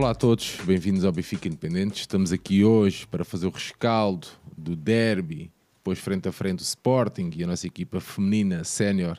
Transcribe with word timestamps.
Olá 0.00 0.12
a 0.12 0.14
todos, 0.14 0.56
bem-vindos 0.64 1.04
ao 1.04 1.12
Benfica 1.12 1.46
Independente. 1.46 2.00
Estamos 2.00 2.32
aqui 2.32 2.64
hoje 2.64 3.06
para 3.06 3.22
fazer 3.22 3.46
o 3.46 3.50
rescaldo 3.50 4.28
do 4.56 4.74
derby, 4.74 5.52
depois 5.76 5.98
frente 5.98 6.26
a 6.26 6.32
frente 6.32 6.60
o 6.60 6.62
Sporting 6.62 7.30
e 7.36 7.44
a 7.44 7.46
nossa 7.46 7.66
equipa 7.66 8.00
feminina 8.00 8.64
sénior 8.64 9.18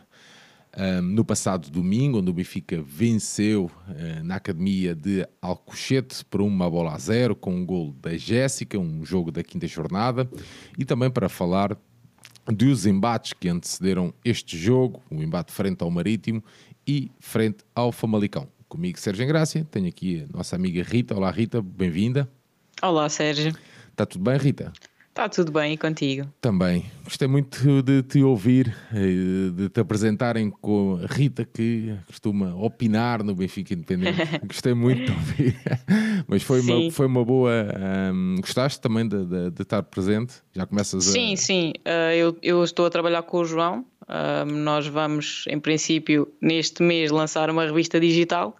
um, 0.75 1.03
no 1.03 1.23
passado 1.23 1.69
domingo, 1.69 2.17
onde 2.17 2.31
o 2.31 2.33
Benfica 2.33 2.81
venceu 2.81 3.69
uh, 3.87 4.23
na 4.23 4.37
academia 4.37 4.95
de 4.95 5.23
Alcochete 5.39 6.25
por 6.25 6.41
uma 6.41 6.67
bola 6.67 6.95
a 6.95 6.97
zero, 6.97 7.35
com 7.35 7.53
um 7.53 7.63
gol 7.63 7.93
da 8.01 8.17
Jéssica, 8.17 8.79
um 8.79 9.05
jogo 9.05 9.31
da 9.31 9.43
quinta 9.43 9.67
jornada, 9.67 10.27
e 10.79 10.83
também 10.83 11.11
para 11.11 11.29
falar 11.29 11.77
dos 12.47 12.87
embates 12.87 13.33
que 13.33 13.47
antecederam 13.47 14.11
este 14.25 14.57
jogo, 14.57 14.99
o 15.11 15.21
embate 15.21 15.51
frente 15.51 15.83
ao 15.83 15.91
Marítimo 15.91 16.43
e 16.87 17.11
frente 17.19 17.63
ao 17.75 17.91
Famalicão. 17.91 18.49
Comigo, 18.71 18.97
Sérgio 18.97 19.25
Engrácia, 19.25 19.67
tenho 19.69 19.89
aqui 19.89 20.25
a 20.29 20.37
nossa 20.37 20.55
amiga 20.55 20.81
Rita. 20.81 21.13
Olá, 21.13 21.29
Rita, 21.29 21.61
bem-vinda. 21.61 22.25
Olá, 22.81 23.09
Sérgio. 23.09 23.53
Está 23.89 24.05
tudo 24.05 24.23
bem, 24.23 24.37
Rita? 24.37 24.71
Está 25.09 25.27
tudo 25.27 25.51
bem 25.51 25.73
e 25.73 25.77
contigo? 25.77 26.25
Também. 26.39 26.85
Gostei 27.03 27.27
muito 27.27 27.83
de 27.83 28.01
te 28.01 28.23
ouvir, 28.23 28.73
eh, 28.93 29.51
de 29.53 29.67
te 29.67 29.81
apresentarem 29.81 30.49
com 30.49 30.97
a 31.03 31.13
Rita, 31.13 31.43
que 31.43 31.93
costuma 32.07 32.55
opinar 32.55 33.21
no 33.21 33.35
Benfica 33.35 33.73
Independente. 33.73 34.17
Gostei 34.47 34.73
muito 34.73 35.03
de 35.03 35.11
ouvir. 35.11 35.59
Mas 36.25 36.41
foi, 36.41 36.61
uma, 36.61 36.91
foi 36.91 37.07
uma 37.07 37.25
boa. 37.25 37.51
Um, 38.13 38.37
gostaste 38.39 38.79
também 38.79 39.05
de, 39.05 39.25
de, 39.25 39.51
de, 39.51 39.61
estar 39.63 39.83
presente? 39.83 40.35
Já 40.53 40.65
começas 40.65 41.09
a. 41.09 41.11
Sim, 41.11 41.35
sim. 41.35 41.73
Uh, 41.79 42.13
eu, 42.15 42.37
eu 42.41 42.63
estou 42.63 42.85
a 42.85 42.89
trabalhar 42.89 43.23
com 43.23 43.39
o 43.39 43.43
João. 43.43 43.85
Uh, 44.11 44.45
nós 44.45 44.85
vamos, 44.87 45.45
em 45.47 45.57
princípio, 45.57 46.27
neste 46.41 46.83
mês, 46.83 47.11
lançar 47.11 47.49
uma 47.49 47.65
revista 47.65 47.97
digital 47.97 48.57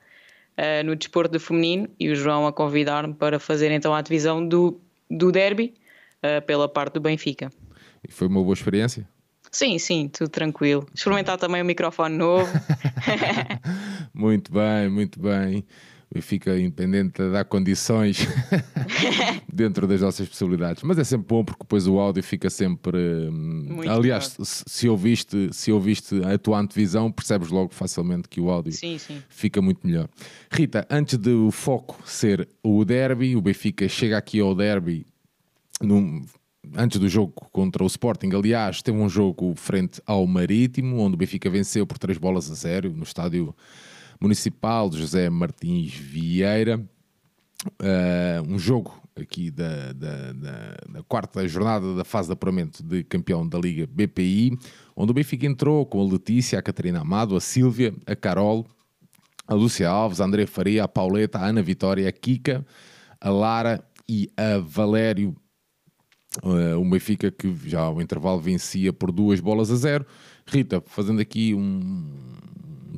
uh, 0.57 0.85
no 0.85 0.95
desporto 0.95 1.37
de 1.37 1.39
feminino 1.43 1.89
e 1.99 2.09
o 2.09 2.15
João 2.15 2.47
a 2.47 2.53
convidar-me 2.53 3.13
para 3.13 3.37
fazer 3.37 3.69
então 3.69 3.93
a 3.93 4.01
divisão 4.01 4.47
do, 4.47 4.79
do 5.09 5.29
derby 5.29 5.73
uh, 6.23 6.41
pela 6.45 6.69
parte 6.69 6.93
do 6.93 7.01
Benfica. 7.01 7.51
E 8.07 8.09
foi 8.09 8.29
uma 8.29 8.41
boa 8.41 8.53
experiência? 8.53 9.05
Sim, 9.51 9.77
sim, 9.77 10.07
tudo 10.07 10.29
tranquilo. 10.29 10.87
Experimentar 10.95 11.37
também 11.37 11.61
um 11.61 11.65
microfone 11.65 12.17
novo. 12.17 12.49
muito 14.15 14.53
bem, 14.53 14.89
muito 14.89 15.19
bem. 15.19 15.65
Benfica 16.13 16.57
independente 16.59 17.21
de 17.23 17.31
dar 17.31 17.45
condições 17.45 18.27
dentro 19.51 19.87
das 19.87 20.01
nossas 20.01 20.27
possibilidades. 20.27 20.83
Mas 20.83 20.97
é 20.97 21.03
sempre 21.03 21.27
bom 21.27 21.43
porque 21.43 21.63
depois 21.63 21.87
o 21.87 21.99
áudio 21.99 22.21
fica 22.21 22.49
sempre. 22.49 22.97
Hum, 22.97 23.65
muito 23.69 23.89
aliás, 23.89 24.35
se 24.39 24.89
ouviste, 24.89 25.49
se 25.53 25.71
ouviste 25.71 26.21
a 26.25 26.37
tua 26.37 26.59
antevisão, 26.59 27.11
percebes 27.11 27.49
logo 27.49 27.73
facilmente 27.73 28.27
que 28.27 28.41
o 28.41 28.49
áudio 28.49 28.73
sim, 28.73 28.97
sim. 28.97 29.21
fica 29.29 29.61
muito 29.61 29.85
melhor. 29.87 30.09
Rita, 30.51 30.85
antes 30.89 31.17
do 31.17 31.49
foco 31.51 31.97
ser 32.05 32.47
o 32.61 32.83
derby, 32.83 33.35
o 33.35 33.41
Benfica 33.41 33.87
chega 33.87 34.17
aqui 34.17 34.39
ao 34.39 34.53
derby 34.53 35.05
num, 35.81 36.23
antes 36.75 36.99
do 36.99 37.09
jogo 37.09 37.33
contra 37.51 37.83
o 37.83 37.87
Sporting, 37.87 38.29
aliás, 38.33 38.81
teve 38.81 38.97
um 38.97 39.09
jogo 39.09 39.53
frente 39.55 40.01
ao 40.05 40.25
Marítimo, 40.27 40.99
onde 40.99 41.15
o 41.15 41.17
Benfica 41.17 41.49
venceu 41.49 41.85
por 41.87 41.97
três 41.97 42.17
bolas 42.17 42.49
a 42.51 42.53
zero 42.53 42.91
no 42.91 43.03
estádio 43.03 43.55
municipal 44.21 44.87
de 44.89 44.99
José 44.99 45.29
Martins 45.29 45.93
Vieira. 45.93 46.77
Uh, 47.79 48.53
um 48.53 48.57
jogo 48.57 49.01
aqui 49.15 49.51
da, 49.51 49.93
da, 49.93 50.33
da, 50.33 50.77
da, 50.89 51.03
quarta 51.03 51.47
jornada 51.47 51.95
da 51.95 52.03
fase 52.03 52.27
de 52.27 52.33
apuramento 52.33 52.81
de 52.83 53.03
campeão 53.03 53.47
da 53.47 53.59
Liga 53.59 53.87
BPI, 53.87 54.57
onde 54.95 55.11
o 55.11 55.13
Benfica 55.13 55.45
entrou 55.45 55.85
com 55.85 56.01
a 56.01 56.11
Letícia, 56.11 56.57
a 56.57 56.61
Catarina 56.61 57.01
Amado, 57.01 57.35
a 57.35 57.41
Sílvia, 57.41 57.93
a 58.05 58.15
Carol, 58.15 58.65
a 59.47 59.53
Lúcia 59.53 59.89
Alves, 59.89 60.21
a 60.21 60.25
André 60.25 60.45
Faria, 60.45 60.83
a 60.83 60.87
Pauleta, 60.87 61.39
a 61.39 61.45
Ana 61.45 61.61
Vitória, 61.61 62.07
a 62.07 62.11
Kika, 62.11 62.65
a 63.19 63.29
Lara 63.29 63.83
e 64.07 64.29
a 64.37 64.57
Valério. 64.59 65.35
Uh, 66.43 66.79
o 66.79 66.89
Benfica 66.89 67.29
que 67.29 67.53
já 67.65 67.81
ao 67.81 68.01
intervalo 68.01 68.39
vencia 68.39 68.93
por 68.93 69.11
duas 69.11 69.39
bolas 69.39 69.69
a 69.69 69.75
zero. 69.75 70.05
Rita, 70.47 70.81
fazendo 70.85 71.19
aqui 71.21 71.53
um, 71.53 72.09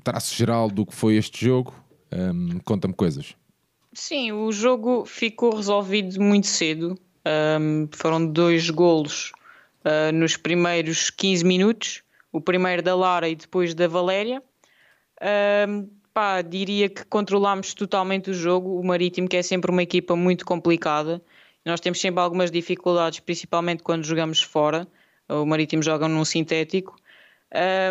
traço 0.04 0.36
geral 0.36 0.70
do 0.70 0.86
que 0.86 0.94
foi 0.94 1.16
este 1.16 1.46
jogo, 1.46 1.74
um, 2.12 2.60
conta-me 2.60 2.94
coisas. 2.94 3.36
Sim, 3.94 4.32
o 4.32 4.52
jogo 4.52 5.06
ficou 5.06 5.56
resolvido 5.56 6.20
muito 6.20 6.48
cedo. 6.48 6.98
Um, 7.26 7.88
foram 7.92 8.26
dois 8.26 8.70
golos 8.70 9.32
uh, 9.86 10.12
nos 10.12 10.36
primeiros 10.36 11.10
15 11.10 11.46
minutos. 11.46 12.04
O 12.32 12.42
primeiro 12.42 12.82
da 12.82 12.96
Lara 12.96 13.30
e 13.30 13.36
depois 13.36 13.76
da 13.76 13.88
Valéria. 13.88 14.42
Um, 15.68 15.88
pá, 16.14 16.42
diria 16.42 16.90
que 16.90 17.06
controlámos 17.06 17.74
totalmente 17.74 18.32
o 18.32 18.34
jogo. 18.34 18.80
O 18.80 18.84
Marítimo, 18.84 19.28
que 19.28 19.38
é 19.38 19.44
sempre 19.44 19.70
uma 19.70 19.84
equipa 19.84 20.16
muito 20.16 20.44
complicada. 20.46 21.22
Nós 21.64 21.80
temos 21.80 22.02
sempre 22.02 22.20
algumas 22.20 22.52
dificuldades, 22.52 23.20
principalmente 23.20 23.84
quando 23.84 24.04
jogamos 24.04 24.42
fora. 24.42 24.88
O 25.30 25.46
Marítimo 25.46 25.82
joga 25.82 26.08
num 26.08 26.26
sintético. 26.26 26.96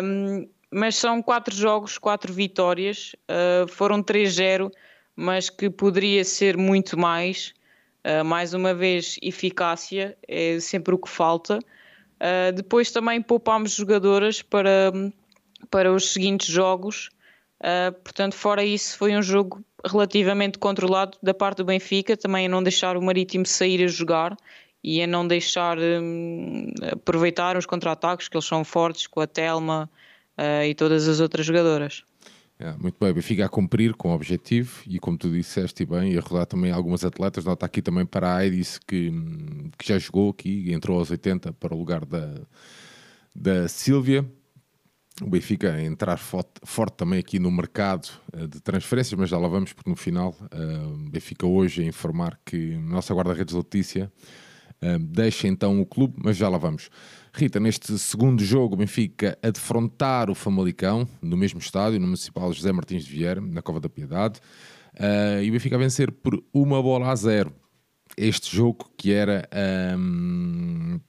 Um, 0.03 0.47
mas 0.73 0.95
são 0.95 1.21
quatro 1.21 1.55
jogos, 1.55 1.97
quatro 1.97 2.33
vitórias, 2.33 3.15
uh, 3.29 3.67
foram 3.67 4.01
3-0, 4.01 4.71
mas 5.15 5.49
que 5.49 5.69
poderia 5.69 6.23
ser 6.25 6.57
muito 6.57 6.97
mais. 6.97 7.53
Uh, 8.03 8.25
mais 8.25 8.53
uma 8.53 8.73
vez, 8.73 9.17
eficácia 9.21 10.17
é 10.27 10.59
sempre 10.59 10.95
o 10.95 10.97
que 10.97 11.07
falta. 11.07 11.59
Uh, 11.59 12.51
depois 12.53 12.91
também 12.91 13.21
poupámos 13.21 13.73
jogadoras 13.73 14.41
para, 14.41 14.91
para 15.69 15.93
os 15.93 16.11
seguintes 16.11 16.47
jogos. 16.47 17.09
portanto, 18.03 18.33
fora 18.35 18.65
isso, 18.65 18.97
foi 18.97 19.15
um 19.15 19.21
jogo 19.21 19.63
relativamente 19.85 20.57
controlado 20.57 21.17
da 21.21 21.33
parte 21.33 21.57
do 21.57 21.65
Benfica, 21.65 22.17
também 22.17 22.47
a 22.47 22.49
não 22.49 22.63
deixar 22.63 22.97
o 22.97 23.01
Marítimo 23.01 23.45
sair 23.45 23.83
a 23.83 23.87
jogar 23.87 24.35
e 24.83 25.01
a 25.01 25.07
não 25.07 25.25
deixar 25.25 25.77
um, 25.77 26.73
aproveitar 26.91 27.55
os 27.55 27.65
contra-ataques, 27.65 28.27
que 28.27 28.35
eles 28.35 28.45
são 28.45 28.65
fortes 28.65 29.07
com 29.07 29.21
a 29.21 29.27
Telma, 29.27 29.89
uh, 30.37 30.63
e 30.65 30.73
todas 30.73 31.07
as 31.07 31.19
outras 31.19 31.45
jogadoras. 31.45 32.03
É, 32.59 32.71
muito 32.77 32.95
bem, 32.99 33.11
Benfica 33.11 33.45
a 33.45 33.49
cumprir 33.49 33.93
com 33.93 34.11
o 34.11 34.15
objetivo 34.15 34.83
e 34.85 34.99
como 34.99 35.17
tu 35.17 35.29
disseste 35.29 35.85
bem, 35.85 36.13
e 36.13 36.17
a 36.17 36.21
rodar 36.21 36.45
também 36.45 36.71
algumas 36.71 37.03
atletas, 37.03 37.43
nota 37.45 37.65
aqui 37.65 37.81
também 37.81 38.05
para 38.05 38.29
a 38.29 38.37
Airis 38.37 38.77
que, 38.77 39.11
que 39.77 39.87
já 39.87 39.97
jogou 39.97 40.29
aqui, 40.29 40.71
entrou 40.71 40.99
aos 40.99 41.09
80 41.09 41.51
para 41.53 41.73
o 41.73 41.77
lugar 41.77 42.05
da, 42.05 42.41
da 43.35 43.67
Sílvia. 43.67 44.25
O 45.21 45.29
Benfica 45.29 45.73
a 45.73 45.83
entrar 45.83 46.17
forte, 46.17 46.53
forte, 46.63 46.95
também 46.95 47.19
aqui 47.19 47.37
no 47.37 47.51
mercado 47.51 48.09
uh, 48.33 48.47
de 48.47 48.59
transferências, 48.61 49.19
mas 49.19 49.29
já 49.29 49.37
lá 49.37 49.47
vamos, 49.47 49.73
porque 49.73 49.89
no 49.89 49.95
final 49.95 50.35
o 50.93 51.09
Benfica 51.09 51.45
hoje 51.45 51.83
a 51.83 51.85
informar 51.85 52.39
que 52.45 52.75
a 52.75 52.79
nossa 52.79 53.13
guarda-redes 53.13 53.53
Letícia 53.53 54.11
deixa 54.99 55.47
então 55.47 55.79
o 55.79 55.85
clube, 55.85 56.15
mas 56.23 56.35
já 56.35 56.49
lá 56.49 56.57
vamos. 56.57 56.89
Rita, 57.35 57.59
neste 57.59 57.97
segundo 57.97 58.43
jogo, 58.43 58.75
Benfica 58.75 59.35
a 59.41 59.49
defrontar 59.49 60.29
o 60.29 60.35
Famalicão, 60.35 61.07
no 61.19 61.35
mesmo 61.35 61.59
estádio, 61.59 61.99
no 61.99 62.05
Municipal 62.05 62.53
José 62.53 62.71
Martins 62.71 63.03
de 63.03 63.11
Vieira, 63.11 63.41
na 63.41 63.59
Cova 63.59 63.79
da 63.79 63.89
Piedade, 63.89 64.39
uh, 64.99 65.41
e 65.41 65.49
o 65.49 65.51
Benfica 65.51 65.75
a 65.75 65.79
vencer 65.79 66.11
por 66.11 66.43
uma 66.53 66.81
bola 66.81 67.09
a 67.09 67.15
zero. 67.15 67.51
Este 68.15 68.55
jogo 68.55 68.87
que 68.95 69.11
era 69.11 69.49
um, 69.97 70.99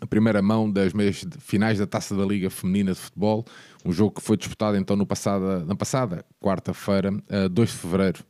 a 0.00 0.06
primeira 0.06 0.40
mão 0.40 0.72
das 0.72 0.94
meias 0.94 1.22
finais 1.40 1.78
da 1.78 1.86
Taça 1.86 2.16
da 2.16 2.24
Liga 2.24 2.48
Feminina 2.48 2.92
de 2.92 2.98
Futebol, 2.98 3.44
um 3.84 3.92
jogo 3.92 4.12
que 4.12 4.22
foi 4.22 4.38
disputado 4.38 4.78
então 4.78 4.96
no 4.96 5.06
passada, 5.06 5.66
na 5.66 5.76
passada 5.76 6.24
quarta-feira, 6.40 7.12
uh, 7.12 7.48
2 7.50 7.68
de 7.68 7.76
fevereiro. 7.76 8.24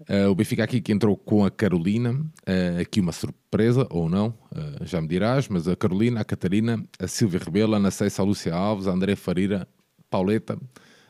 Uh, 0.00 0.30
o 0.30 0.34
Benfica 0.34 0.62
aqui 0.62 0.80
que 0.80 0.92
entrou 0.92 1.16
com 1.16 1.44
a 1.44 1.50
Carolina, 1.50 2.12
uh, 2.12 2.80
aqui 2.80 3.00
uma 3.00 3.10
surpresa, 3.10 3.86
ou 3.90 4.08
não, 4.08 4.28
uh, 4.28 4.84
já 4.84 5.00
me 5.00 5.08
dirás, 5.08 5.48
mas 5.48 5.66
a 5.66 5.74
Carolina, 5.74 6.20
a 6.20 6.24
Catarina, 6.24 6.84
a 7.00 7.08
Silvia 7.08 7.40
Rebelo, 7.44 7.74
a 7.74 7.78
Ana 7.78 7.90
Ceissa, 7.90 8.22
a 8.22 8.24
Lúcia 8.24 8.54
Alves, 8.54 8.86
a 8.86 8.92
André 8.92 9.16
Farira, 9.16 9.66
Pauleta, 10.08 10.56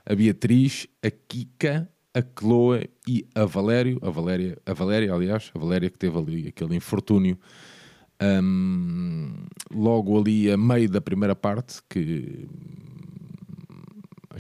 a 0.07 0.15
Beatriz, 0.15 0.87
a 1.03 1.11
Kika, 1.11 1.89
a 2.15 2.23
Chloe 2.23 2.89
e 3.07 3.27
a 3.35 3.45
Valério, 3.45 3.99
a 4.03 4.11
Valéria, 4.11 4.57
a 4.65 4.73
Valéria, 4.73 5.13
aliás, 5.13 5.51
a 5.55 5.59
Valéria 5.59 5.91
que 5.91 5.99
teve 5.99 6.19
ali 6.19 6.49
aquele 6.49 6.75
infortúnio. 6.75 7.39
Um, 8.21 9.47
logo 9.71 10.19
ali 10.19 10.51
a 10.51 10.57
meio 10.57 10.89
da 10.89 11.01
primeira 11.01 11.37
parte, 11.37 11.81
que 11.89 12.49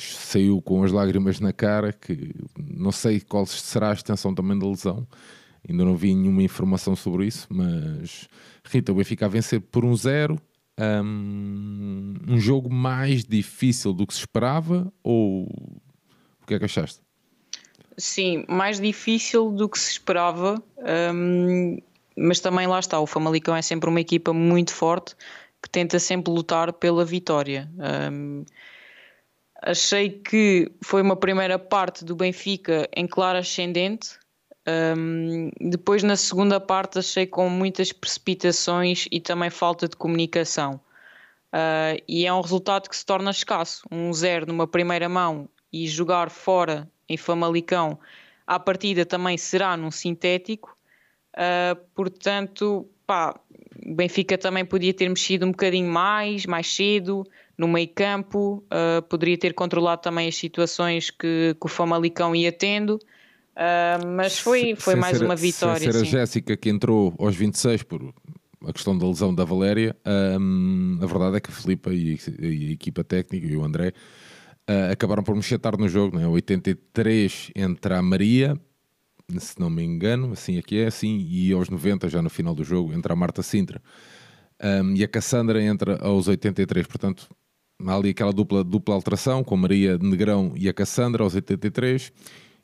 saiu 0.03 0.61
com 0.61 0.83
as 0.83 0.93
lágrimas 0.93 1.41
na 1.41 1.53
cara, 1.53 1.93
que 1.93 2.35
não 2.59 2.93
sei 2.93 3.21
qual 3.21 3.47
será 3.47 3.91
a 3.91 3.95
extensão 3.95 4.35
também 4.35 4.59
da 4.59 4.67
lesão, 4.67 5.07
ainda 5.69 5.85
não 5.85 5.97
vi 5.97 6.15
nenhuma 6.15 6.43
informação 6.43 6.95
sobre 6.97 7.27
isso, 7.27 7.47
mas 7.51 8.29
Rita, 8.65 8.93
o 8.93 8.95
Benfica 8.95 9.27
a 9.27 9.29
vencer 9.29 9.61
por 9.61 9.85
um 9.85 9.95
zero, 9.97 10.39
um, 10.79 12.15
um 12.29 12.39
jogo 12.39 12.73
mais 12.73 13.25
difícil 13.25 13.93
do 13.93 14.07
que 14.07 14.15
se 14.15 14.21
esperava, 14.21 14.93
ou 15.03 15.45
o 16.43 16.47
que 16.47 16.55
é 16.55 16.59
que 16.59 16.65
achaste? 16.65 17.01
Sim, 17.97 18.45
mais 18.49 18.81
difícil 18.81 19.51
do 19.51 19.69
que 19.69 19.79
se 19.79 19.91
esperava, 19.91 20.63
um, 21.15 21.79
mas 22.17 22.41
também 22.41 22.67
lá 22.67 22.79
está, 22.79 23.01
o 23.01 23.07
Famalicão 23.07 23.55
é 23.55 23.63
sempre 23.63 23.91
uma 23.91 24.01
equipa 24.01 24.33
muito 24.33 24.73
forte 24.73 25.17
que 25.63 25.69
tenta 25.69 25.99
sempre 25.99 26.33
lutar 26.33 26.73
pela 26.73 27.05
vitória. 27.05 27.69
Um, 28.13 28.45
Achei 29.63 30.11
que 30.11 30.71
foi 30.83 31.03
uma 31.03 31.17
primeira 31.17 31.59
parte 31.59 32.05
do 32.05 32.15
Benfica 32.15 32.89
em 32.95 33.07
claro 33.07 33.39
ascendente, 33.39 34.19
Um, 34.69 35.51
depois, 35.59 36.03
na 36.03 36.15
segunda 36.15 36.61
parte, 36.61 36.99
achei 36.99 37.27
com 37.27 37.49
muitas 37.49 37.91
precipitações 37.91 39.07
e 39.11 39.19
também 39.19 39.49
falta 39.49 39.89
de 39.89 39.97
comunicação. 39.97 40.79
Uh, 41.47 41.97
e 42.07 42.27
é 42.27 42.33
um 42.33 42.43
resultado 42.43 42.89
que 42.91 42.97
se 42.97 43.07
torna 43.07 43.31
escasso. 43.31 43.83
Um 43.91 44.13
zero 44.13 44.45
numa 44.47 44.67
primeira 44.67 45.09
mão 45.09 45.49
e 45.73 45.89
jogar 45.89 46.29
fora 46.29 46.87
em 47.09 47.17
Famalicão, 47.17 47.99
à 48.47 48.61
partida 48.61 49.07
também 49.07 49.39
será 49.39 49.75
num 49.75 49.91
sintético. 49.91 50.77
Uh, 51.33 51.75
portanto, 51.95 52.87
pá, 53.07 53.41
Benfica 53.87 54.37
também 54.37 54.67
podia 54.67 54.93
ter 54.93 55.09
mexido 55.09 55.47
um 55.47 55.51
bocadinho 55.51 55.91
mais, 55.91 56.45
mais 56.45 56.75
cedo, 56.75 57.25
no 57.59 57.67
meio 57.67 57.89
campo, 57.89 58.65
uh, 58.67 59.03
poderia 59.03 59.37
ter 59.37 59.53
controlado 59.53 60.01
também 60.01 60.29
as 60.29 60.37
situações 60.37 61.11
que, 61.11 61.57
que 61.61 61.67
o 61.67 61.69
Famalicão 61.69 62.35
ia 62.35 62.53
tendo. 62.53 62.93
Uh, 62.93 64.07
mas 64.17 64.39
foi, 64.39 64.77
foi 64.77 64.95
mais 64.95 65.19
ser, 65.19 65.25
uma 65.25 65.35
vitória. 65.35 65.81
Sem 65.81 65.93
ser 65.93 65.99
a 65.99 66.05
Jéssica 66.05 66.57
que 66.57 66.71
entrou 66.71 67.13
aos 67.19 67.35
26 67.35 67.83
por 67.83 68.15
a 68.65 68.73
questão 68.73 68.97
da 68.97 69.07
lesão 69.07 69.35
da 69.35 69.45
Valéria, 69.45 69.97
um, 70.41 70.99
a 71.01 71.07
verdade 71.07 71.37
é 71.37 71.41
que 71.41 71.51
a 71.51 71.53
Filipa 71.53 71.93
e, 71.93 72.19
e, 72.41 72.69
a 72.69 72.73
equipa 72.73 73.05
técnica 73.05 73.47
e 73.47 73.57
o 73.57 73.65
André 73.65 73.93
uh, 74.69 74.93
acabaram 74.93 75.23
por 75.23 75.35
mexer 75.35 75.59
tarde 75.59 75.81
no 75.81 75.89
jogo. 75.89 76.17
Né? 76.19 76.27
83 76.27 77.53
entra 77.55 77.99
a 77.99 78.03
Maria, 78.03 78.57
se 79.39 79.59
não 79.59 79.71
me 79.71 79.83
engano, 79.83 80.33
assim 80.33 80.59
aqui 80.59 80.79
é 80.79 80.87
assim, 80.87 81.27
e 81.29 81.53
aos 81.53 81.69
90, 81.69 82.09
já 82.09 82.23
no 82.23 82.31
final 82.31 82.55
do 82.55 82.65
jogo, 82.65 82.93
entra 82.93 83.13
a 83.13 83.17
Marta 83.17 83.43
Sintra. 83.43 83.81
Um, 84.61 84.95
e 84.95 85.05
a 85.05 85.09
Cassandra 85.09 85.63
entra 85.63 85.99
aos 86.01 86.27
83, 86.27 86.87
portanto, 86.87 87.29
há 87.87 87.95
ali 87.95 88.11
aquela 88.11 88.33
dupla, 88.33 88.65
dupla 88.65 88.95
alteração 88.95 89.45
com 89.45 89.55
a 89.55 89.59
Maria 89.59 89.99
Negrão 89.99 90.53
e 90.57 90.69
a 90.69 90.73
Cassandra 90.73 91.23
aos 91.23 91.35
83 91.35 92.13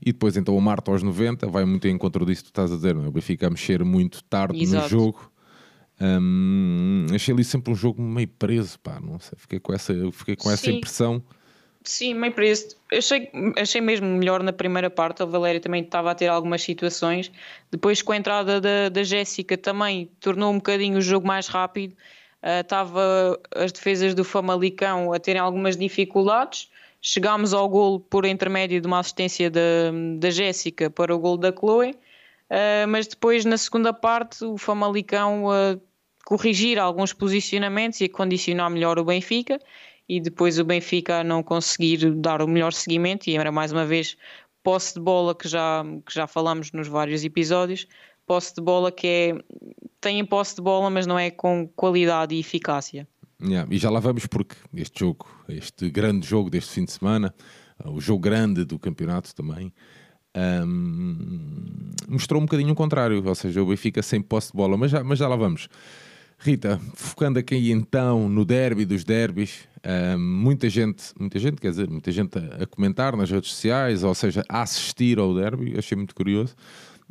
e 0.01 0.13
depois 0.13 0.37
então 0.37 0.57
o 0.57 0.61
Marta 0.61 0.91
aos 0.91 1.03
90 1.03 1.47
vai 1.47 1.65
muito 1.65 1.87
em 1.87 1.95
encontro 1.95 2.27
disso 2.27 2.43
que 2.43 2.49
tu 2.49 2.53
estás 2.53 2.73
a 2.73 2.77
dizer, 2.77 2.95
não 2.95 3.05
é? 3.05 3.09
o 3.09 3.13
Benfica 3.13 3.47
a 3.47 3.51
mexer 3.51 3.85
muito 3.85 4.23
tarde 4.25 4.61
Exato. 4.63 4.83
no 4.83 4.89
jogo 4.89 5.33
um, 6.01 7.07
achei 7.15 7.33
ali 7.33 7.45
sempre 7.45 7.73
um 7.73 7.77
jogo 7.77 8.03
meio 8.03 8.29
preso, 8.29 8.79
pá, 8.81 8.99
não 9.01 9.19
sei, 9.19 9.39
fiquei 9.39 9.61
com 9.61 9.73
essa, 9.73 9.95
fiquei 10.13 10.37
com 10.37 10.51
essa 10.51 10.71
impressão. 10.71 11.23
Sim, 11.85 12.15
meio 12.15 12.33
preso. 12.33 12.77
Achei, 12.91 13.31
achei 13.59 13.81
mesmo 13.81 14.07
melhor 14.07 14.43
na 14.43 14.55
primeira 14.55 14.89
parte. 14.89 15.23
A 15.23 15.27
Valéria 15.27 15.61
também 15.61 15.83
estava 15.83 16.11
a 16.11 16.15
ter 16.15 16.29
algumas 16.29 16.63
situações. 16.63 17.31
Depois, 17.71 18.01
com 18.01 18.13
a 18.13 18.17
entrada 18.17 18.59
da, 18.59 18.89
da 18.89 19.03
Jéssica, 19.03 19.57
também 19.59 20.11
tornou 20.19 20.51
um 20.51 20.57
bocadinho 20.57 20.97
o 20.97 21.03
jogo 21.03 21.27
mais 21.27 21.47
rápido. 21.47 21.95
Estava 22.45 23.41
as 23.55 23.73
defesas 23.73 24.15
do 24.15 24.23
Famalicão 24.23 25.15
a 25.15 25.19
terem 25.19 25.41
algumas 25.41 25.77
dificuldades. 25.79 26.71
Chegámos 27.01 27.55
ao 27.55 27.67
golo 27.69 28.01
por 28.01 28.27
intermédio 28.27 28.81
de 28.81 28.87
uma 28.87 28.99
assistência 28.99 29.51
da, 29.51 29.61
da 30.19 30.31
Jéssica 30.31 30.91
para 30.91 31.15
o 31.15 31.19
golo 31.19 31.39
da 31.39 31.51
Chloe. 31.51 31.93
Uh, 32.51 32.87
mas 32.89 33.07
depois, 33.07 33.47
na 33.47 33.57
segunda 33.57 33.95
parte, 33.95 34.45
o 34.45 34.59
Famalicão 34.59 35.51
a 35.51 35.79
corrigir 36.27 36.79
alguns 36.79 37.15
posicionamentos 37.15 38.01
e 38.01 38.05
a 38.05 38.09
condicionar 38.09 38.71
melhor 38.71 38.99
o 38.99 39.05
Benfica. 39.05 39.59
E 40.07 40.21
depois 40.21 40.59
o 40.59 40.65
Benfica 40.65 41.21
a 41.21 41.25
não 41.25 41.43
conseguir 41.43 42.11
dar 42.15 42.43
o 42.43 42.47
melhor 42.47 42.75
seguimento. 42.75 43.31
E 43.31 43.37
era 43.37 43.51
mais 43.51 43.73
uma 43.73 43.87
vez 43.87 44.19
posse 44.63 44.95
de 44.95 45.01
bola 45.01 45.35
que 45.35 45.49
já, 45.49 45.83
que 46.07 46.13
já 46.13 46.27
falamos 46.27 46.73
nos 46.73 46.89
vários 46.89 47.25
episódios. 47.25 47.87
Posse 48.27 48.55
de 48.55 48.63
bola 48.63 48.91
que 48.91 49.07
é. 49.07 49.39
tem 50.01 50.25
posse 50.25 50.57
de 50.57 50.63
bola, 50.63 50.89
mas 50.91 51.07
não 51.07 51.19
é 51.19 51.31
com 51.31 51.69
qualidade 51.77 52.35
e 52.35 52.41
eficácia. 52.41 53.07
Yeah, 53.43 53.69
e 53.73 53.79
já 53.79 53.91
lá 53.91 54.01
vamos 54.01 54.27
porque 54.27 54.57
este 54.75 55.01
jogo, 55.01 55.27
este 55.49 55.91
grande 55.91 56.27
jogo 56.27 56.49
deste 56.49 56.73
fim 56.73 56.85
de 56.85 56.93
semana, 56.93 57.35
o 57.85 58.01
jogo 58.01 58.21
grande 58.21 58.65
do 58.65 58.79
campeonato 58.79 59.35
também, 59.35 59.73
um, 60.67 61.93
mostrou 62.09 62.41
um 62.41 62.45
bocadinho 62.45 62.73
o 62.73 62.77
contrário, 62.77 63.23
ou 63.25 63.35
seja, 63.35 63.63
o 63.63 63.67
Benfica 63.67 64.03
sem 64.03 64.21
posse 64.21 64.51
de 64.51 64.57
bola, 64.57 64.77
mas 64.77 64.91
já, 64.91 65.05
mas 65.05 65.19
já 65.19 65.29
lá 65.29 65.37
vamos. 65.37 65.69
Rita, 66.39 66.81
focando 66.95 67.39
aqui 67.39 67.71
então 67.71 68.29
no 68.29 68.45
derby 68.45 68.85
dos 68.85 69.05
derbys, 69.05 69.69
um, 70.17 70.19
muita 70.19 70.69
gente, 70.69 71.05
muita 71.19 71.39
gente, 71.39 71.61
quer 71.61 71.71
dizer, 71.71 71.89
muita 71.89 72.11
gente 72.11 72.39
a, 72.39 72.65
a, 72.65 72.67
comentar 72.67 73.17
nas 73.17 73.31
redes 73.31 73.51
sociais, 73.51 74.03
ou 74.03 74.15
seja, 74.15 74.43
a 74.49 74.63
assistir 74.63 75.19
ao 75.19 75.35
derby, 75.35 75.75
achei 75.79 75.97
muito 75.97 76.15
curioso. 76.15 76.55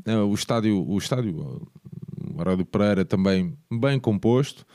Uh, 0.07 0.25
o 0.27 0.33
estádio, 0.33 0.85
o 0.88 0.97
estádio, 0.97 1.67
o 2.33 2.41
Arádio 2.41 2.65
Pereira 2.65 3.05
também 3.05 3.57
bem 3.71 4.00
composto. 4.00 4.65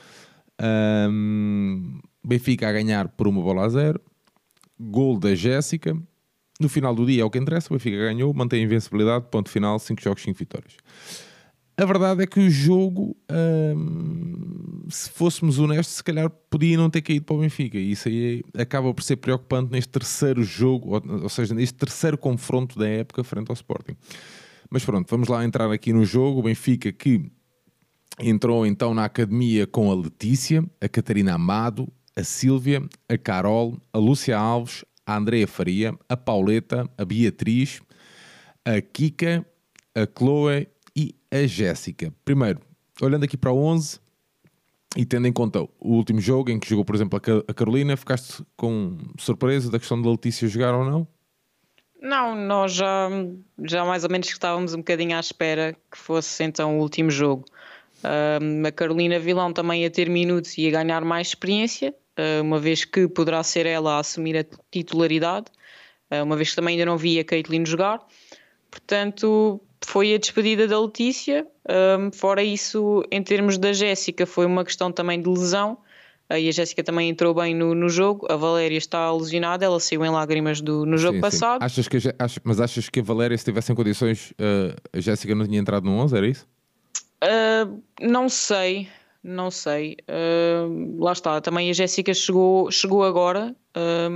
Um, 0.60 2.00
Benfica 2.24 2.68
a 2.68 2.72
ganhar 2.72 3.08
por 3.08 3.28
uma 3.28 3.40
bola 3.40 3.64
a 3.64 3.68
zero. 3.68 4.00
Gol 4.78 5.18
da 5.18 5.34
Jéssica. 5.34 5.96
No 6.60 6.68
final 6.68 6.94
do 6.94 7.06
dia 7.06 7.22
é 7.22 7.24
o 7.24 7.30
que 7.30 7.38
interessa, 7.38 7.68
o 7.70 7.76
Benfica 7.76 7.96
ganhou, 7.96 8.34
mantém 8.34 8.60
a 8.60 8.64
invencibilidade, 8.64 9.26
ponto 9.30 9.48
final, 9.48 9.78
5 9.78 10.02
jogos, 10.02 10.22
5 10.22 10.36
vitórias. 10.36 10.76
A 11.76 11.84
verdade 11.84 12.24
é 12.24 12.26
que 12.26 12.40
o 12.40 12.50
jogo, 12.50 13.16
hum, 13.30 14.84
se 14.88 15.08
fôssemos 15.10 15.60
honestos, 15.60 15.94
se 15.94 16.02
calhar 16.02 16.28
podia 16.50 16.76
não 16.76 16.90
ter 16.90 17.00
caído 17.02 17.24
para 17.24 17.36
o 17.36 17.38
Benfica. 17.38 17.78
E 17.78 17.92
isso 17.92 18.08
aí 18.08 18.42
acaba 18.56 18.92
por 18.92 19.02
ser 19.04 19.16
preocupante 19.16 19.70
neste 19.70 19.88
terceiro 19.88 20.42
jogo, 20.42 20.96
ou, 20.96 21.22
ou 21.22 21.28
seja, 21.28 21.54
neste 21.54 21.76
terceiro 21.76 22.18
confronto 22.18 22.76
da 22.76 22.88
época 22.88 23.22
frente 23.22 23.50
ao 23.50 23.54
Sporting. 23.54 23.94
Mas 24.70 24.84
pronto, 24.84 25.08
vamos 25.10 25.28
lá 25.28 25.44
entrar 25.44 25.70
aqui 25.70 25.92
no 25.92 26.04
jogo. 26.04 26.40
O 26.40 26.42
Benfica 26.42 26.92
que 26.92 27.30
entrou 28.20 28.66
então 28.66 28.92
na 28.92 29.04
academia 29.04 29.66
com 29.66 29.90
a 29.90 29.94
Letícia, 29.94 30.64
a 30.80 30.88
Catarina 30.88 31.34
Amado, 31.34 31.88
a 32.16 32.24
Sílvia, 32.24 32.86
a 33.08 33.16
Carol, 33.16 33.80
a 33.92 33.98
Lúcia 33.98 34.36
Alves, 34.36 34.84
a 35.06 35.16
Andrea 35.16 35.46
Faria, 35.46 35.96
a 36.08 36.16
Pauleta, 36.16 36.88
a 36.98 37.04
Beatriz, 37.04 37.80
a 38.64 38.80
Kika, 38.80 39.46
a 39.94 40.06
Chloe 40.06 40.68
e 40.94 41.14
a 41.30 41.46
Jéssica. 41.46 42.12
Primeiro, 42.24 42.60
olhando 43.00 43.24
aqui 43.24 43.36
para 43.36 43.52
o 43.52 43.58
11 43.58 44.00
e 44.96 45.04
tendo 45.04 45.28
em 45.28 45.32
conta 45.32 45.62
o 45.62 45.94
último 45.94 46.20
jogo 46.20 46.50
em 46.50 46.58
que 46.58 46.68
jogou, 46.68 46.84
por 46.84 46.94
exemplo, 46.94 47.20
a 47.46 47.54
Carolina, 47.54 47.96
ficaste 47.96 48.42
com 48.56 48.98
surpresa 49.18 49.70
da 49.70 49.78
questão 49.78 50.00
da 50.00 50.10
Letícia 50.10 50.48
jogar 50.48 50.74
ou 50.74 50.84
não? 50.84 51.06
Não, 52.00 52.34
nós 52.34 52.72
já, 52.72 53.08
já 53.64 53.84
mais 53.84 54.04
ou 54.04 54.10
menos 54.10 54.28
estávamos 54.28 54.74
um 54.74 54.78
bocadinho 54.78 55.16
à 55.16 55.20
espera 55.20 55.76
que 55.90 55.98
fosse 55.98 56.44
então 56.44 56.78
o 56.78 56.80
último 56.80 57.10
jogo. 57.10 57.44
Um, 58.04 58.64
a 58.64 58.70
Carolina 58.70 59.18
Vilão 59.18 59.52
também 59.52 59.82
ia 59.82 59.90
ter 59.90 60.08
minutos 60.08 60.56
e 60.56 60.62
ia 60.62 60.70
ganhar 60.70 61.04
mais 61.04 61.28
experiência, 61.28 61.92
eh, 62.16 62.40
uma 62.40 62.60
vez 62.60 62.84
que 62.84 63.08
poderá 63.08 63.42
ser 63.42 63.66
ela 63.66 63.96
a 63.96 63.98
assumir 63.98 64.36
a 64.36 64.44
titularidade, 64.70 65.46
eh, 66.08 66.22
uma 66.22 66.36
vez 66.36 66.50
que 66.50 66.56
também 66.56 66.74
ainda 66.74 66.86
não 66.86 66.96
vi 66.96 67.18
a 67.18 67.24
Caitlyn 67.24 67.66
jogar. 67.66 68.00
Portanto, 68.70 69.60
foi 69.84 70.14
a 70.14 70.18
despedida 70.18 70.66
da 70.66 70.80
Letícia. 70.80 71.46
Um, 71.68 72.12
fora 72.12 72.42
isso, 72.42 73.02
em 73.10 73.22
termos 73.22 73.58
da 73.58 73.72
Jéssica, 73.72 74.26
foi 74.26 74.46
uma 74.46 74.64
questão 74.64 74.92
também 74.92 75.20
de 75.20 75.28
lesão. 75.28 75.78
Uh, 76.30 76.36
e 76.36 76.48
a 76.48 76.52
Jéssica 76.52 76.84
também 76.84 77.08
entrou 77.08 77.32
bem 77.34 77.54
no, 77.54 77.74
no 77.74 77.88
jogo. 77.88 78.26
A 78.30 78.36
Valéria 78.36 78.76
está 78.76 79.10
lesionada, 79.12 79.64
ela 79.64 79.80
saiu 79.80 80.04
em 80.04 80.10
lágrimas 80.10 80.60
do, 80.60 80.84
no 80.84 80.98
jogo 80.98 81.16
sim, 81.16 81.20
passado. 81.20 81.60
Sim. 81.60 81.66
Achas 81.66 81.88
que 81.88 81.96
ach, 82.18 82.38
mas 82.44 82.60
achas 82.60 82.88
que 82.88 83.00
a 83.00 83.02
Valéria, 83.02 83.36
se 83.36 83.44
tivesse 83.44 83.72
em 83.72 83.74
condições, 83.74 84.32
uh, 84.32 84.76
a 84.92 85.00
Jéssica 85.00 85.34
não 85.34 85.46
tinha 85.46 85.58
entrado 85.58 85.84
no 85.84 85.92
11? 85.92 86.16
Era 86.16 86.26
isso? 86.26 86.46
Uh, 87.24 87.82
não 88.00 88.28
sei. 88.28 88.88
Não 89.22 89.50
sei. 89.50 89.96
Uh, 90.08 91.02
lá 91.02 91.12
está. 91.12 91.40
Também 91.40 91.68
a 91.70 91.72
Jéssica 91.72 92.14
chegou, 92.14 92.70
chegou 92.70 93.02
agora. 93.02 93.54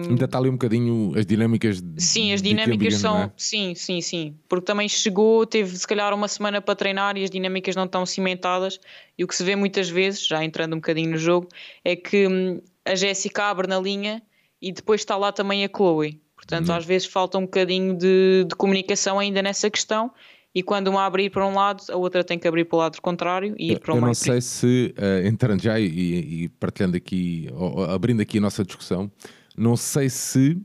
Ainda 0.09 0.25
está 0.25 0.39
ali 0.39 0.49
um 0.49 0.53
bocadinho 0.53 1.13
as 1.17 1.27
dinâmicas. 1.27 1.83
Sim, 1.99 2.33
as 2.33 2.41
dinâmicas 2.41 2.97
são. 2.97 3.25
É? 3.25 3.33
Sim, 3.37 3.75
sim, 3.75 4.01
sim. 4.01 4.37
Porque 4.49 4.65
também 4.65 4.89
chegou, 4.89 5.45
teve 5.47 5.77
se 5.77 5.87
calhar 5.87 6.15
uma 6.15 6.29
semana 6.29 6.61
para 6.61 6.75
treinar 6.75 7.17
e 7.17 7.25
as 7.25 7.31
dinâmicas 7.31 7.77
não 7.77 7.85
estão 7.85 8.07
cimentadas. 8.07 8.81
E 9.19 9.25
o 9.25 9.29
que 9.29 9.35
se 9.35 9.45
vê 9.45 9.57
muitas 9.57 9.89
vezes, 9.89 10.27
já 10.27 10.45
entrando 10.45 10.75
um 10.75 10.77
bocadinho 10.77 11.11
no 11.11 11.19
jogo, 11.19 11.49
é 11.85 11.95
que 11.97 12.27
hum, 12.27 12.61
a 12.85 12.95
Jéssica 12.95 13.45
abre 13.45 13.67
na 13.67 13.79
linha 13.79 14.23
e 14.61 14.73
depois 14.73 15.01
está 15.01 15.17
lá 15.17 15.33
também 15.33 15.65
a 15.65 15.69
Chloe. 15.69 16.21
Portanto, 16.37 16.69
uhum. 16.71 16.77
às 16.77 16.85
vezes 16.85 17.07
falta 17.07 17.39
um 17.39 17.43
bocadinho 17.43 17.97
de, 17.97 18.45
de 18.49 18.55
comunicação 18.57 19.19
ainda 19.19 19.43
nessa 19.43 19.71
questão 19.71 20.13
e 20.55 20.63
quando 20.63 20.89
uma 20.89 21.07
abrir 21.07 21.31
para 21.31 21.47
um 21.47 21.55
lado, 21.55 21.83
a 21.91 21.97
outra 21.97 22.23
tem 22.23 22.39
que 22.39 22.47
abrir 22.47 22.65
para 22.65 22.77
o 22.77 22.79
lado 22.79 23.01
contrário 23.01 23.55
e 23.59 23.73
ir 23.73 23.81
para 23.81 23.95
o 23.95 23.97
Eu 23.97 24.01
não 24.03 24.15
sei 24.15 24.41
se, 24.41 24.95
uh, 24.99 25.27
entrando 25.27 25.63
já 25.63 25.81
e, 25.81 25.87
e, 25.87 26.49
partilhando 26.49 26.97
aqui, 26.97 27.49
ou, 27.53 27.85
abrindo 27.85 28.21
aqui 28.21 28.39
a 28.39 28.41
nossa 28.41 28.63
discussão, 28.63 29.11
não 29.57 29.77
sei 29.77 30.11
se 30.11 30.61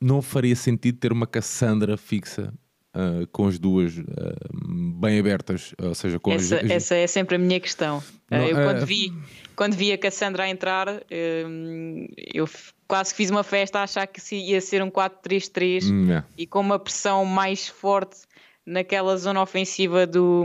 não 0.00 0.22
faria 0.22 0.54
sentido 0.54 0.98
ter 0.98 1.12
uma 1.12 1.26
Cassandra 1.26 1.96
fixa 1.96 2.52
Uh, 2.96 3.26
com 3.32 3.48
as 3.48 3.58
duas 3.58 3.98
uh, 3.98 4.94
bem 5.00 5.18
abertas, 5.18 5.74
ou 5.82 5.96
seja, 5.96 6.20
com 6.20 6.30
essa, 6.30 6.60
as... 6.60 6.70
essa 6.70 6.94
é 6.94 7.08
sempre 7.08 7.34
a 7.34 7.38
minha 7.40 7.58
questão. 7.58 8.00
Não, 8.30 8.38
eu 8.46 8.54
quando 8.54 8.86
vi 8.86 9.12
quando 9.56 9.74
vi 9.74 9.90
a 9.90 9.98
Cassandra 9.98 10.44
a 10.44 10.48
entrar, 10.48 11.02
eu 12.32 12.48
quase 12.86 13.12
fiz 13.12 13.30
uma 13.30 13.42
festa 13.42 13.80
a 13.80 13.82
achar 13.82 14.06
que 14.06 14.20
ia 14.36 14.60
ser 14.60 14.80
um 14.80 14.92
4-3-3 14.92 15.90
hum, 15.90 16.04
yeah. 16.04 16.26
e 16.38 16.46
com 16.46 16.60
uma 16.60 16.78
pressão 16.78 17.24
mais 17.24 17.66
forte 17.66 18.18
naquela 18.66 19.16
zona 19.16 19.42
ofensiva 19.42 20.06
do, 20.06 20.44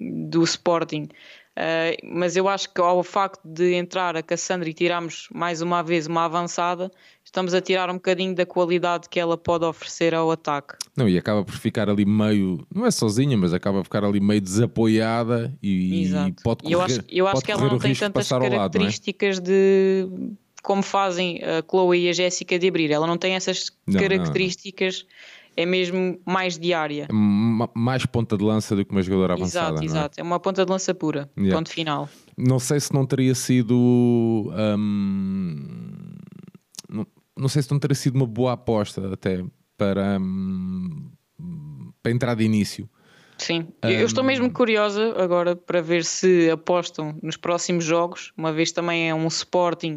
do 0.00 0.42
Sporting. 0.44 1.08
Uh, 1.52 1.92
mas 2.02 2.34
eu 2.34 2.48
acho 2.48 2.72
que 2.72 2.80
ao 2.80 3.02
facto 3.02 3.42
de 3.44 3.74
entrar 3.74 4.16
a 4.16 4.22
Cassandra 4.22 4.70
e 4.70 4.72
tirarmos 4.72 5.28
mais 5.30 5.60
uma 5.60 5.82
vez 5.82 6.06
uma 6.06 6.24
avançada, 6.24 6.90
estamos 7.22 7.52
a 7.52 7.60
tirar 7.60 7.90
um 7.90 7.94
bocadinho 7.94 8.34
da 8.34 8.46
qualidade 8.46 9.06
que 9.06 9.20
ela 9.20 9.36
pode 9.36 9.66
oferecer 9.66 10.14
ao 10.14 10.30
ataque. 10.30 10.74
Não, 10.96 11.06
e 11.06 11.18
acaba 11.18 11.44
por 11.44 11.54
ficar 11.54 11.90
ali 11.90 12.06
meio, 12.06 12.66
não 12.74 12.86
é 12.86 12.90
sozinha, 12.90 13.36
mas 13.36 13.52
acaba 13.52 13.78
por 13.78 13.84
ficar 13.84 14.02
ali 14.02 14.18
meio 14.18 14.40
desapoiada 14.40 15.54
e, 15.62 16.04
e 16.06 16.32
pode 16.42 16.62
correr, 16.62 16.74
eu 16.74 16.80
acho, 16.80 17.00
eu 17.06 17.26
acho 17.26 17.42
que 17.42 17.52
ela 17.52 17.68
não 17.68 17.78
tem 17.78 17.94
tantas 17.94 18.30
características 18.30 19.36
lado, 19.36 19.46
é? 19.46 19.50
de 19.50 20.08
como 20.62 20.82
fazem 20.82 21.40
a 21.42 21.62
Chloe 21.68 22.06
e 22.06 22.08
a 22.08 22.12
Jéssica 22.12 22.58
de 22.58 22.68
abrir. 22.68 22.90
Ela 22.90 23.06
não 23.06 23.18
tem 23.18 23.34
essas 23.34 23.70
não, 23.86 24.00
características. 24.00 25.04
Não, 25.04 25.08
não 25.08 25.41
é 25.56 25.66
mesmo 25.66 26.20
mais 26.24 26.58
diária. 26.58 27.08
É 27.10 27.12
mais 27.74 28.06
ponta 28.06 28.36
de 28.36 28.44
lança 28.44 28.74
do 28.74 28.84
que 28.84 28.90
uma 28.90 29.02
jogadora 29.02 29.34
avançada. 29.34 29.74
Exato, 29.74 29.84
exato. 29.84 30.18
É? 30.18 30.20
é? 30.20 30.24
uma 30.24 30.40
ponta 30.40 30.64
de 30.64 30.70
lança 30.70 30.94
pura. 30.94 31.30
Yeah. 31.36 31.56
Ponto 31.56 31.70
final. 31.70 32.08
Não 32.36 32.58
sei 32.58 32.80
se 32.80 32.92
não 32.92 33.06
teria 33.06 33.34
sido. 33.34 33.74
Hum, 34.76 36.16
não, 36.88 37.06
não, 37.36 37.48
sei 37.48 37.62
se 37.62 37.70
não 37.70 37.78
teria 37.78 37.94
sido 37.94 38.16
uma 38.16 38.26
boa 38.26 38.52
aposta 38.52 39.12
até 39.12 39.44
para, 39.76 40.18
hum, 40.18 41.10
para 42.02 42.12
entrar 42.12 42.34
de 42.34 42.44
início. 42.44 42.88
Sim, 43.38 43.66
um, 43.84 43.88
eu 43.88 44.06
estou 44.06 44.22
mesmo 44.22 44.50
curiosa 44.50 45.14
agora 45.20 45.56
para 45.56 45.80
ver 45.80 46.04
se 46.04 46.48
apostam 46.48 47.18
nos 47.20 47.36
próximos 47.36 47.84
jogos, 47.84 48.32
uma 48.36 48.52
vez 48.52 48.70
também 48.70 49.10
é 49.10 49.14
um 49.14 49.26
Sporting, 49.26 49.94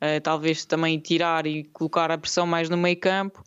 uh, 0.00 0.20
talvez 0.22 0.64
também 0.64 1.00
tirar 1.00 1.44
e 1.44 1.64
colocar 1.64 2.12
a 2.12 2.18
pressão 2.18 2.46
mais 2.46 2.68
no 2.68 2.76
meio 2.76 2.96
campo. 2.96 3.42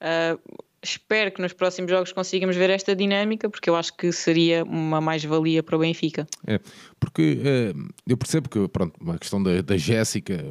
Uh, 0.00 0.38
espero 0.84 1.32
que 1.32 1.40
nos 1.40 1.52
próximos 1.52 1.90
jogos 1.90 2.12
consigamos 2.12 2.54
ver 2.56 2.70
esta 2.70 2.94
dinâmica, 2.94 3.48
porque 3.48 3.68
eu 3.68 3.76
acho 3.76 3.96
que 3.96 4.12
seria 4.12 4.62
uma 4.64 5.00
mais-valia 5.00 5.62
para 5.62 5.76
o 5.76 5.78
Benfica. 5.78 6.26
É, 6.46 6.60
porque 7.00 7.40
uh, 7.40 7.88
eu 8.06 8.16
percebo 8.16 8.48
que, 8.48 8.68
pronto, 8.68 8.94
uma 9.00 9.18
questão 9.18 9.42
da, 9.42 9.60
da 9.62 9.76
Jéssica, 9.76 10.44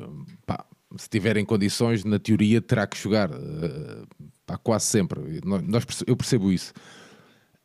se 0.97 1.09
tiver 1.09 1.37
em 1.37 1.45
condições, 1.45 2.03
na 2.03 2.19
teoria 2.19 2.61
terá 2.61 2.85
que 2.85 2.97
jogar, 2.97 3.31
uh, 3.31 4.07
pá, 4.45 4.57
quase 4.57 4.85
sempre. 4.85 5.19
Nós, 5.43 5.85
eu 6.05 6.17
percebo 6.17 6.51
isso. 6.51 6.73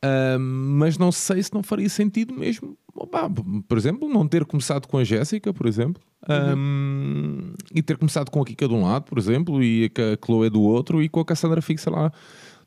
Uh, 0.05 0.39
mas 0.39 0.97
não 0.97 1.11
sei 1.11 1.43
se 1.43 1.53
não 1.53 1.63
faria 1.63 1.89
sentido 1.89 2.33
mesmo, 2.33 2.79
opa, 2.95 3.29
por 3.67 3.77
exemplo, 3.77 4.09
não 4.09 4.29
ter 4.29 4.45
começado 4.45 4.87
com 4.87 4.97
a 4.97 5.03
Jéssica, 5.03 5.53
por 5.53 5.67
exemplo, 5.67 6.01
uhum. 6.29 6.57
um, 6.57 7.55
e 7.75 7.83
ter 7.83 7.97
começado 7.97 8.31
com 8.31 8.41
a 8.41 8.45
Kika 8.45 8.69
de 8.69 8.75
um 8.75 8.85
lado, 8.85 9.05
por 9.05 9.19
exemplo, 9.19 9.61
e 9.61 9.91
a 9.97 10.25
Chloe 10.25 10.51
do 10.51 10.63
outro, 10.63 11.03
e 11.03 11.09
com 11.09 11.19
a 11.19 11.25
Cassandra 11.25 11.61
fixa 11.61 11.91
lá 11.91 12.13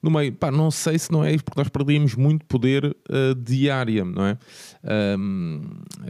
no 0.02 0.10
meio. 0.10 0.34
Pá, 0.34 0.52
não 0.52 0.72
sei 0.72 0.98
se 0.98 1.12
não 1.12 1.24
é 1.24 1.34
isso, 1.34 1.44
porque 1.44 1.60
nós 1.60 1.70
perdíamos 1.70 2.16
muito 2.16 2.46
poder 2.46 2.86
uh, 2.86 3.36
de 3.36 3.70
área, 3.70 4.04
não 4.04 4.26
é? 4.26 4.38
Um, 5.18 5.62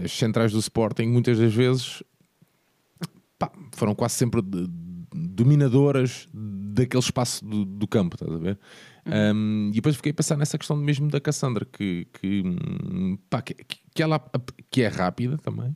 as 0.03 0.11
centrais 0.11 0.51
do 0.51 0.59
Sporting, 0.59 1.07
muitas 1.07 1.37
das 1.37 1.53
vezes, 1.53 2.03
pá, 3.37 3.51
foram 3.73 3.93
quase 3.93 4.15
sempre 4.15 4.41
de, 4.41 4.67
dominadoras 5.13 6.27
daquele 6.33 7.03
espaço 7.03 7.43
do, 7.43 7.65
do 7.65 7.87
campo, 7.87 8.15
estás 8.15 8.33
a 8.33 8.37
ver? 8.37 8.57
Uhum. 9.05 9.35
Um, 9.35 9.69
e 9.69 9.75
depois 9.75 9.95
fiquei 9.95 10.11
a 10.11 10.15
pensar 10.15 10.37
nessa 10.37 10.57
questão 10.57 10.77
mesmo 10.77 11.09
da 11.09 11.19
Cassandra, 11.19 11.65
que, 11.65 12.07
que, 12.13 12.43
pá, 13.29 13.41
que, 13.41 13.55
que, 13.93 14.01
ela, 14.01 14.23
que 14.69 14.81
é 14.81 14.87
rápida 14.87 15.37
também. 15.37 15.75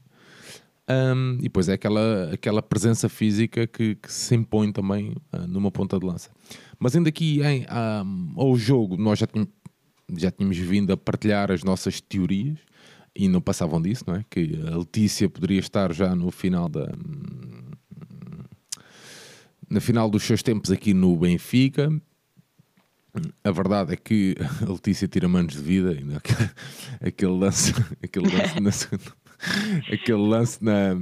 Um, 0.88 1.38
e 1.40 1.44
depois 1.44 1.68
é 1.68 1.74
aquela, 1.74 2.32
aquela 2.32 2.62
presença 2.62 3.10
física 3.10 3.66
que, 3.66 3.96
que 3.96 4.14
se 4.14 4.36
impõe 4.36 4.72
também 4.72 5.16
uh, 5.34 5.48
numa 5.48 5.72
ponta 5.72 5.98
de 6.00 6.06
lança. 6.06 6.30
Mas 6.80 6.96
ainda 6.96 7.10
aqui 7.10 7.42
em, 7.42 7.66
um, 7.66 8.34
ao 8.36 8.56
jogo, 8.58 8.98
nós 8.98 9.20
já 9.20 9.28
tínhamos, 9.28 9.54
já 10.18 10.32
tínhamos 10.32 10.58
vindo 10.58 10.92
a 10.92 10.98
partilhar 10.98 11.52
as 11.52 11.64
nossas 11.64 12.02
teorias 12.02 12.58
e 13.16 13.28
não 13.28 13.42
passavam 13.42 13.82
disso, 13.82 14.04
não 14.08 14.16
é? 14.16 14.26
Que 14.30 14.60
a 14.72 14.78
Letícia 14.78 15.30
poderia 15.30 15.60
estar 15.60 15.94
já 15.94 16.14
no 16.16 16.32
final 16.32 16.68
da. 16.68 16.92
Na 19.70 19.80
final 19.80 20.10
dos 20.10 20.24
seus 20.24 20.44
tempos 20.44 20.70
aqui 20.72 20.94
no 20.94 21.18
Benfica, 21.18 21.90
a 23.44 23.52
verdade 23.52 23.94
é 23.94 23.96
que 23.96 24.36
a 24.62 24.72
Letícia 24.72 25.08
tira 25.08 25.28
manos 25.28 25.54
de 25.54 25.62
vida, 25.62 25.92
ainda 25.92 26.22
aquele 27.02 27.32
lance, 27.32 27.74
aquele 28.04 28.28
lance 28.28 28.60
na 28.60 28.72
segunda, 28.72 29.12
aquele 29.92 30.28
lance 30.28 30.64
na, 30.64 30.96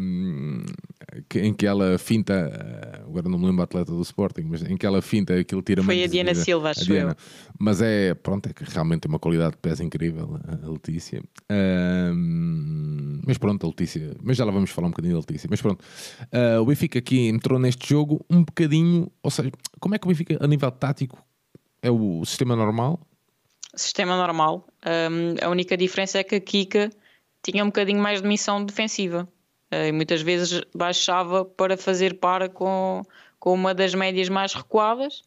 em 1.36 1.54
que 1.54 1.66
ela 1.66 1.98
finta, 1.98 3.04
agora 3.06 3.30
não 3.30 3.38
me 3.38 3.46
lembro 3.46 3.62
a 3.62 3.66
atleta 3.66 3.92
do 3.92 4.02
Sporting, 4.02 4.44
mas 4.44 4.64
em 4.64 4.76
que 4.78 4.86
ela 4.86 5.02
finta 5.02 5.36
aquilo 5.36 5.62
tira 5.62 5.84
Foi 5.84 6.04
a 6.04 6.08
Diana 6.08 6.34
Silva, 6.34 6.72
acho 6.72 6.86
Diana. 6.86 7.12
eu. 7.12 7.16
Mas 7.60 7.82
é, 7.82 8.14
pronto, 8.14 8.50
é 8.50 8.54
que 8.54 8.64
realmente 8.64 9.02
tem 9.02 9.10
uma 9.10 9.20
qualidade 9.20 9.52
de 9.52 9.58
pés 9.58 9.80
incrível, 9.80 10.40
a 10.48 10.70
Letícia. 10.70 11.22
Um, 11.52 13.22
mas 13.26 13.38
pronto, 13.38 13.66
a 13.66 13.70
Letícia, 13.70 14.16
mas 14.22 14.38
já 14.38 14.46
lá 14.46 14.52
vamos 14.52 14.70
falar 14.72 14.88
um 14.88 14.92
bocadinho 14.92 15.14
da 15.14 15.20
Letícia. 15.20 15.48
Mas 15.50 15.62
pronto, 15.62 15.84
uh, 15.84 16.62
o 16.62 16.66
Benfica 16.66 17.00
aqui 17.00 17.28
entrou 17.28 17.60
neste 17.60 17.88
jogo 17.88 18.26
um 18.30 18.44
bocadinho, 18.44 19.12
ou 19.22 19.32
seja, 19.32 19.52
como 19.80 19.96
é 19.96 19.98
que 19.98 20.06
o 20.06 20.10
Benfica, 20.10 20.38
a 20.40 20.48
nível 20.48 20.72
tático, 20.72 21.24
é 21.82 21.92
o 21.92 22.24
sistema 22.26 22.56
normal? 22.56 23.00
Sistema 23.76 24.16
normal. 24.16 24.68
Um, 24.86 25.46
a 25.46 25.50
única 25.50 25.76
diferença 25.76 26.20
é 26.20 26.24
que 26.24 26.36
a 26.36 26.40
Kika 26.40 26.92
tinha 27.44 27.64
um 27.64 27.68
bocadinho 27.68 28.02
mais 28.02 28.22
de 28.22 28.28
missão 28.28 28.66
defensiva. 28.66 29.28
Uh, 29.72 29.88
e 29.88 29.92
muitas 29.92 30.22
vezes 30.22 30.62
baixava 30.74 31.44
para 31.44 31.76
fazer 31.78 32.16
par 32.16 32.48
com, 32.50 33.04
com 33.40 33.54
uma 33.54 33.74
das 33.74 33.94
médias 33.94 34.30
mais 34.30 34.54
recuadas 34.54 35.24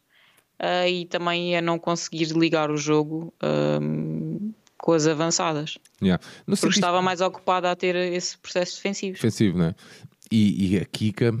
uh, 0.59 0.87
e 0.87 1.05
também 1.05 1.55
a 1.55 1.61
não 1.61 1.77
conseguir 1.77 2.25
ligar 2.33 2.71
o 2.71 2.77
jogo 2.77 3.33
um, 3.81 4.53
com 4.77 4.93
as 4.93 5.05
avançadas. 5.05 5.77
Yeah. 6.01 6.23
Porque 6.45 6.67
estava 6.67 7.01
mais 7.01 7.21
ocupada 7.21 7.71
a 7.71 7.75
ter 7.75 7.95
esse 7.95 8.37
processo 8.37 8.77
defensivo. 8.77 9.13
Defensivo, 9.13 9.57
né? 9.57 9.75
E, 10.31 10.73
e 10.73 10.77
a 10.77 10.85
Kika, 10.85 11.33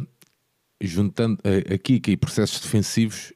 juntando 0.81 1.39
a, 1.43 1.73
a 1.73 1.77
Kika 1.77 2.11
e 2.11 2.17
processos 2.17 2.59
defensivos 2.59 3.33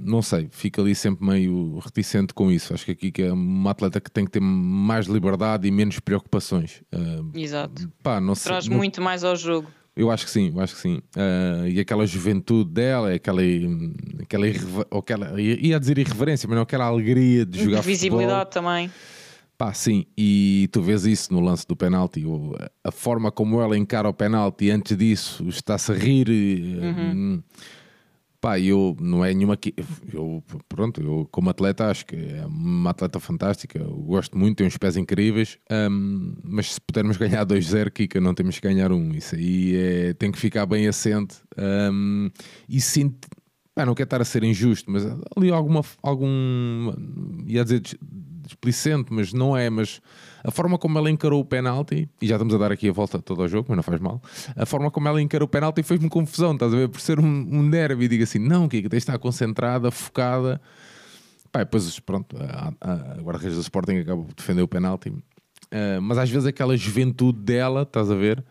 não 0.00 0.22
sei, 0.22 0.48
fica 0.50 0.80
ali 0.80 0.94
sempre 0.94 1.24
meio 1.24 1.78
reticente 1.78 2.34
com 2.34 2.50
isso. 2.50 2.72
Acho 2.74 2.84
que 2.84 2.92
aqui 2.92 3.12
que 3.12 3.22
é 3.22 3.32
uma 3.32 3.70
atleta 3.70 4.00
que 4.00 4.10
tem 4.10 4.24
que 4.24 4.30
ter 4.30 4.40
mais 4.40 5.06
liberdade 5.06 5.66
e 5.66 5.70
menos 5.70 6.00
preocupações. 6.00 6.82
Exato. 7.34 7.90
Pá, 8.02 8.20
não 8.20 8.34
Traz 8.34 8.64
sei, 8.64 8.74
muito 8.74 9.00
mais 9.00 9.24
ao 9.24 9.36
jogo. 9.36 9.68
Eu 9.94 10.10
acho 10.10 10.24
que 10.24 10.30
sim, 10.30 10.50
eu 10.54 10.60
acho 10.60 10.74
que 10.74 10.80
sim. 10.80 11.02
Uh, 11.14 11.68
e 11.68 11.78
aquela 11.78 12.06
juventude 12.06 12.70
dela, 12.70 13.12
aquela, 13.12 13.42
aquela, 14.22 14.46
aquela 14.98 15.40
ia 15.40 15.78
dizer 15.78 15.98
irreverência, 15.98 16.48
mas 16.48 16.56
não 16.56 16.62
aquela 16.62 16.86
alegria 16.86 17.44
de 17.44 17.62
jogar 17.62 17.82
Visibilidade 17.82 18.50
também. 18.50 18.90
Pá, 19.58 19.74
sim, 19.74 20.06
e 20.16 20.68
tu 20.72 20.80
vês 20.80 21.04
isso 21.04 21.32
no 21.32 21.40
lance 21.40 21.66
do 21.68 21.76
penalti, 21.76 22.24
a 22.82 22.90
forma 22.90 23.30
como 23.30 23.60
ela 23.60 23.76
encara 23.76 24.08
o 24.08 24.14
penalti 24.14 24.70
antes 24.70 24.96
disso, 24.96 25.46
está-se 25.46 25.92
a 25.92 25.94
rir. 25.94 26.28
Uhum. 26.28 27.12
Hum, 27.12 27.42
Pá, 28.42 28.58
eu 28.58 28.96
não 29.00 29.24
é 29.24 29.32
nenhuma. 29.32 29.56
Eu, 30.12 30.42
pronto, 30.68 31.00
eu 31.00 31.28
como 31.30 31.48
atleta 31.48 31.86
acho 31.88 32.04
que 32.04 32.16
é 32.16 32.44
uma 32.44 32.90
atleta 32.90 33.20
fantástica. 33.20 33.78
Eu 33.78 33.96
gosto 33.98 34.36
muito, 34.36 34.56
tem 34.56 34.66
uns 34.66 34.76
pés 34.76 34.96
incríveis. 34.96 35.58
Um, 35.70 36.34
mas 36.42 36.74
se 36.74 36.80
pudermos 36.80 37.16
ganhar 37.16 37.46
2-0, 37.46 37.92
Kika, 37.92 38.20
não 38.20 38.34
temos 38.34 38.58
que 38.58 38.66
ganhar 38.66 38.90
um. 38.90 39.12
Isso 39.12 39.36
aí 39.36 39.76
é, 39.76 40.14
tem 40.14 40.32
que 40.32 40.40
ficar 40.40 40.66
bem 40.66 40.88
assente. 40.88 41.36
Um, 41.56 42.28
e 42.68 42.80
sinto. 42.80 43.28
Pá, 43.76 43.86
não 43.86 43.94
quero 43.94 44.08
estar 44.08 44.20
a 44.20 44.24
ser 44.24 44.42
injusto, 44.42 44.90
mas 44.90 45.06
ali 45.36 45.48
alguma. 45.52 45.82
algum 46.02 46.92
ia 47.46 47.62
dizer 47.62 47.80
displicente, 48.44 49.12
mas 49.12 49.32
não 49.32 49.56
é. 49.56 49.70
Mas 49.70 50.00
a 50.44 50.50
forma 50.50 50.78
como 50.78 50.98
ela 50.98 51.10
encarou 51.10 51.40
o 51.40 51.44
penalti, 51.44 52.08
e 52.20 52.26
já 52.26 52.34
estamos 52.34 52.54
a 52.54 52.58
dar 52.58 52.72
aqui 52.72 52.88
a 52.88 52.92
volta 52.92 53.20
todo 53.20 53.42
ao 53.42 53.48
jogo, 53.48 53.66
mas 53.68 53.76
não 53.76 53.82
faz 53.82 54.00
mal. 54.00 54.20
A 54.56 54.66
forma 54.66 54.90
como 54.90 55.08
ela 55.08 55.22
encarou 55.22 55.46
o 55.46 55.48
penalti 55.48 55.82
fez-me 55.82 56.08
confusão, 56.08 56.52
estás 56.52 56.72
a 56.74 56.76
ver? 56.76 56.88
Por 56.88 57.00
ser 57.00 57.20
um, 57.20 57.24
um 57.24 57.70
derby, 57.70 58.08
digo 58.08 58.24
assim, 58.24 58.38
não, 58.38 58.68
que 58.68 58.88
é 58.90 58.96
está 58.96 59.18
concentrada, 59.18 59.90
focada. 59.90 60.60
Pá, 61.50 61.60
depois, 61.60 62.00
pronto, 62.00 62.36
a, 62.40 62.72
a, 62.80 63.20
guarda-redes 63.20 63.56
do 63.56 63.62
Sporting 63.62 63.98
acabou 63.98 64.24
de 64.26 64.34
defender 64.34 64.62
o 64.62 64.68
penalti. 64.68 65.10
Uh, 65.10 66.00
mas 66.02 66.18
às 66.18 66.30
vezes 66.30 66.46
aquela 66.46 66.76
juventude 66.76 67.38
dela, 67.38 67.82
estás 67.82 68.10
a 68.10 68.14
ver? 68.14 68.44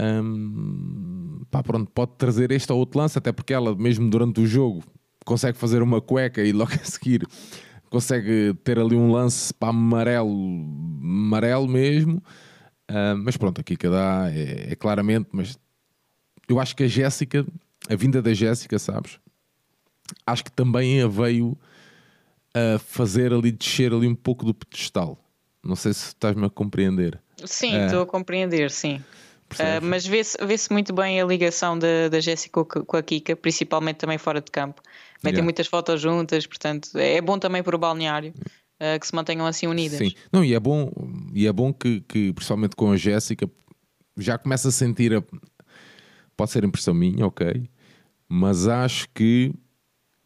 Um, 0.00 1.42
pá, 1.50 1.62
pronto, 1.62 1.90
pode 1.92 2.12
trazer 2.16 2.50
este 2.50 2.72
ou 2.72 2.78
outro 2.78 2.98
lance, 2.98 3.18
até 3.18 3.32
porque 3.32 3.52
ela, 3.52 3.74
mesmo 3.76 4.08
durante 4.10 4.40
o 4.40 4.46
jogo, 4.46 4.82
consegue 5.24 5.58
fazer 5.58 5.82
uma 5.82 6.00
cueca 6.00 6.42
e 6.42 6.52
logo 6.52 6.72
a 6.72 6.84
seguir 6.84 7.26
consegue 7.88 8.54
ter 8.64 8.78
ali 8.78 8.94
um 8.94 9.10
lance 9.10 9.52
para 9.52 9.68
amarelo, 9.68 10.30
amarelo 11.00 11.68
mesmo. 11.68 12.22
Uh, 12.90 13.16
mas 13.18 13.36
pronto, 13.36 13.60
aqui 13.60 13.76
que 13.76 13.88
dá 13.88 14.30
é, 14.32 14.72
é, 14.72 14.74
claramente. 14.74 15.28
Mas 15.32 15.58
eu 16.48 16.58
acho 16.58 16.74
que 16.74 16.84
a 16.84 16.88
Jéssica, 16.88 17.46
a 17.88 17.94
vinda 17.94 18.22
da 18.22 18.32
Jéssica, 18.32 18.78
sabes? 18.78 19.18
Acho 20.26 20.44
que 20.44 20.52
também 20.52 21.02
a 21.02 21.06
veio 21.06 21.56
a 22.54 22.78
fazer 22.78 23.32
ali 23.32 23.52
descer 23.52 23.92
ali 23.92 24.06
um 24.06 24.14
pouco 24.14 24.44
do 24.44 24.54
pedestal. 24.54 25.18
Não 25.62 25.76
sei 25.76 25.92
se 25.92 26.08
estás-me 26.08 26.46
a 26.46 26.50
compreender. 26.50 27.20
Sim, 27.44 27.76
ah. 27.76 27.86
estou 27.86 28.00
uh, 28.00 28.02
a 28.02 28.06
compreender, 28.06 28.70
sim. 28.70 29.02
Uh, 29.52 29.80
mas 29.82 30.06
vê-se 30.06 30.36
vê 30.44 30.56
muito 30.70 30.92
bem 30.92 31.20
a 31.20 31.24
ligação 31.24 31.78
da, 31.78 32.08
da 32.10 32.20
Jéssica 32.20 32.64
com 32.64 32.96
a 32.96 33.02
Kika, 33.02 33.34
principalmente 33.34 33.96
também 33.96 34.18
fora 34.18 34.40
de 34.40 34.50
campo. 34.50 34.82
Metem 35.22 35.38
yeah. 35.38 35.44
muitas 35.44 35.66
fotos 35.66 36.00
juntas, 36.00 36.46
portanto 36.46 36.90
é 36.96 37.20
bom 37.20 37.38
também 37.38 37.62
para 37.62 37.74
o 37.74 37.78
balneário. 37.78 38.32
uh, 38.80 38.98
que 38.98 39.06
se 39.06 39.14
mantenham 39.14 39.46
assim 39.46 39.66
unidas. 39.66 39.98
Sim, 39.98 40.12
não, 40.32 40.44
e 40.44 40.54
é 40.54 40.60
bom, 40.60 40.90
e 41.34 41.46
é 41.46 41.52
bom 41.52 41.72
que, 41.72 42.00
que 42.02 42.32
principalmente 42.32 42.76
com 42.76 42.92
a 42.92 42.96
Jéssica, 42.96 43.50
já 44.16 44.38
começa 44.38 44.68
a 44.68 44.72
sentir 44.72 45.14
a, 45.14 45.22
pode 46.36 46.50
ser 46.50 46.64
impressão 46.64 46.94
minha, 46.94 47.26
ok, 47.26 47.68
mas 48.28 48.68
acho 48.68 49.08
que 49.14 49.52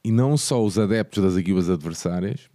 e 0.04 0.10
não 0.10 0.36
só 0.36 0.64
os 0.64 0.78
adeptos 0.78 1.22
das 1.22 1.36
equipas 1.36 1.70
adversárias, 1.70 2.50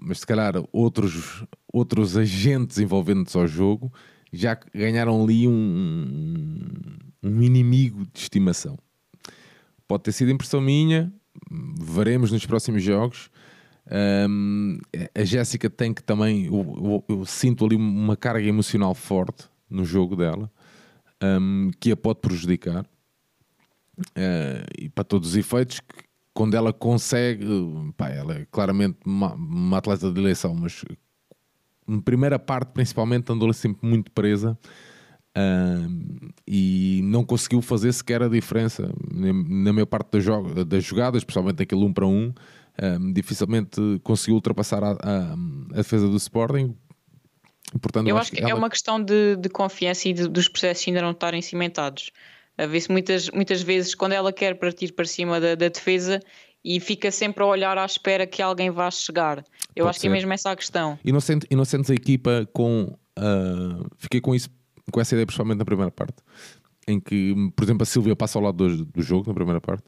mas 0.00 0.20
se 0.20 0.26
calhar 0.26 0.54
outros, 0.72 1.44
outros 1.72 2.16
agentes 2.16 2.78
envolvendo-se 2.78 3.36
ao 3.36 3.46
jogo 3.46 3.92
já 4.32 4.58
ganharam 4.74 5.22
ali 5.22 5.46
um, 5.46 6.74
um 7.22 7.42
inimigo 7.42 8.06
de 8.12 8.20
estimação. 8.20 8.78
Pode 9.86 10.04
ter 10.04 10.12
sido 10.12 10.30
impressão 10.30 10.60
minha, 10.60 11.12
veremos 11.50 12.30
nos 12.30 12.44
próximos 12.44 12.82
jogos. 12.82 13.30
Um, 14.28 14.78
a 15.14 15.24
Jéssica 15.24 15.70
tem 15.70 15.94
que 15.94 16.02
também, 16.02 16.46
eu, 16.46 17.04
eu, 17.08 17.16
eu, 17.16 17.24
sinto 17.24 17.64
ali 17.64 17.74
uma 17.74 18.16
carga 18.16 18.46
emocional 18.46 18.94
forte 18.94 19.48
no 19.70 19.82
jogo 19.84 20.14
dela 20.14 20.50
um, 21.22 21.70
que 21.80 21.92
a 21.92 21.96
pode 21.96 22.20
prejudicar. 22.20 22.84
Uh, 24.00 24.64
e 24.78 24.88
para 24.88 25.04
todos 25.04 25.30
os 25.30 25.36
efeitos, 25.36 25.80
quando 26.32 26.54
ela 26.54 26.72
consegue, 26.72 27.44
pá, 27.96 28.10
ela 28.10 28.34
é 28.34 28.46
claramente 28.50 28.98
uma, 29.04 29.34
uma, 29.34 29.78
atleta 29.78 30.12
de 30.12 30.20
eleição, 30.20 30.54
mas 30.54 30.84
na 31.86 32.00
primeira 32.00 32.38
parte, 32.38 32.72
principalmente, 32.72 33.32
andou 33.32 33.52
sempre 33.52 33.88
muito 33.88 34.10
presa 34.12 34.56
uh, 35.38 36.32
e 36.46 37.00
não 37.04 37.24
conseguiu 37.24 37.62
fazer 37.62 37.92
sequer 37.92 38.22
a 38.22 38.28
diferença. 38.28 38.90
Na 39.12 39.72
maior 39.72 39.86
parte 39.86 40.10
das, 40.12 40.24
das 40.66 40.84
jogadas, 40.84 41.20
especialmente 41.20 41.62
aquele 41.62 41.84
1 41.84 41.92
para 41.92 42.06
1, 42.06 42.28
uh, 42.28 43.12
dificilmente 43.12 43.80
conseguiu 44.02 44.34
ultrapassar 44.34 44.82
a, 44.82 44.92
a, 44.92 45.32
a 45.72 45.76
defesa 45.76 46.08
do 46.08 46.16
Sporting. 46.16 46.74
Portanto, 47.80 48.08
eu, 48.08 48.16
acho 48.16 48.32
que, 48.32 48.40
ela... 48.40 48.50
é 48.50 48.54
uma 48.54 48.70
questão 48.70 49.02
de, 49.02 49.36
de 49.36 49.48
confiança 49.48 50.08
e 50.08 50.12
de, 50.12 50.26
dos 50.26 50.48
processos 50.48 50.88
ainda 50.88 51.02
não 51.02 51.10
estarem 51.10 51.42
cimentados. 51.42 52.10
A 52.56 52.66
ver 52.66 52.80
se 52.80 52.90
muitas, 52.90 53.30
muitas 53.30 53.62
vezes, 53.62 53.94
quando 53.94 54.12
ela 54.12 54.32
quer 54.32 54.58
partir 54.58 54.92
para 54.92 55.04
cima 55.04 55.38
da, 55.38 55.54
da 55.54 55.68
defesa, 55.68 56.20
e 56.64 56.80
fica 56.80 57.10
sempre 57.10 57.42
a 57.42 57.46
olhar 57.46 57.78
à 57.78 57.84
espera 57.84 58.26
que 58.26 58.42
alguém 58.42 58.70
vá 58.70 58.90
chegar. 58.90 59.38
Eu 59.76 59.84
Pode 59.84 59.90
acho 59.90 60.00
ser. 60.00 60.02
que 60.02 60.08
é 60.08 60.10
mesmo 60.10 60.32
essa 60.32 60.50
a 60.50 60.56
questão. 60.56 60.98
E 61.04 61.12
não, 61.12 61.20
sente, 61.20 61.46
e 61.50 61.54
não 61.56 61.64
sentes 61.64 61.90
a 61.90 61.94
equipa 61.94 62.48
com. 62.52 62.96
Uh, 63.18 63.86
fiquei 63.96 64.20
com 64.20 64.34
isso, 64.34 64.50
com 64.92 65.00
essa 65.00 65.14
ideia, 65.14 65.26
principalmente 65.26 65.58
na 65.58 65.64
primeira 65.64 65.90
parte, 65.90 66.16
em 66.86 66.98
que, 67.00 67.34
por 67.54 67.64
exemplo, 67.64 67.82
a 67.82 67.86
Silvia 67.86 68.16
passa 68.16 68.38
ao 68.38 68.44
lado 68.44 68.56
do, 68.56 68.84
do 68.84 69.02
jogo, 69.02 69.28
na 69.28 69.34
primeira 69.34 69.60
parte. 69.60 69.84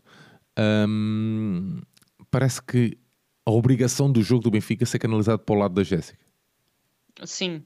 Um, 0.58 1.80
parece 2.30 2.62
que 2.62 2.98
a 3.46 3.50
obrigação 3.50 4.10
do 4.10 4.22
jogo 4.22 4.42
do 4.42 4.50
Benfica 4.50 4.84
é 4.84 4.86
ser 4.86 4.98
canalizado 4.98 5.40
para 5.40 5.54
o 5.54 5.58
lado 5.58 5.74
da 5.74 5.82
Jéssica. 5.82 6.24
Sim, 7.24 7.62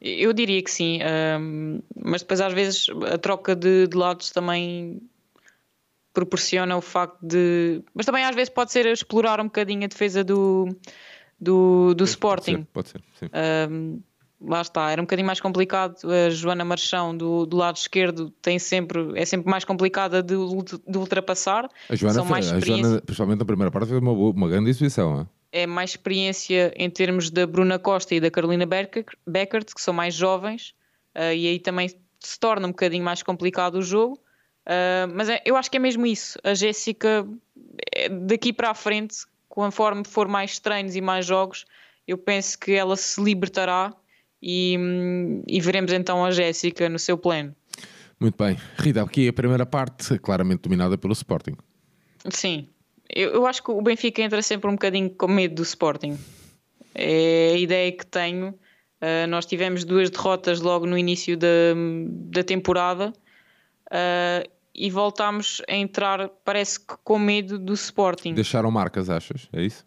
eu 0.00 0.32
diria 0.32 0.62
que 0.62 0.70
sim, 0.70 1.00
um, 1.40 1.80
mas 2.04 2.22
depois 2.22 2.40
às 2.40 2.52
vezes 2.52 2.86
a 3.12 3.18
troca 3.18 3.56
de, 3.56 3.88
de, 3.88 3.96
lados 3.96 4.30
também 4.30 5.02
proporciona 6.12 6.76
o 6.76 6.80
facto 6.80 7.18
de. 7.20 7.82
Mas 7.94 8.06
também 8.06 8.24
às 8.24 8.34
vezes 8.34 8.48
pode 8.48 8.70
ser 8.70 8.86
explorar 8.86 9.40
um 9.40 9.44
bocadinho 9.44 9.84
a 9.84 9.88
defesa 9.88 10.22
do, 10.22 10.68
do, 11.40 11.94
do 11.94 12.04
Sporting. 12.04 12.64
Pode 12.72 12.90
ser, 12.90 13.02
pode 13.02 13.18
ser 13.18 13.70
um, 13.70 14.00
lá 14.40 14.60
está, 14.60 14.90
era 14.90 15.00
um 15.00 15.04
bocadinho 15.04 15.26
mais 15.26 15.40
complicado. 15.40 15.96
A 16.04 16.30
Joana 16.30 16.64
Marchão 16.64 17.16
do, 17.16 17.46
do 17.46 17.56
lado 17.56 17.76
esquerdo 17.76 18.30
tem 18.42 18.58
sempre, 18.58 19.12
é 19.14 19.24
sempre 19.24 19.50
mais 19.50 19.64
complicada 19.64 20.22
de, 20.22 20.34
de 20.86 20.98
ultrapassar. 20.98 21.68
A 21.88 21.96
Joana, 21.96 22.14
São 22.14 22.24
mais 22.24 22.52
a 22.52 22.60
Joana, 22.60 23.00
principalmente 23.00 23.38
na 23.38 23.44
primeira 23.44 23.70
parte, 23.70 23.88
fez 23.88 24.00
uma, 24.00 24.12
uma 24.12 24.48
grande 24.48 24.70
exibição. 24.70 25.14
Não 25.14 25.20
é? 25.22 25.26
é 25.52 25.66
mais 25.66 25.90
experiência 25.90 26.72
em 26.76 26.90
termos 26.90 27.30
da 27.30 27.46
Bruna 27.46 27.78
Costa 27.78 28.14
e 28.14 28.20
da 28.20 28.30
Carolina 28.30 28.66
Beckert, 28.66 29.74
que 29.74 29.80
são 29.80 29.94
mais 29.94 30.14
jovens, 30.14 30.74
uh, 31.16 31.32
e 31.32 31.48
aí 31.48 31.58
também 31.58 31.88
se 32.20 32.38
torna 32.38 32.66
um 32.66 32.70
bocadinho 32.70 33.04
mais 33.04 33.22
complicado 33.22 33.76
o 33.76 33.82
jogo. 33.82 34.14
Uh, 34.66 35.08
mas 35.14 35.28
é, 35.28 35.40
eu 35.44 35.56
acho 35.56 35.70
que 35.70 35.78
é 35.78 35.80
mesmo 35.80 36.06
isso. 36.06 36.38
A 36.44 36.52
Jéssica, 36.52 37.26
é, 37.94 38.08
daqui 38.08 38.52
para 38.52 38.70
a 38.70 38.74
frente, 38.74 39.16
conforme 39.48 40.04
for 40.04 40.28
mais 40.28 40.58
treinos 40.58 40.94
e 40.94 41.00
mais 41.00 41.24
jogos, 41.24 41.64
eu 42.06 42.18
penso 42.18 42.58
que 42.58 42.72
ela 42.72 42.96
se 42.96 43.22
libertará 43.22 43.94
e, 44.42 44.76
e 45.46 45.60
veremos 45.60 45.92
então 45.92 46.24
a 46.24 46.30
Jéssica 46.30 46.88
no 46.88 46.98
seu 46.98 47.18
pleno. 47.18 47.54
Muito 48.20 48.36
bem. 48.36 48.56
Rita, 48.76 49.02
aqui 49.02 49.28
a 49.28 49.32
primeira 49.32 49.64
parte, 49.64 50.18
claramente 50.18 50.62
dominada 50.62 50.98
pelo 50.98 51.12
Sporting. 51.12 51.56
Sim, 52.30 52.68
eu, 53.08 53.30
eu, 53.30 53.46
acho 53.46 53.62
que 53.62 53.70
o 53.70 53.80
Benfica 53.80 54.22
entra 54.22 54.42
sempre 54.42 54.68
um 54.68 54.72
bocadinho 54.72 55.10
com 55.10 55.28
medo 55.28 55.56
do 55.56 55.62
Sporting. 55.62 56.18
É 56.94 57.52
a 57.54 57.58
ideia 57.58 57.92
que 57.92 58.04
tenho. 58.04 58.48
Uh, 59.00 59.28
nós 59.28 59.46
tivemos 59.46 59.84
duas 59.84 60.10
derrotas 60.10 60.60
logo 60.60 60.84
no 60.84 60.98
início 60.98 61.36
da, 61.36 61.46
da 62.30 62.42
temporada 62.42 63.12
uh, 63.86 64.50
e 64.74 64.90
voltámos 64.90 65.62
a 65.68 65.74
entrar, 65.74 66.28
parece 66.44 66.80
que 66.80 66.94
com 67.04 67.18
medo 67.18 67.58
do 67.58 67.72
Sporting. 67.72 68.34
Deixaram 68.34 68.70
marcas, 68.72 69.08
achas? 69.08 69.48
É 69.52 69.62
isso? 69.62 69.84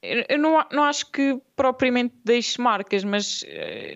Eu, 0.00 0.38
não, 0.38 0.64
não 0.70 0.84
acho 0.84 1.10
que 1.10 1.40
propriamente 1.56 2.14
deixe 2.24 2.60
marcas, 2.60 3.02
mas 3.02 3.42
uh, 3.42 3.46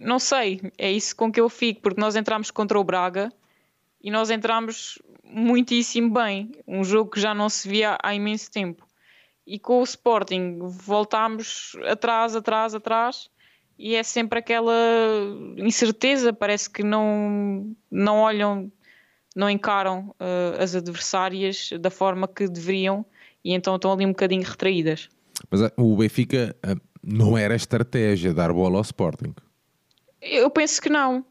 não 0.03 0.19
sei. 0.19 0.61
É 0.77 0.91
isso 0.91 1.15
com 1.15 1.31
que 1.31 1.41
eu 1.41 1.49
fico, 1.49 1.81
porque 1.81 2.01
nós 2.01 2.17
entramos 2.17 2.51
contra 2.51 2.79
o 2.79 2.85
Braga 2.85 3.33
e 4.03 4.11
nós 4.11 4.31
entramos 4.31 5.01
muitíssimo 5.23 6.11
bem. 6.11 6.51
Um 6.67 6.83
jogo 6.83 7.11
que 7.11 7.21
já 7.21 7.33
não 7.33 7.49
se 7.49 7.69
via 7.69 7.97
há 8.03 8.15
imenso 8.15 8.51
tempo. 8.51 8.87
E 9.47 9.59
com 9.59 9.81
o 9.81 9.85
Sporting 9.85 10.59
voltámos 10.61 11.77
atrás, 11.87 12.35
atrás, 12.35 12.75
atrás 12.75 13.31
e 13.79 13.95
é 13.95 14.03
sempre 14.03 14.39
aquela 14.39 14.75
incerteza. 15.57 16.33
Parece 16.33 16.69
que 16.69 16.83
não, 16.83 17.75
não 17.91 18.19
olham, 18.19 18.71
não 19.35 19.49
encaram 19.49 20.15
uh, 20.21 20.63
as 20.63 20.75
adversárias 20.75 21.71
da 21.81 21.91
forma 21.91 22.29
que 22.29 22.49
deveriam 22.49 23.05
e 23.45 23.53
então 23.53 23.75
estão 23.77 23.93
ali 23.93 24.05
um 24.05 24.11
bocadinho 24.11 24.43
retraídas. 24.43 25.09
Mas 25.51 25.61
uh, 25.61 25.71
o 25.77 25.97
Benfica 25.97 26.57
uh, 26.65 26.81
não 27.03 27.37
era 27.37 27.55
estratégia 27.55 28.33
dar 28.33 28.53
bola 28.53 28.77
ao 28.77 28.83
Sporting? 28.83 29.35
Eu 30.21 30.51
penso 30.51 30.81
que 30.81 30.89
não 30.89 31.25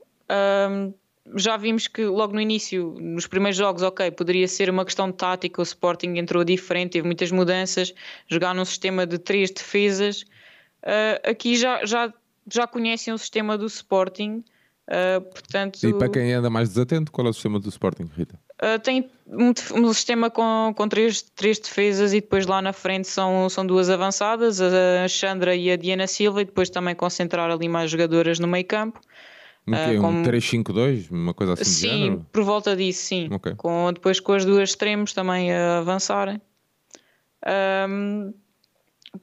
já 1.36 1.58
vimos 1.58 1.88
que 1.88 2.06
logo 2.06 2.34
no 2.34 2.42
início, 2.42 2.96
nos 3.00 3.28
primeiros 3.28 3.58
jogos, 3.58 3.82
ok, 3.82 4.12
poderia 4.12 4.48
ser 4.48 4.70
uma 4.70 4.84
questão 4.84 5.10
de 5.10 5.18
tática, 5.18 5.62
o 5.62 5.64
Sporting 5.64 6.18
entrou 6.18 6.44
diferente, 6.44 6.92
teve 6.94 7.06
muitas 7.06 7.32
mudanças, 7.32 7.94
jogar 8.28 8.54
num 8.54 8.66
sistema 8.66 9.06
de 9.06 9.18
três 9.18 9.52
defesas. 9.52 10.24
Uh, 10.84 11.30
aqui 11.30 11.56
já, 11.56 11.86
já, 11.86 12.14
já 12.52 12.68
conhecem 12.68 13.14
o 13.14 13.18
sistema 13.18 13.58
do 13.58 13.66
Sporting, 13.66 14.44
uh, 14.88 15.22
portanto... 15.22 15.80
E 15.84 15.94
para 15.94 16.10
quem 16.10 16.34
anda 16.34 16.50
mais 16.50 16.70
desatento, 16.70 17.12
qual 17.12 17.28
é 17.28 17.30
o 17.30 17.34
sistema 17.34 17.60
do 17.60 17.70
Sporting, 17.70 18.10
Rita? 18.16 18.40
Uh, 18.62 18.80
tem 18.80 19.10
um, 19.28 19.52
um, 19.76 19.92
sistema 19.92 20.30
com, 20.30 20.72
com 20.78 20.88
três, 20.88 21.24
três 21.24 21.58
defesas 21.58 22.14
e 22.14 22.22
depois 22.22 22.46
lá 22.46 22.62
na 22.62 22.72
frente 22.72 23.08
são, 23.08 23.50
são 23.50 23.66
duas 23.66 23.90
avançadas, 23.90 24.62
a 24.62 25.08
Chandra 25.08 25.56
e 25.56 25.72
a 25.72 25.76
Diana 25.76 26.06
Silva, 26.06 26.44
e 26.44 26.46
depois 26.46 26.70
também 26.70 26.94
concentrar 26.94 27.50
ali 27.50 27.68
mais 27.68 27.90
jogadoras 27.90 28.38
no 28.38 28.48
meio 28.48 28.66
campo. 28.66 29.02
Que, 29.66 29.98
uh, 29.98 30.06
um 30.06 30.24
3-5-2? 30.24 31.10
Uma 31.10 31.34
coisa 31.34 31.54
assim 31.54 31.64
Sim, 31.64 32.26
por 32.32 32.44
volta 32.44 32.76
disso, 32.76 33.06
sim. 33.06 33.30
Okay. 33.32 33.56
Com, 33.56 33.92
depois 33.94 34.20
com 34.20 34.34
as 34.34 34.46
duas 34.46 34.70
extremos 34.70 35.14
também 35.14 35.52
a 35.52 35.80
avançarem. 35.80 36.42
Um, 37.90 38.34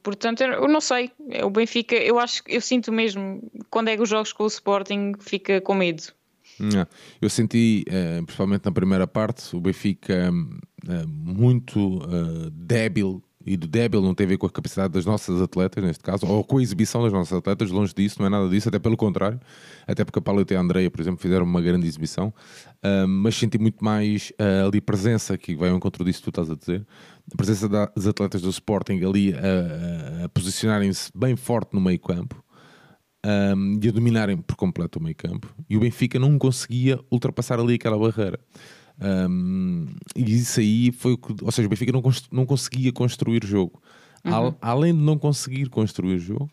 portanto, 0.01 0.41
eu 0.41 0.67
não 0.67 0.81
sei. 0.81 1.11
O 1.43 1.49
Benfica, 1.49 1.95
eu 1.95 2.19
acho 2.19 2.43
eu 2.47 2.61
sinto 2.61 2.91
mesmo, 2.91 3.41
quando 3.69 3.89
é 3.89 3.95
que 3.95 4.01
os 4.01 4.09
jogos 4.09 4.33
com 4.33 4.43
o 4.43 4.47
Sporting, 4.47 5.13
fica 5.19 5.61
com 5.61 5.73
medo. 5.73 6.03
Não. 6.59 6.85
Eu 7.21 7.29
senti, 7.29 7.85
uh, 7.87 8.23
principalmente 8.25 8.65
na 8.65 8.71
primeira 8.71 9.07
parte, 9.07 9.55
o 9.55 9.59
Benfica 9.59 10.31
uh, 10.31 11.07
muito 11.07 11.97
uh, 11.97 12.49
débil 12.51 13.23
e 13.45 13.55
do 13.55 13.67
débil 13.67 14.01
não 14.01 14.13
tem 14.13 14.25
a 14.25 14.29
ver 14.29 14.37
com 14.37 14.45
a 14.45 14.49
capacidade 14.49 14.93
das 14.93 15.05
nossas 15.05 15.41
atletas, 15.41 15.83
neste 15.83 16.03
caso, 16.03 16.27
ou 16.27 16.43
com 16.43 16.57
a 16.57 16.61
exibição 16.61 17.01
das 17.01 17.13
nossas 17.13 17.37
atletas, 17.37 17.71
longe 17.71 17.93
disso, 17.93 18.17
não 18.19 18.27
é 18.27 18.29
nada 18.29 18.49
disso, 18.49 18.67
até 18.67 18.77
pelo 18.77 18.97
contrário, 18.97 19.39
até 19.87 20.03
porque 20.03 20.19
a 20.19 20.21
Paula 20.21 20.45
e 20.47 20.55
a 20.55 20.59
Andreia, 20.59 20.91
por 20.91 20.99
exemplo, 20.99 21.19
fizeram 21.19 21.45
uma 21.45 21.61
grande 21.61 21.87
exibição, 21.87 22.27
uh, 22.27 23.07
mas 23.07 23.35
senti 23.35 23.57
muito 23.57 23.83
mais 23.83 24.31
uh, 24.31 24.67
ali 24.67 24.81
presença, 24.81 25.37
que 25.37 25.55
vai 25.55 25.69
ao 25.69 25.77
encontro 25.77 26.03
disso 26.03 26.19
que 26.19 26.25
tu 26.25 26.29
estás 26.29 26.51
a 26.51 26.55
dizer, 26.55 26.85
a 27.33 27.37
presença 27.37 27.69
das 27.69 28.05
atletas 28.05 28.41
do 28.41 28.49
Sporting 28.49 29.03
ali 29.03 29.33
a 29.33 30.27
posicionarem-se 30.29 31.11
bem 31.15 31.35
forte 31.35 31.73
no 31.73 31.81
meio 31.81 31.99
campo, 31.99 32.43
um, 33.55 33.79
e 33.81 33.87
a 33.87 33.91
dominarem 33.91 34.37
por 34.37 34.55
completo 34.55 34.99
o 34.99 35.03
meio 35.03 35.15
campo, 35.15 35.53
e 35.69 35.77
o 35.77 35.79
Benfica 35.79 36.17
não 36.17 36.37
conseguia 36.37 36.99
ultrapassar 37.11 37.59
ali 37.59 37.75
aquela 37.75 37.97
barreira. 37.97 38.39
Um, 39.01 39.87
e 40.15 40.35
isso 40.35 40.59
aí 40.59 40.91
foi 40.91 41.13
o 41.13 41.17
que, 41.17 41.35
ou 41.43 41.51
seja, 41.51 41.67
o 41.67 41.69
Benfica 41.69 41.91
não, 41.91 42.01
não 42.31 42.45
conseguia 42.45 42.91
construir 42.91 43.45
jogo. 43.45 43.81
Uhum. 44.25 44.53
além 44.61 44.93
de 44.93 44.99
não 44.99 45.17
conseguir 45.17 45.69
construir 45.69 46.19
jogo, 46.19 46.51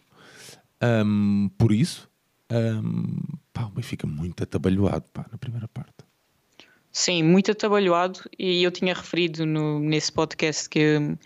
um, 1.05 1.51
por 1.59 1.73
isso, 1.73 2.09
um, 2.51 3.17
pá, 3.53 3.65
o 3.65 3.71
Benfica 3.71 4.07
muito 4.07 4.43
atabalhoado 4.43 5.05
pá, 5.13 5.27
na 5.33 5.39
primeira 5.39 5.67
parte. 5.69 6.07
Sim, 6.93 7.25
muito 7.25 7.51
atabalhoado. 7.51 8.21
E 8.39 8.63
eu 8.63 8.71
tinha 8.71 8.95
referido 8.95 9.45
no, 9.45 9.81
nesse 9.81 10.11
podcast 10.11 10.69
que, 10.69 11.17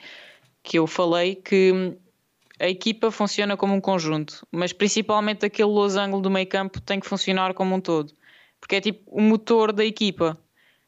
que 0.62 0.78
eu 0.78 0.86
falei 0.86 1.36
que 1.36 1.96
a 2.60 2.68
equipa 2.68 3.10
funciona 3.10 3.56
como 3.56 3.74
um 3.74 3.80
conjunto, 3.80 4.46
mas 4.52 4.70
principalmente 4.70 5.46
aquele 5.46 5.70
losango 5.70 6.20
do 6.20 6.30
meio 6.30 6.46
campo 6.46 6.78
tem 6.78 7.00
que 7.00 7.06
funcionar 7.06 7.54
como 7.54 7.74
um 7.74 7.80
todo, 7.80 8.12
porque 8.60 8.76
é 8.76 8.80
tipo 8.82 9.02
o 9.10 9.20
motor 9.20 9.72
da 9.72 9.82
equipa. 9.82 10.38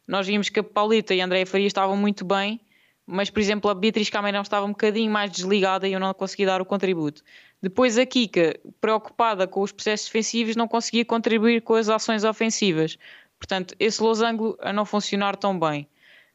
Nós 0.06 0.26
vimos 0.26 0.50
que 0.50 0.60
a 0.60 0.62
Paulita 0.62 1.14
e 1.14 1.20
a 1.22 1.24
Andréia 1.24 1.46
Faria 1.46 1.66
estavam 1.66 1.96
muito 1.96 2.26
bem, 2.26 2.60
mas 3.06 3.30
por 3.30 3.40
exemplo 3.40 3.70
a 3.70 3.74
Beatriz 3.74 4.10
Cameirão 4.10 4.42
estava 4.42 4.66
um 4.66 4.70
bocadinho 4.70 5.10
mais 5.10 5.32
desligada 5.32 5.88
e 5.88 5.94
eu 5.94 5.98
não 5.98 6.12
consegui 6.12 6.44
dar 6.44 6.60
o 6.60 6.66
contributo. 6.66 7.22
Depois 7.62 7.96
a 7.96 8.04
Kika, 8.04 8.60
preocupada 8.78 9.46
com 9.46 9.62
os 9.62 9.72
processos 9.72 10.08
defensivos, 10.08 10.54
não 10.54 10.68
conseguia 10.68 11.06
contribuir 11.06 11.62
com 11.62 11.74
as 11.74 11.88
ações 11.88 12.22
ofensivas. 12.22 12.98
Portanto, 13.38 13.74
esse 13.80 14.02
losango 14.02 14.58
a 14.60 14.74
não 14.74 14.84
funcionar 14.84 15.36
tão 15.36 15.58
bem. 15.58 15.88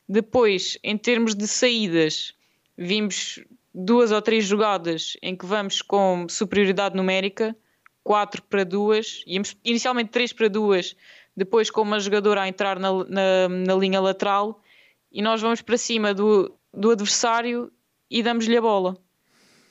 Depois, 0.10 0.80
em 0.84 0.98
termos 0.98 1.36
de 1.36 1.48
saídas, 1.48 2.34
vimos 2.76 3.40
duas 3.80 4.12
ou 4.12 4.20
três 4.20 4.46
jogadas 4.46 5.16
em 5.22 5.36
que 5.36 5.46
vamos 5.46 5.84
com 5.84 6.26
superioridade 6.28 6.96
numérica, 6.96 7.56
4 8.04 8.42
para 8.44 8.64
2, 8.64 9.24
íamos 9.28 9.56
inicialmente 9.64 10.10
3 10.10 10.34
para 10.34 10.48
2, 10.48 10.96
depois 11.36 11.70
com 11.70 11.82
uma 11.82 12.00
jogadora 12.00 12.42
a 12.42 12.48
entrar 12.48 12.80
na, 12.80 12.92
na, 13.06 13.50
na 13.50 13.76
linha 13.76 14.02
lateral 14.02 14.64
e 15.12 15.22
nós 15.22 15.42
vamos 15.42 15.62
para 15.62 15.78
cima 15.78 16.12
do, 16.12 16.52
do 16.74 16.90
adversário 16.90 17.72
e 18.10 18.24
damos-lhe 18.24 18.58
a 18.58 18.62
bola. 18.62 18.98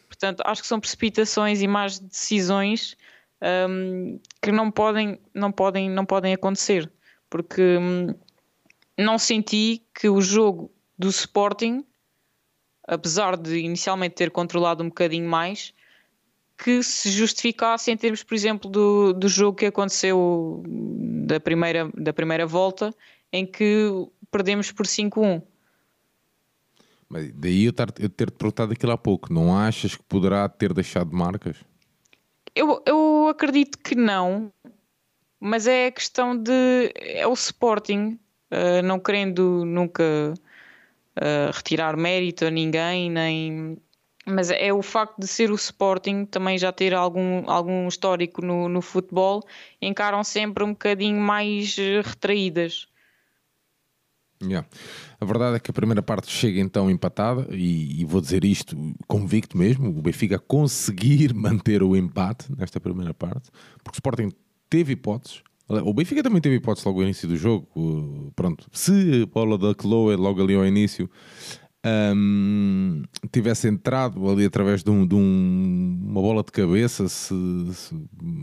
Portanto, 0.07 0.41
acho 0.47 0.63
que 0.63 0.69
são 0.69 0.79
precipitações 0.79 1.61
e 1.61 1.67
más 1.67 1.99
decisões 1.99 2.97
um, 3.69 4.21
que 4.41 4.53
não 4.53 4.71
podem, 4.71 5.19
não, 5.35 5.51
podem, 5.51 5.91
não 5.91 6.07
podem 6.07 6.33
acontecer. 6.33 6.91
Porque 7.29 7.77
um, 7.77 8.15
não 8.97 9.19
senti 9.19 9.83
que 9.93 10.09
o 10.09 10.21
jogo 10.21 10.71
do 10.97 11.09
Sporting, 11.09 11.85
apesar 12.87 13.37
de 13.37 13.59
inicialmente 13.59 14.15
ter 14.15 14.31
controlado 14.31 14.83
um 14.83 14.89
bocadinho 14.89 15.29
mais, 15.29 15.75
que 16.57 16.83
se 16.83 17.11
justificasse 17.11 17.91
em 17.91 17.97
termos, 17.97 18.23
por 18.23 18.35
exemplo, 18.35 18.71
do, 18.71 19.13
do 19.13 19.29
jogo 19.29 19.59
que 19.59 19.67
aconteceu 19.67 20.63
da 21.27 21.39
primeira, 21.39 21.91
da 21.95 22.13
primeira 22.13 22.47
volta, 22.47 22.95
em 23.33 23.45
que 23.45 23.91
perdemos 24.31 24.73
por 24.73 24.87
5-1. 24.87 25.43
Mas 27.09 27.31
daí 27.35 27.65
eu, 27.65 27.73
ter-te 27.73 28.33
perguntado 28.33 28.73
aquilo 28.73 28.93
há 28.93 28.99
pouco, 28.99 29.33
não 29.33 29.57
achas 29.57 29.95
que 29.95 30.03
poderá 30.05 30.49
ter 30.49 30.73
deixado 30.73 31.15
marcas? 31.15 31.57
Eu, 32.55 32.83
eu 32.87 33.29
acredito 33.29 33.79
que 33.79 33.95
não, 33.95 34.51
mas 35.39 35.67
é 35.67 35.87
a 35.87 35.93
questão 35.93 36.37
de. 36.37 36.93
É 36.97 37.27
o 37.27 37.35
Sporting, 37.35 38.19
uh, 38.51 38.83
não 38.83 38.99
querendo 38.99 39.65
nunca 39.65 40.35
retirar 41.53 41.97
mérito 41.97 42.45
a 42.45 42.51
ninguém, 42.51 43.11
nem. 43.11 43.79
Mas 44.27 44.51
é 44.51 44.73
o 44.73 44.83
facto 44.83 45.21
de 45.21 45.27
ser 45.27 45.53
o 45.53 45.55
Sporting, 45.55 46.25
também 46.25 46.59
já 46.59 46.73
ter 46.73 46.93
algum, 46.93 47.49
algum 47.49 47.87
histórico 47.87 48.45
no, 48.45 48.69
no 48.69 48.83
futebol, 48.83 49.45
encaram 49.81 50.25
sempre 50.25 50.65
um 50.65 50.71
bocadinho 50.71 51.21
mais 51.21 51.77
retraídas. 52.05 52.89
Yeah. 54.43 54.69
A 55.19 55.25
verdade 55.25 55.57
é 55.57 55.61
que 55.61 55.71
a 55.71 55.75
primeira 55.75 56.03
parte 56.03 56.31
chega 56.31 56.61
então 56.61 56.91
empatada 56.91 57.47
e, 57.51 58.01
e, 58.01 58.05
vou 58.05 58.21
dizer 58.21 58.45
isto 58.45 58.77
convicto 59.07 59.57
mesmo, 59.57 59.89
o 59.89 60.03
Benfica 60.03 60.39
conseguir 60.39 61.33
manter 61.35 61.83
o 61.83 61.97
empate 61.97 62.55
nesta 62.55 62.79
primeira 62.79 63.15
parte, 63.15 63.51
porque 63.83 63.97
o 63.97 63.99
Sporting 63.99 64.31
teve 64.69 64.93
hipóteses, 64.93 65.43
o 65.69 65.93
Benfica 65.93 66.23
também 66.23 66.41
teve 66.41 66.57
hipóteses 66.57 66.85
logo 66.85 66.99
no 66.99 67.05
início 67.05 67.29
do 67.29 67.37
jogo, 67.37 67.67
pronto, 68.35 68.67
se 68.73 69.23
a 69.23 69.27
bola 69.27 69.59
da 69.59 69.75
Chloe 69.81 70.17
logo 70.17 70.43
ali 70.43 70.55
ao 70.55 70.67
início 70.67 71.11
um, 72.15 73.03
tivesse 73.33 73.69
entrado 73.69 74.29
ali 74.29 74.45
através 74.45 74.83
de, 74.83 74.91
um, 74.91 75.07
de 75.07 75.15
um, 75.15 75.99
uma 76.05 76.21
bola 76.21 76.43
de 76.43 76.53
cabeça, 76.53 77.09
se, 77.09 77.35
se, 77.73 77.95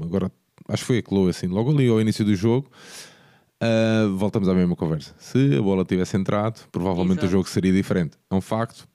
agora 0.02 0.32
acho 0.70 0.84
que 0.84 0.88
foi 0.88 1.00
a 1.00 1.04
Chloe 1.08 1.30
assim, 1.30 1.48
logo 1.48 1.72
ali 1.72 1.88
ao 1.88 2.02
início 2.02 2.26
do 2.26 2.36
jogo 2.36 2.70
Uh, 3.64 4.18
voltamos 4.18 4.50
à 4.50 4.54
mesma 4.54 4.76
conversa. 4.76 5.16
Se 5.18 5.56
a 5.58 5.62
bola 5.62 5.86
tivesse 5.86 6.18
entrado, 6.18 6.68
provavelmente 6.70 7.20
Exato. 7.20 7.28
o 7.28 7.32
jogo 7.32 7.48
seria 7.48 7.72
diferente. 7.72 8.18
É 8.30 8.36
um 8.36 8.42
facto, 8.42 8.86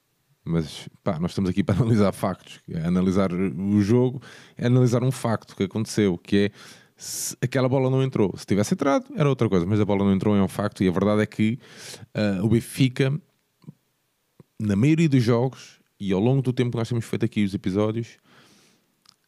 mas 0.45 0.87
pá, 1.03 1.19
nós 1.19 1.31
estamos 1.31 1.49
aqui 1.49 1.65
para 1.65 1.77
analisar 1.77 2.13
factos. 2.13 2.61
É 2.69 2.87
analisar 2.87 3.33
o 3.33 3.81
jogo 3.81 4.21
é 4.59 4.67
analisar 4.67 5.03
um 5.03 5.11
facto 5.11 5.57
que 5.57 5.63
aconteceu, 5.63 6.19
que 6.19 6.37
é 6.37 6.51
se 6.99 7.37
aquela 7.41 7.69
bola 7.69 7.89
não 7.89 8.03
entrou. 8.03 8.35
Se 8.37 8.45
tivesse 8.45 8.75
entrado, 8.75 9.07
era 9.15 9.29
outra 9.29 9.49
coisa, 9.49 9.65
mas 9.65 9.81
a 9.81 9.85
bola 9.85 10.05
não 10.05 10.13
entrou, 10.13 10.37
é 10.37 10.43
um 10.43 10.49
facto. 10.49 10.83
E 10.83 10.89
a 10.89 10.91
verdade 10.91 11.23
é 11.23 11.27
que 11.27 11.57
uh, 12.15 12.45
o 12.45 12.49
Benfica, 12.49 13.17
na 14.59 14.75
maioria 14.75 15.09
dos 15.09 15.23
jogos, 15.23 15.79
e 16.01 16.13
ao 16.13 16.21
longo 16.21 16.43
do 16.43 16.53
tempo 16.53 16.73
que 16.73 16.77
nós 16.77 16.89
temos 16.89 17.05
feito 17.05 17.25
aqui 17.25 17.45
os 17.45 17.55
episódios, 17.55 18.19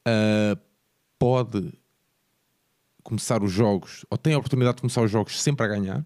uh, 0.00 0.60
pode 1.16 1.72
começar 3.04 3.40
os 3.42 3.52
jogos, 3.52 4.04
ou 4.10 4.18
tem 4.18 4.34
a 4.34 4.38
oportunidade 4.38 4.76
de 4.76 4.82
começar 4.82 5.02
os 5.02 5.10
jogos 5.10 5.40
sempre 5.40 5.64
a 5.64 5.68
ganhar, 5.68 6.04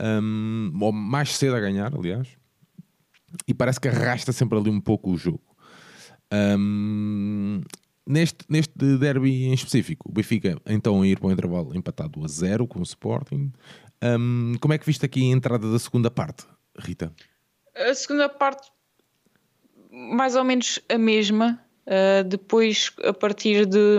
um, 0.00 0.72
ou 0.80 0.92
mais 0.92 1.36
cedo 1.36 1.56
a 1.56 1.60
ganhar, 1.60 1.92
aliás, 1.94 2.28
e 3.46 3.52
parece 3.52 3.80
que 3.80 3.88
arrasta 3.88 4.32
sempre 4.32 4.56
ali 4.56 4.70
um 4.70 4.80
pouco 4.80 5.10
o 5.10 5.16
jogo. 5.16 5.42
Um, 6.32 7.62
neste, 8.08 8.38
neste 8.48 8.72
derby 8.98 9.44
em 9.44 9.52
específico, 9.52 10.08
o 10.08 10.12
Benfica 10.12 10.60
então 10.66 11.02
a 11.02 11.06
ir 11.06 11.18
para 11.18 11.28
o 11.28 11.32
intervalo 11.32 11.76
empatado 11.76 12.24
a 12.24 12.28
zero 12.28 12.66
com 12.66 12.80
o 12.80 12.82
Sporting. 12.82 13.52
Um, 14.02 14.54
como 14.60 14.72
é 14.72 14.78
que 14.78 14.86
viste 14.86 15.04
aqui 15.04 15.20
a 15.20 15.34
entrada 15.34 15.70
da 15.70 15.78
segunda 15.78 16.10
parte, 16.10 16.44
Rita? 16.78 17.12
A 17.76 17.94
segunda 17.94 18.28
parte, 18.28 18.70
mais 19.90 20.34
ou 20.34 20.44
menos 20.44 20.80
a 20.88 20.96
mesma. 20.96 21.60
Uh, 21.86 22.22
depois, 22.24 22.92
a 23.02 23.14
partir 23.14 23.64
de, 23.64 23.98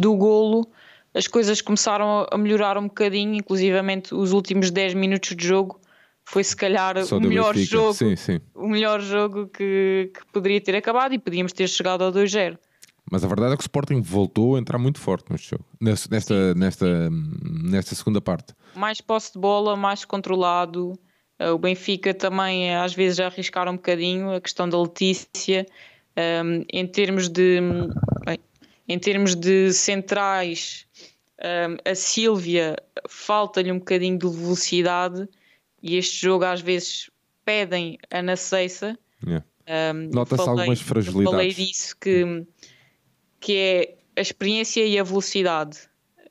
do 0.00 0.16
golo, 0.16 0.68
as 1.14 1.28
coisas 1.28 1.60
começaram 1.60 2.26
a 2.30 2.36
melhorar 2.36 2.76
um 2.76 2.88
bocadinho, 2.88 3.34
inclusivamente 3.34 4.14
os 4.14 4.32
últimos 4.32 4.70
10 4.70 4.94
minutos 4.94 5.36
de 5.36 5.46
jogo 5.46 5.80
foi 6.26 6.42
se 6.42 6.56
calhar 6.56 7.02
Só 7.04 7.18
o 7.18 7.20
melhor 7.20 7.54
Benfica. 7.54 7.76
jogo, 7.76 7.94
sim, 7.94 8.16
sim. 8.16 8.40
o 8.52 8.68
melhor 8.68 9.00
jogo 9.00 9.46
que, 9.46 10.10
que, 10.12 10.20
poderia 10.32 10.60
ter 10.60 10.74
acabado 10.74 11.14
e 11.14 11.18
podíamos 11.18 11.52
ter 11.52 11.68
chegado 11.68 12.02
ao 12.02 12.12
2-0. 12.12 12.58
Mas 13.10 13.24
a 13.24 13.28
verdade 13.28 13.54
é 13.54 13.56
que 13.56 13.62
o 13.62 13.64
Sporting 13.64 14.00
voltou 14.00 14.56
a 14.56 14.58
entrar 14.58 14.78
muito 14.78 14.98
forte 14.98 15.30
neste 15.30 15.50
jogo, 15.50 15.64
nesta, 15.80 16.54
nesta, 16.54 17.10
nesta 17.10 17.94
segunda 17.94 18.20
parte. 18.20 18.52
Mais 18.74 19.00
posse 19.00 19.32
de 19.34 19.38
bola, 19.38 19.76
mais 19.76 20.04
controlado. 20.04 20.98
Eh, 21.38 21.50
o 21.50 21.58
Benfica 21.58 22.12
também 22.12 22.74
às 22.74 22.94
vezes 22.94 23.18
já 23.18 23.26
arriscaram 23.26 23.72
um 23.72 23.76
bocadinho 23.76 24.34
a 24.34 24.40
questão 24.40 24.68
da 24.68 24.80
Letícia. 24.80 25.66
Um, 26.16 26.20
ehm, 26.20 26.64
em 26.72 26.86
termos 26.86 27.28
de 27.28 27.60
bem, 28.24 28.38
em 28.88 28.98
termos 28.98 29.34
de 29.34 29.72
centrais, 29.72 30.86
um, 31.38 31.90
a 31.90 31.94
Sílvia 31.94 32.76
falta-lhe 33.08 33.70
um 33.70 33.78
bocadinho 33.78 34.18
de 34.18 34.28
velocidade 34.28 35.28
e 35.82 35.96
este 35.96 36.22
jogo 36.22 36.44
às 36.44 36.60
vezes 36.60 37.10
pedem 37.44 37.98
a 38.10 38.22
Naceiça. 38.22 38.98
Yeah. 39.24 39.44
Um, 39.68 40.10
Nota-se 40.12 40.48
algumas 40.48 40.80
fragilidades. 40.80 41.30
Falei 41.30 41.52
disso 41.52 41.96
que, 42.00 42.46
que 43.46 43.56
é 43.56 43.94
a 44.16 44.20
experiência 44.20 44.84
e 44.84 44.98
a 44.98 45.04
velocidade. 45.04 45.78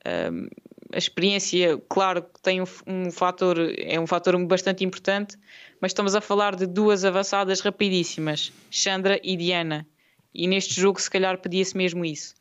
Um, 0.06 0.48
a 0.94 0.98
experiência, 0.98 1.82
claro, 1.88 2.26
tem 2.44 2.60
um, 2.62 2.66
um 2.86 3.10
fator, 3.10 3.58
é 3.78 3.98
um 3.98 4.06
fator 4.06 4.38
bastante 4.46 4.84
importante, 4.84 5.38
mas 5.80 5.92
estamos 5.92 6.14
a 6.14 6.20
falar 6.20 6.58
de 6.58 6.66
duas 6.66 7.06
avançadas 7.06 7.62
rapidíssimas, 7.62 8.52
Chandra 8.70 9.18
e 9.24 9.38
Diana. 9.38 9.88
E 10.34 10.46
neste 10.46 10.74
jogo, 10.78 11.02
se 11.02 11.10
calhar, 11.10 11.38
pedia-se 11.38 11.78
mesmo 11.78 12.04
isso. 12.04 12.36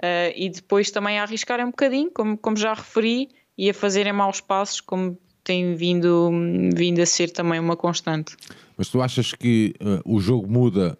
Uh, 0.00 0.30
e 0.36 0.48
depois 0.48 0.92
também 0.92 1.18
a 1.18 1.24
arriscarem 1.24 1.64
um 1.64 1.70
bocadinho, 1.70 2.08
como, 2.12 2.38
como 2.38 2.56
já 2.56 2.74
referi, 2.74 3.28
e 3.58 3.68
a 3.70 3.74
fazerem 3.74 4.12
maus 4.12 4.40
passos, 4.40 4.80
como 4.80 5.18
tem 5.42 5.74
vindo, 5.74 6.30
vindo 6.76 7.02
a 7.02 7.06
ser 7.06 7.30
também 7.30 7.58
uma 7.58 7.76
constante. 7.76 8.36
Mas 8.76 8.88
tu 8.88 9.02
achas 9.02 9.32
que 9.34 9.74
uh, 9.80 10.00
o 10.04 10.20
jogo 10.20 10.48
muda? 10.48 10.96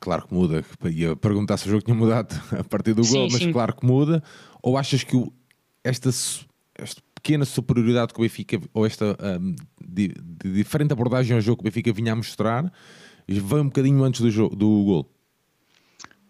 Claro 0.00 0.26
que 0.26 0.34
muda, 0.34 0.64
ia 0.90 1.16
perguntar 1.16 1.56
se 1.56 1.66
o 1.66 1.70
jogo 1.70 1.82
tinha 1.82 1.96
mudado 1.96 2.34
a 2.58 2.64
partir 2.64 2.92
do 2.92 3.02
sim, 3.02 3.12
gol, 3.12 3.28
mas 3.30 3.42
sim. 3.42 3.52
claro 3.52 3.74
que 3.74 3.86
muda. 3.86 4.22
Ou 4.62 4.76
achas 4.76 5.02
que 5.02 5.16
o, 5.16 5.32
esta, 5.82 6.10
esta 6.74 7.02
pequena 7.14 7.44
superioridade 7.44 8.12
que 8.12 8.20
o 8.20 8.22
Benfica, 8.22 8.60
ou 8.74 8.84
esta 8.84 9.16
um, 9.40 9.56
de, 9.82 10.08
de 10.08 10.52
diferente 10.52 10.92
abordagem 10.92 11.34
ao 11.34 11.40
jogo 11.40 11.58
que 11.58 11.62
o 11.62 11.70
Benfica 11.70 11.92
vinha 11.92 12.12
a 12.12 12.16
mostrar, 12.16 12.70
veio 13.26 13.62
um 13.62 13.66
bocadinho 13.66 14.04
antes 14.04 14.20
do, 14.20 14.30
jogo, 14.30 14.54
do 14.54 14.66
gol? 14.84 15.10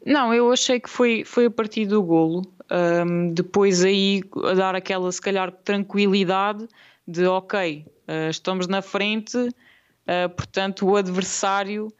Não, 0.06 0.32
eu 0.32 0.52
achei 0.52 0.78
que 0.78 0.88
foi, 0.88 1.24
foi 1.24 1.46
a 1.46 1.50
partir 1.50 1.86
do 1.86 2.02
golo. 2.02 2.42
Um, 2.70 3.32
depois 3.32 3.84
aí 3.84 4.22
a 4.44 4.54
dar 4.54 4.74
aquela, 4.74 5.10
se 5.10 5.20
calhar, 5.20 5.50
tranquilidade 5.50 6.66
de 7.06 7.26
ok, 7.26 7.84
uh, 7.86 8.30
estamos 8.30 8.66
na 8.66 8.80
frente, 8.80 9.36
uh, 9.36 10.28
portanto 10.34 10.86
o 10.86 10.96
adversário 10.96 11.92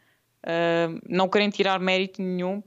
uh, 0.45 0.99
não 1.09 1.27
querem 1.27 1.49
tirar 1.49 1.79
mérito 1.79 2.21
nenhum, 2.21 2.63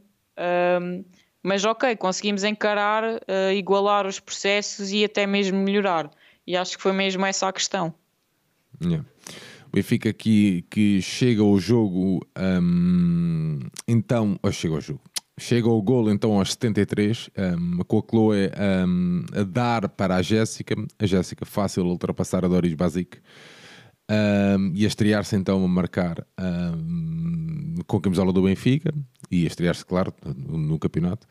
mas 1.43 1.65
ok, 1.65 1.97
conseguimos 1.97 2.45
encarar, 2.45 3.21
igualar 3.57 4.07
os 4.07 4.21
processos 4.21 4.93
e 4.93 5.05
até 5.05 5.27
mesmo 5.27 5.59
melhorar. 5.59 6.11
E 6.47 6.57
acho 6.57 6.77
que 6.77 6.83
foi 6.83 6.93
mesmo 6.93 7.27
essa 7.27 7.49
a 7.49 7.53
questão. 7.53 7.93
Yeah. 8.81 9.05
O 9.69 9.77
Benfica 9.77 10.13
que, 10.13 10.65
que 10.71 11.03
chega 11.03 11.43
ao 11.43 11.59
jogo, 11.59 12.27
um, 12.39 13.59
então, 13.87 14.39
ou 14.43 14.51
chega 14.51 14.75
ao 14.75 14.81
jogo, 14.81 15.01
chega 15.39 15.69
ao 15.69 15.81
gol 15.83 16.11
então 16.11 16.39
aos 16.39 16.53
73, 16.53 17.31
um, 17.37 17.79
com 17.85 17.99
a 17.99 18.03
Chloe 18.09 18.51
um, 18.87 19.25
a 19.39 19.43
dar 19.43 19.89
para 19.91 20.17
a 20.17 20.23
Jéssica, 20.23 20.75
a 20.99 21.07
Jéssica 21.07 21.45
fácil 21.45 21.85
ultrapassar 21.85 22.45
a 22.45 22.49
Doris 22.49 22.73
Basic. 22.73 23.19
Um, 24.11 24.73
e 24.75 24.85
a 24.85 24.89
estrear-se 24.89 25.37
então 25.37 25.63
a 25.63 25.69
marcar 25.69 26.27
um, 26.41 27.75
com 27.87 27.99
a 27.99 28.01
camisola 28.01 28.33
do 28.33 28.43
Benfica 28.43 28.91
e 29.31 29.45
a 29.45 29.47
estrear-se, 29.47 29.85
claro, 29.85 30.15
no, 30.25 30.79
campeonato. 30.79 31.27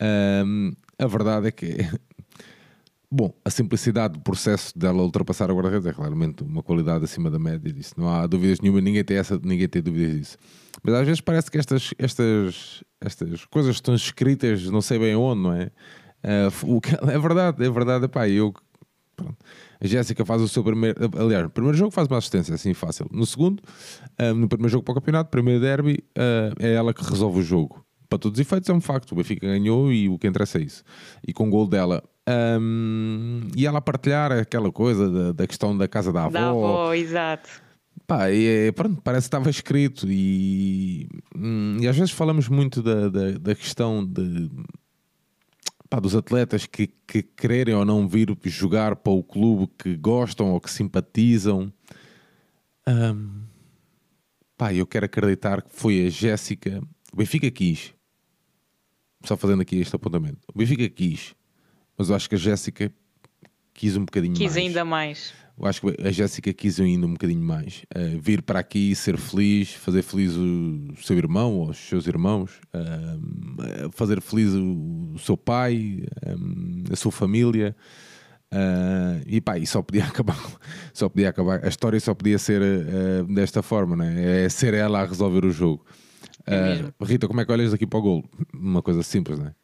Um, 0.00 0.72
a 0.96 1.06
verdade 1.08 1.48
é 1.48 1.50
que, 1.50 1.78
bom, 3.10 3.34
a 3.44 3.50
simplicidade 3.50 4.14
do 4.14 4.20
processo 4.20 4.78
dela 4.78 5.02
ultrapassar 5.02 5.50
a 5.50 5.54
guarda-redes 5.54 5.86
é 5.86 5.92
claramente 5.92 6.44
uma 6.44 6.62
qualidade 6.62 7.04
acima 7.04 7.28
da 7.28 7.40
média 7.40 7.72
disso. 7.72 7.94
Não 7.96 8.08
há 8.08 8.24
dúvidas 8.28 8.60
nenhuma, 8.60 8.80
ninguém 8.80 9.02
tem, 9.02 9.16
essa, 9.16 9.40
ninguém 9.42 9.68
tem 9.68 9.82
dúvidas 9.82 10.16
disso. 10.16 10.38
Mas 10.80 10.94
às 10.94 11.04
vezes 11.04 11.20
parece 11.20 11.50
que 11.50 11.58
estas, 11.58 11.92
estas, 11.98 12.84
estas 13.00 13.44
coisas 13.46 13.74
estão 13.74 13.94
escritas, 13.96 14.64
não 14.70 14.80
sei 14.80 14.98
bem 15.00 15.16
onde, 15.16 15.42
não 15.42 15.52
é? 15.52 15.72
Uh, 16.24 16.76
o 16.76 16.80
que, 16.80 16.94
é 16.94 17.18
verdade, 17.18 17.64
é 17.64 17.70
verdade, 17.70 18.06
pá, 18.06 18.28
eu. 18.28 18.54
Pronto. 19.16 19.36
A 19.82 19.86
Jéssica 19.86 20.24
faz 20.24 20.40
o 20.40 20.48
seu 20.48 20.62
primeiro. 20.62 20.96
Aliás, 21.18 21.42
no 21.42 21.50
primeiro 21.50 21.76
jogo 21.76 21.90
faz 21.90 22.06
uma 22.06 22.18
assistência, 22.18 22.54
assim 22.54 22.72
fácil. 22.72 23.06
No 23.10 23.26
segundo, 23.26 23.60
um, 24.20 24.34
no 24.34 24.48
primeiro 24.48 24.70
jogo 24.70 24.84
para 24.84 24.92
o 24.92 24.94
campeonato, 24.94 25.28
primeiro 25.28 25.60
derby, 25.60 26.04
uh, 26.16 26.54
é 26.60 26.74
ela 26.74 26.94
que 26.94 27.02
resolve 27.02 27.40
o 27.40 27.42
jogo. 27.42 27.84
Para 28.08 28.18
todos 28.18 28.38
os 28.38 28.46
efeitos, 28.46 28.68
é 28.68 28.72
um 28.72 28.80
facto. 28.80 29.10
O 29.10 29.16
Benfica 29.16 29.44
ganhou 29.44 29.92
e 29.92 30.08
o 30.08 30.18
que 30.18 30.28
interessa 30.28 30.58
é 30.58 30.62
isso. 30.62 30.84
E 31.26 31.32
com 31.32 31.48
o 31.48 31.50
gol 31.50 31.66
dela. 31.66 32.00
Um, 32.60 33.40
e 33.56 33.66
ela 33.66 33.80
partilhar 33.80 34.30
aquela 34.30 34.70
coisa 34.70 35.10
da, 35.10 35.32
da 35.32 35.46
questão 35.48 35.76
da 35.76 35.88
casa 35.88 36.12
da 36.12 36.26
avó. 36.26 36.30
Da 36.30 36.48
avó, 36.48 36.94
exato. 36.94 37.48
Pá, 38.06 38.30
e, 38.30 38.68
é, 38.68 38.72
pronto, 38.72 39.00
parece 39.02 39.24
que 39.24 39.28
estava 39.28 39.50
escrito. 39.50 40.06
E, 40.08 41.08
hum, 41.34 41.78
e 41.80 41.88
às 41.88 41.96
vezes 41.96 42.12
falamos 42.12 42.48
muito 42.48 42.82
da, 42.82 43.08
da, 43.08 43.30
da 43.32 43.54
questão 43.54 44.04
de 44.04 44.48
pá, 45.92 46.00
dos 46.00 46.16
atletas 46.16 46.64
que, 46.64 46.86
que 47.06 47.22
quererem 47.22 47.74
ou 47.74 47.84
não 47.84 48.08
vir 48.08 48.34
jogar 48.44 48.96
para 48.96 49.12
o 49.12 49.22
clube 49.22 49.70
que 49.76 49.94
gostam 49.94 50.50
ou 50.50 50.58
que 50.58 50.70
simpatizam. 50.70 51.70
Um, 52.88 53.42
pá, 54.56 54.72
eu 54.72 54.86
quero 54.86 55.04
acreditar 55.04 55.60
que 55.60 55.68
foi 55.70 56.06
a 56.06 56.08
Jéssica. 56.08 56.82
O 57.12 57.16
Benfica 57.18 57.50
quis. 57.50 57.92
Só 59.22 59.36
fazendo 59.36 59.60
aqui 59.60 59.80
este 59.80 59.94
apontamento. 59.94 60.38
O 60.54 60.58
Benfica 60.58 60.88
quis. 60.88 61.34
Mas 61.98 62.08
eu 62.08 62.16
acho 62.16 62.26
que 62.26 62.36
a 62.36 62.38
Jéssica 62.38 62.90
quis 63.74 63.94
um 63.94 64.06
bocadinho 64.06 64.32
quis 64.32 64.44
mais. 64.44 64.54
Quis 64.54 64.64
ainda 64.64 64.84
mais. 64.86 65.34
Eu 65.62 65.68
acho 65.68 65.80
que 65.80 65.96
a 66.04 66.10
Jéssica 66.10 66.52
quis 66.52 66.80
ainda 66.80 67.06
um 67.06 67.12
bocadinho 67.12 67.40
mais. 67.40 67.84
Uh, 67.94 68.18
vir 68.20 68.42
para 68.42 68.58
aqui, 68.58 68.96
ser 68.96 69.16
feliz, 69.16 69.72
fazer 69.72 70.02
feliz 70.02 70.32
o 70.34 70.96
seu 71.00 71.16
irmão 71.16 71.54
ou 71.54 71.70
os 71.70 71.78
seus 71.78 72.08
irmãos, 72.08 72.60
uh, 72.74 73.88
fazer 73.92 74.20
feliz 74.20 74.52
o, 74.54 75.12
o 75.14 75.18
seu 75.20 75.36
pai, 75.36 76.02
um, 76.26 76.82
a 76.90 76.96
sua 76.96 77.12
família. 77.12 77.76
Uh, 78.52 79.22
e 79.24 79.40
pá, 79.40 79.56
e 79.56 79.64
só 79.64 79.80
podia 79.80 80.02
acabar, 80.04 80.36
só 80.92 81.08
podia 81.08 81.28
acabar, 81.28 81.64
a 81.64 81.68
história 81.68 82.00
só 82.00 82.12
podia 82.12 82.40
ser 82.40 82.60
desta 83.28 83.62
forma, 83.62 83.94
né? 83.94 84.44
é 84.44 84.48
ser 84.48 84.74
ela 84.74 85.00
a 85.00 85.06
resolver 85.06 85.46
o 85.46 85.52
jogo. 85.52 85.86
É 86.44 86.82
Rita, 87.04 87.28
como 87.28 87.40
é 87.40 87.44
que 87.44 87.52
olhas 87.52 87.72
aqui 87.72 87.86
para 87.86 88.00
o 88.00 88.02
gol? 88.02 88.24
Uma 88.52 88.82
coisa 88.82 89.00
simples, 89.04 89.38
não 89.38 89.46
é? 89.46 89.54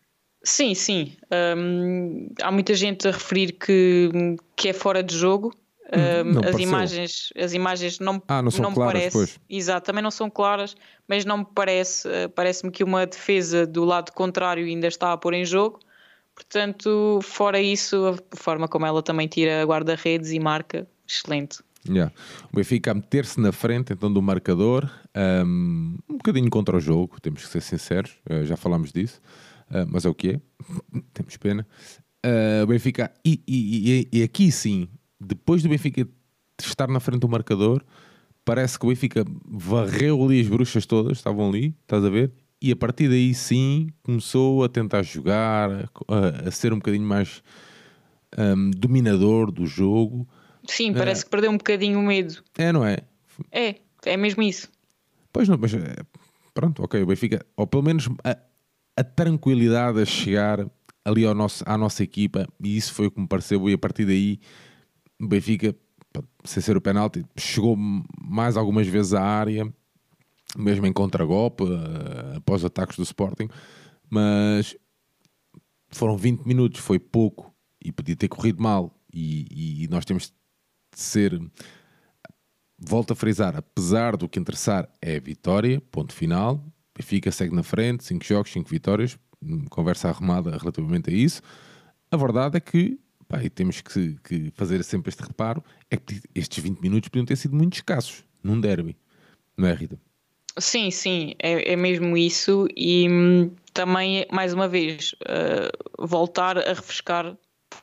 Sim, 0.45 0.75
sim. 0.75 1.13
Um, 1.57 2.29
há 2.41 2.53
muita 2.53 2.73
gente 2.73 3.09
a 3.09 3.11
referir 3.11 3.53
que, 3.53 4.37
que 4.55 4.69
é 4.69 4.73
fora 4.73 5.03
de 5.03 5.17
jogo. 5.17 5.53
Um, 5.91 6.47
as, 6.47 6.59
imagens, 6.59 7.33
as 7.37 7.55
imagens 7.55 7.99
não, 7.99 8.23
ah, 8.29 8.43
não, 8.43 8.51
são 8.51 8.65
não 8.65 8.75
claras, 8.75 8.93
parece. 8.93 9.17
Pois. 9.17 9.41
Exato, 9.49 9.87
também 9.87 10.03
não 10.03 10.11
são 10.11 10.29
claras, 10.29 10.77
mas 11.09 11.25
não 11.25 11.39
me 11.39 11.47
parece. 11.55 12.07
Uh, 12.07 12.29
Parece-me 12.29 12.71
que 12.71 12.85
uma 12.85 13.07
defesa 13.07 13.67
do 13.67 13.85
lado 13.85 14.13
contrário 14.13 14.65
ainda 14.65 14.87
está 14.87 15.13
a 15.13 15.17
pôr 15.17 15.35
em 15.35 15.45
jogo. 15.45 15.81
Portanto, 16.35 17.21
fora 17.23 17.61
isso, 17.61 18.17
a 18.33 18.37
forma 18.37 18.69
como 18.69 18.87
ela 18.87 19.03
também 19.03 19.27
tira 19.27 19.65
guarda-redes 19.65 20.31
e 20.31 20.39
marca, 20.39 20.87
excelente. 21.07 21.59
Yeah. 21.89 22.13
O 22.53 22.57
Benfica 22.57 22.91
a 22.91 22.95
meter-se 22.95 23.41
na 23.41 23.51
frente 23.51 23.93
então 23.93 24.13
do 24.13 24.21
marcador, 24.21 24.91
um, 25.45 25.97
um 26.09 26.17
bocadinho 26.17 26.51
contra 26.51 26.77
o 26.77 26.81
jogo, 26.81 27.21
temos 27.21 27.45
que 27.45 27.49
ser 27.49 27.61
sinceros, 27.61 28.13
uh, 28.31 28.45
já 28.45 28.57
falámos 28.57 28.93
disso, 28.93 29.21
uh, 29.71 29.87
mas 29.89 30.05
é 30.05 30.09
o 30.09 30.15
que 30.15 30.31
é, 30.31 30.41
temos 31.13 31.37
pena. 31.37 31.67
Uh, 32.25 32.65
o 32.65 32.67
Benfica, 32.67 33.13
e, 33.25 33.41
e, 33.47 34.09
e, 34.13 34.23
aqui 34.23 34.51
sim, 34.51 34.89
depois 35.21 35.63
do 35.63 35.69
Benfica 35.69 36.07
estar 36.61 36.89
na 36.89 37.01
frente 37.01 37.21
do 37.21 37.29
marcador, 37.29 37.85
parece 38.45 38.79
que 38.79 38.87
o 38.87 38.89
Benfica 38.89 39.25
varreu 39.47 40.25
ali 40.25 40.41
as 40.41 40.49
bruxas 40.49 40.87
todas, 40.87 41.19
estavam 41.19 41.49
ali, 41.49 41.75
estás 41.83 42.05
a 42.05 42.09
ver? 42.09 42.33
E 42.61 42.73
a 42.73 42.77
partir 42.77 43.09
daí 43.09 43.35
sim 43.35 43.89
começou 44.03 44.65
a 44.65 44.69
tentar 44.69 45.03
jogar, 45.03 45.71
a, 46.09 46.49
a 46.49 46.51
ser 46.51 46.73
um 46.73 46.77
bocadinho 46.77 47.07
mais 47.07 47.43
um, 48.37 48.71
dominador 48.71 49.53
do 49.53 49.67
jogo. 49.67 50.29
Sim, 50.67 50.93
parece 50.93 51.23
é. 51.23 51.25
que 51.25 51.31
perdeu 51.31 51.51
um 51.51 51.57
bocadinho 51.57 51.99
o 51.99 52.03
medo. 52.03 52.43
É, 52.57 52.73
não 52.73 52.85
é? 52.85 52.99
É, 53.53 53.77
é 54.05 54.17
mesmo 54.17 54.43
isso. 54.43 54.69
Pois 55.33 55.49
não, 55.49 55.57
mas 55.57 55.73
eh, 55.75 55.97
pronto, 56.53 56.83
ok, 56.83 57.03
o 57.03 57.07
Benfica, 57.07 57.45
ou 57.57 57.67
pelo 57.67 57.83
menos 57.83 58.09
a, 58.25 58.37
a 58.97 59.05
tranquilidade 59.05 60.01
a 60.01 60.05
chegar 60.05 60.67
ali 61.05 61.25
ao 61.25 61.35
nosso, 61.35 61.63
à 61.67 61.79
nossa 61.79 62.03
equipa, 62.03 62.49
e 62.63 62.77
isso 62.77 62.93
foi 62.93 63.07
o 63.07 63.11
que 63.11 63.21
me 63.21 63.29
pareceu, 63.29 63.69
e 63.69 63.73
a 63.73 63.79
partir 63.79 64.05
daí 64.05 64.41
o 65.21 65.27
Benfica, 65.27 65.75
sem 66.45 66.63
ser 66.63 66.77
o 66.77 66.81
penalti, 66.81 67.25
chegou 67.37 67.77
mais 67.77 68.57
algumas 68.57 68.87
vezes 68.87 69.15
à 69.15 69.23
área, 69.23 69.73
mesmo 70.57 70.87
em 70.87 70.93
contragolpe, 70.93 71.65
uh, 71.65 72.37
após 72.37 72.65
ataques 72.65 72.97
do 72.97 73.03
Sporting, 73.03 73.49
mas 74.09 74.77
foram 75.91 76.17
20 76.17 76.47
minutos, 76.47 76.81
foi 76.81 76.99
pouco, 76.99 77.55
e 77.85 77.93
podia 77.93 78.17
ter 78.17 78.29
corrido 78.29 78.63
mal, 78.63 78.95
e, 79.13 79.85
e 79.85 79.89
nós 79.89 80.05
temos 80.05 80.33
de 80.95 81.01
ser 81.01 81.41
volto 82.79 83.13
a 83.13 83.17
frisar, 83.17 83.57
apesar 83.57 84.17
do 84.17 84.29
que 84.29 84.39
interessar 84.39 84.89
é 85.03 85.17
a 85.17 85.21
vitória, 85.21 85.81
ponto 85.91 86.13
final. 86.13 86.65
Benfica 86.97 87.31
segue 87.31 87.55
na 87.55 87.63
frente, 87.63 88.05
5 88.05 88.25
jogos, 88.25 88.53
5 88.53 88.69
vitórias, 88.69 89.19
conversa 89.71 90.09
arrumada 90.09 90.57
relativamente 90.57 91.11
a 91.11 91.13
isso. 91.13 91.43
A 92.11 92.17
verdade 92.17 92.57
é 92.57 92.61
que, 92.61 92.99
pá, 93.29 93.43
e 93.43 93.51
temos 93.51 93.81
que, 93.81 94.17
que, 94.25 94.51
fazer 94.57 94.83
sempre 94.83 95.11
este 95.11 95.23
reparo, 95.23 95.63
é 95.91 95.97
que 95.97 96.21
estes 96.35 96.63
20 96.63 96.81
minutos 96.81 97.09
podiam 97.09 97.27
ter 97.27 97.37
sido 97.37 97.55
muito 97.55 97.75
escassos 97.75 98.25
num 98.43 98.61
derby, 98.61 98.97
não 99.57 99.69
é, 99.69 99.75
Rita? 99.75 99.99
Sim, 100.59 100.91
sim, 100.91 101.35
é, 101.39 101.73
é 101.73 101.77
mesmo 101.77 102.17
isso. 102.17 102.67
E 102.77 103.09
hum, 103.09 103.55
também, 103.73 104.27
mais 104.33 104.53
uma 104.53 104.67
vez, 104.67 105.13
uh, 105.23 106.07
voltar 106.07 106.59
a 106.59 106.73
refrescar 106.73 107.37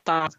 tarde 0.04 0.36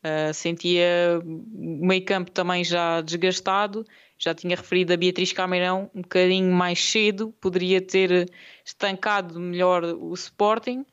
Uh, 0.00 0.32
sentia 0.32 1.20
o 1.22 1.86
meio 1.86 2.02
campo 2.06 2.30
também 2.30 2.64
já 2.64 3.02
desgastado, 3.02 3.84
já 4.18 4.34
tinha 4.34 4.56
referido 4.56 4.94
a 4.94 4.96
Beatriz 4.96 5.30
Cameirão 5.30 5.90
um 5.94 6.00
bocadinho 6.00 6.50
mais 6.50 6.82
cedo, 6.82 7.34
poderia 7.38 7.82
ter 7.82 8.32
estancado 8.64 9.38
melhor 9.38 9.84
o 9.84 10.14
Sporting. 10.14 10.86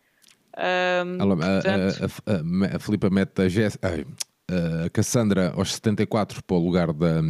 Uh, 0.57 1.21
Alô, 1.21 1.37
portanto... 1.37 2.11
a, 2.25 2.31
a, 2.31 2.73
a, 2.73 2.75
a 2.77 2.79
Filipa 2.79 3.09
mete 3.11 3.43
a, 3.43 3.47
Jess, 3.47 3.77
a, 3.83 4.89
Cassandra 4.89 5.53
aos 5.55 5.73
74 5.73 6.43
para 6.43 6.57
o 6.57 6.59
lugar 6.59 6.91
da, 6.91 7.21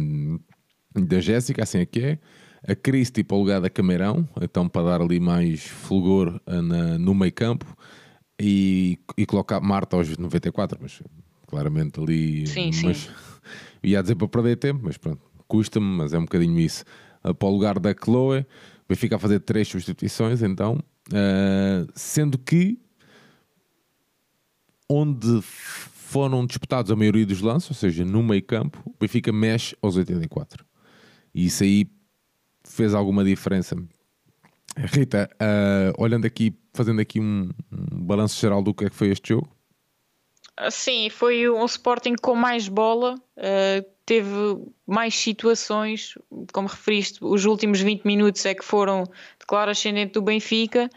da 0.94 1.20
Jéssica, 1.20 1.62
assim 1.62 1.78
é 1.78 1.86
que 1.86 2.00
é. 2.00 2.18
A 2.66 2.74
Cristi 2.74 3.22
para 3.22 3.36
o 3.36 3.40
lugar 3.40 3.60
da 3.60 3.70
Cameirão, 3.70 4.28
então 4.40 4.68
para 4.68 4.88
dar 4.88 5.00
ali 5.02 5.20
mais 5.20 5.64
fulgor 5.64 6.40
na, 6.46 6.98
no 6.98 7.14
meio 7.14 7.32
campo. 7.32 7.66
E, 8.40 8.98
e 9.16 9.26
colocar 9.26 9.60
Marta 9.60 9.96
aos 9.96 10.16
94, 10.16 10.78
mas 10.80 11.02
claramente 11.46 12.00
ali. 12.00 12.46
Sim, 12.46 12.70
mas, 12.84 12.96
sim. 12.98 13.10
Ia 13.82 14.00
dizer 14.00 14.14
para 14.14 14.28
perder 14.28 14.56
tempo, 14.56 14.80
mas 14.84 14.96
pronto, 14.96 15.20
custa-me, 15.46 15.86
mas 15.86 16.12
é 16.12 16.18
um 16.18 16.22
bocadinho 16.22 16.58
isso. 16.58 16.84
Uh, 17.24 17.34
para 17.34 17.48
o 17.48 17.52
lugar 17.52 17.78
da 17.80 17.92
Chloe, 17.92 18.46
vai 18.88 18.96
ficar 18.96 19.16
a 19.16 19.18
fazer 19.18 19.40
três 19.40 19.66
substituições, 19.66 20.42
então, 20.42 20.78
uh, 21.08 21.88
sendo 21.94 22.38
que 22.38 22.78
onde 24.88 25.42
foram 25.42 26.46
disputados 26.46 26.90
a 26.90 26.96
maioria 26.96 27.26
dos 27.26 27.40
lances, 27.40 27.70
ou 27.70 27.76
seja, 27.76 28.04
no 28.04 28.22
meio 28.22 28.42
campo, 28.42 28.82
o 28.86 28.94
Benfica 28.98 29.32
mexe 29.32 29.76
aos 29.82 29.96
84. 29.96 30.64
E 31.34 31.46
isso 31.46 31.62
aí 31.62 31.86
fez 32.64 32.94
alguma 32.94 33.24
diferença. 33.24 33.76
Rita, 34.76 35.28
uh, 35.34 36.02
olhando 36.02 36.24
aqui, 36.24 36.54
fazendo 36.72 37.00
aqui 37.00 37.20
um, 37.20 37.50
um 37.70 38.04
balanço 38.04 38.40
geral 38.40 38.62
do 38.62 38.72
que 38.72 38.84
é 38.84 38.90
que 38.90 38.96
foi 38.96 39.08
este 39.08 39.30
jogo, 39.30 39.48
Sim, 40.70 41.08
foi 41.08 41.48
um 41.48 41.64
Sporting 41.64 42.16
com 42.20 42.34
mais 42.34 42.66
bola, 42.66 43.14
uh, 43.14 43.90
teve 44.04 44.28
mais 44.84 45.14
situações, 45.14 46.18
como 46.52 46.66
referiste, 46.66 47.18
os 47.22 47.44
últimos 47.44 47.80
20 47.80 48.04
minutos 48.04 48.44
é 48.44 48.54
que 48.54 48.64
foram 48.64 49.04
de 49.04 49.46
claro 49.46 49.70
ascendente 49.70 50.14
do 50.14 50.22
Benfica, 50.22 50.90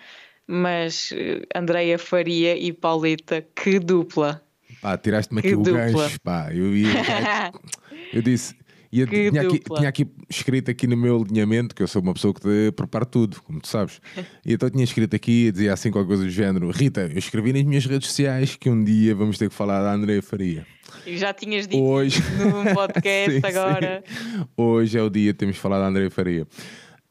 mas 0.51 1.11
uh, 1.11 1.41
Andreia 1.55 1.97
Faria 1.97 2.57
e 2.57 2.73
Pauleta, 2.73 3.45
que 3.55 3.79
dupla! 3.79 4.43
Pá, 4.81 4.97
tiraste-me 4.97 5.39
aqui 5.39 5.55
o 5.55 5.61
gancho, 5.61 6.19
pá, 6.21 6.49
eu, 6.53 6.75
ia, 6.75 6.89
eu 8.11 8.21
disse, 8.21 8.55
Que 8.91 9.05
tinha, 9.05 9.41
aqui, 9.43 9.59
dupla. 9.59 9.77
tinha 9.77 9.89
aqui 9.89 10.07
escrito 10.29 10.69
aqui 10.69 10.87
no 10.87 10.97
meu 10.97 11.21
alinhamento, 11.21 11.73
que 11.73 11.81
eu 11.81 11.87
sou 11.87 12.01
uma 12.01 12.13
pessoa 12.13 12.33
que 12.33 12.41
te 12.41 12.71
prepara 12.75 13.05
tudo, 13.05 13.41
como 13.43 13.61
tu 13.61 13.67
sabes. 13.67 14.01
E 14.45 14.53
então 14.53 14.69
tinha 14.69 14.83
escrito 14.83 15.15
aqui, 15.15 15.51
dizia 15.51 15.71
assim 15.71 15.89
qualquer 15.89 16.07
coisa 16.07 16.23
do 16.23 16.29
género: 16.29 16.69
Rita, 16.71 17.01
eu 17.01 17.17
escrevi 17.17 17.53
nas 17.53 17.63
minhas 17.63 17.85
redes 17.85 18.09
sociais 18.09 18.55
que 18.57 18.69
um 18.69 18.83
dia 18.83 19.15
vamos 19.15 19.37
ter 19.37 19.47
que 19.49 19.55
falar 19.55 19.81
da 19.83 19.93
Andréia 19.93 20.21
Faria. 20.21 20.65
E 21.05 21.17
já 21.17 21.33
tinhas 21.33 21.65
dito 21.67 21.81
Hoje. 21.81 22.21
no 22.37 22.65
podcast 22.75 23.39
Sim, 23.39 23.47
agora. 23.47 24.03
sim. 24.05 24.45
Hoje 24.57 24.97
é 24.97 25.01
o 25.01 25.09
dia 25.09 25.31
que 25.31 25.39
temos 25.39 25.55
de 25.55 25.61
falar 25.61 25.79
da 25.79 25.87
Andréia 25.87 26.09
Faria. 26.11 26.45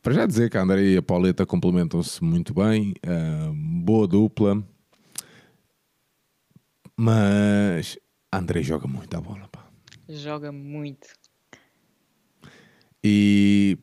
Para 0.03 0.15
já 0.15 0.27
dizer 0.27 0.49
que 0.51 0.57
a 0.57 0.63
Andréia 0.63 0.95
e 0.95 0.97
a 0.97 1.03
Pauleta 1.03 1.45
complementam-se 1.45 2.23
muito 2.25 2.55
bem, 2.55 2.95
ah, 3.07 3.51
boa 3.55 4.07
dupla, 4.09 4.63
mas 6.97 7.99
a 8.33 8.39
Andréia 8.39 8.65
joga 8.65 8.87
muito 8.89 9.15
a 9.17 9.21
bola, 9.21 9.47
pá. 9.53 9.67
Joga 10.09 10.51
muito. 10.51 11.07
E 13.05 13.79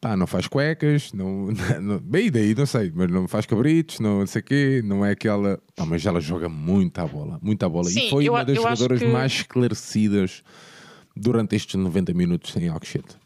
pá, 0.00 0.16
não 0.16 0.26
faz 0.28 0.46
cuecas, 0.46 1.12
não, 1.12 1.48
não, 1.82 1.98
bem 1.98 2.30
daí, 2.30 2.54
não 2.54 2.66
sei, 2.66 2.92
mas 2.94 3.10
não 3.10 3.26
faz 3.26 3.44
cabritos, 3.44 3.98
não 4.00 4.24
sei 4.26 4.40
o 4.40 4.44
quê, 4.44 4.82
não 4.84 5.04
é 5.04 5.10
aquela. 5.12 5.60
Pá, 5.74 5.84
mas 5.84 6.06
ela 6.06 6.20
joga 6.20 6.48
muito 6.48 6.98
a 7.00 7.06
bola, 7.06 7.38
muito 7.42 7.64
a 7.64 7.68
bola. 7.68 7.84
Sim, 7.88 8.06
e 8.06 8.10
foi 8.10 8.28
eu 8.28 8.32
uma 8.32 8.44
das 8.44 8.56
jogadoras 8.56 9.00
que- 9.00 9.08
mais 9.08 9.32
esclarecidas 9.32 10.42
durante 11.16 11.56
estes 11.56 11.74
90 11.74 12.14
minutos 12.14 12.56
em 12.56 12.68
Alcochete. 12.68 13.16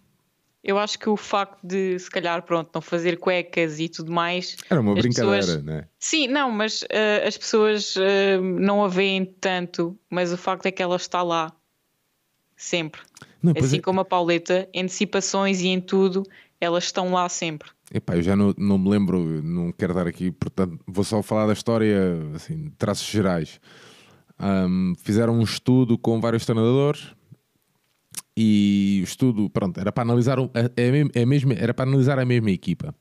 Eu 0.65 0.79
acho 0.79 0.97
que 0.99 1.09
o 1.09 1.17
facto 1.17 1.59
de, 1.67 1.99
se 1.99 2.09
calhar, 2.09 2.41
pronto, 2.45 2.71
não 2.73 2.81
fazer 2.81 3.19
cuecas 3.19 3.81
e 3.81 3.89
tudo 3.89 4.13
mais. 4.13 4.57
Era 4.71 4.81
uma 4.81 4.95
brincadeira, 4.95 5.39
pessoas- 5.41 5.63
né? 5.65 5.89
Sim, 5.99 6.29
não, 6.29 6.53
mas 6.53 6.85
eh, 6.89 7.27
as 7.27 7.37
pessoas 7.37 7.95
eh, 7.97 8.39
não 8.41 8.85
a 8.85 8.89
veem 8.89 9.25
tanto, 9.25 9.99
mas 10.09 10.33
o 10.33 10.37
facto 10.37 10.67
é 10.67 10.71
que 10.71 10.81
ela 10.83 10.95
está 10.97 11.21
lá. 11.23 11.53
Sempre. 12.57 13.01
Não, 13.43 13.53
assim 13.59 13.79
é- 13.79 13.81
como 13.81 14.01
a 14.01 14.05
Pauleta, 14.05 14.69
em 14.73 14.83
antecipações 14.85 15.61
e 15.63 15.67
em 15.69 15.81
tudo, 15.81 16.23
elas 16.61 16.85
estão 16.85 17.13
lá 17.13 17.29
sempre. 17.29 17.69
Epá, 17.93 18.15
eu 18.15 18.23
já 18.23 18.37
não, 18.37 18.55
não 18.57 18.79
me 18.79 18.89
lembro, 18.89 19.43
não 19.43 19.73
quero 19.73 19.93
dar 19.93 20.07
aqui, 20.07 20.31
portanto, 20.31 20.79
vou 20.87 21.03
só 21.05 21.21
falar 21.23 21.47
da 21.49 21.53
história, 21.53 21.99
assim, 22.37 22.71
traços 22.79 23.07
gerais. 23.09 23.61
Ahm, 24.39 24.95
fizeram 25.03 25.35
um 25.35 25.43
estudo 25.43 25.99
com 25.99 26.21
vários 26.21 26.47
treinadores 26.47 27.15
e 28.37 29.01
o 29.03 29.05
estudo, 29.05 29.51
pronto, 29.51 29.79
era 29.79 29.93
para 29.93 30.03
analisar, 30.03 30.39
a, 30.39 30.43
a 30.43 31.27
mesma, 31.27 31.55
era 31.55 31.75
para 31.75 31.89
analisar 31.89 32.19
a 32.19 32.25
mesma 32.25 32.51
equipa. 32.51 32.95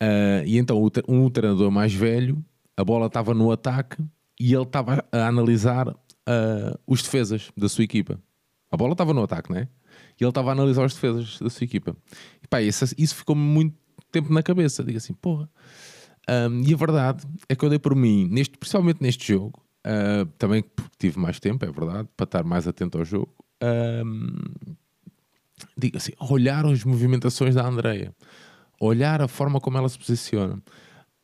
Ah, 0.00 0.42
e 0.44 0.58
então 0.58 0.82
um 1.06 1.28
treinador 1.30 1.70
mais 1.70 1.92
velho, 1.92 2.42
a 2.76 2.84
bola 2.84 3.06
estava 3.06 3.34
no 3.34 3.52
ataque 3.52 4.02
e 4.38 4.54
ele 4.54 4.62
estava 4.62 5.04
a 5.12 5.26
analisar 5.26 5.94
ah, 6.26 6.78
os 6.86 7.02
defesas 7.02 7.50
da 7.56 7.68
sua 7.68 7.84
equipa. 7.84 8.20
A 8.70 8.76
bola 8.76 8.92
estava 8.92 9.12
no 9.12 9.22
ataque, 9.22 9.52
né? 9.52 9.68
E 10.18 10.24
ele 10.24 10.30
estava 10.30 10.50
a 10.50 10.52
analisar 10.52 10.84
os 10.84 10.94
defesas 10.94 11.38
da 11.40 11.50
sua 11.50 11.64
equipa. 11.64 11.96
E 12.42 12.46
pá, 12.46 12.62
isso, 12.62 12.84
isso 12.96 13.14
ficou-me 13.16 13.42
muito 13.42 13.76
tempo 14.12 14.32
na 14.32 14.42
cabeça. 14.42 14.84
Digo 14.84 14.98
assim, 14.98 15.12
porra. 15.12 15.50
Ahm, 16.28 16.62
e 16.66 16.72
a 16.72 16.76
verdade 16.76 17.26
é 17.48 17.56
que 17.56 17.64
eu 17.64 17.68
dei 17.68 17.78
por 17.78 17.96
mim, 17.96 18.28
neste, 18.30 18.56
principalmente 18.56 19.02
neste 19.02 19.32
jogo, 19.32 19.60
ah, 19.84 20.26
também 20.38 20.62
porque 20.62 20.96
tive 20.98 21.18
mais 21.18 21.40
tempo, 21.40 21.64
é 21.64 21.70
verdade, 21.70 22.08
para 22.16 22.24
estar 22.24 22.44
mais 22.44 22.68
atento 22.68 22.98
ao 22.98 23.04
jogo. 23.04 23.34
Ahm, 23.60 24.74
digo 25.76 25.96
assim, 25.96 26.12
olhar 26.18 26.64
as 26.66 26.84
movimentações 26.84 27.54
da 27.54 27.66
Andreia, 27.66 28.14
olhar 28.80 29.20
a 29.22 29.28
forma 29.28 29.60
como 29.60 29.78
ela 29.78 29.88
se 29.88 29.98
posiciona, 29.98 30.62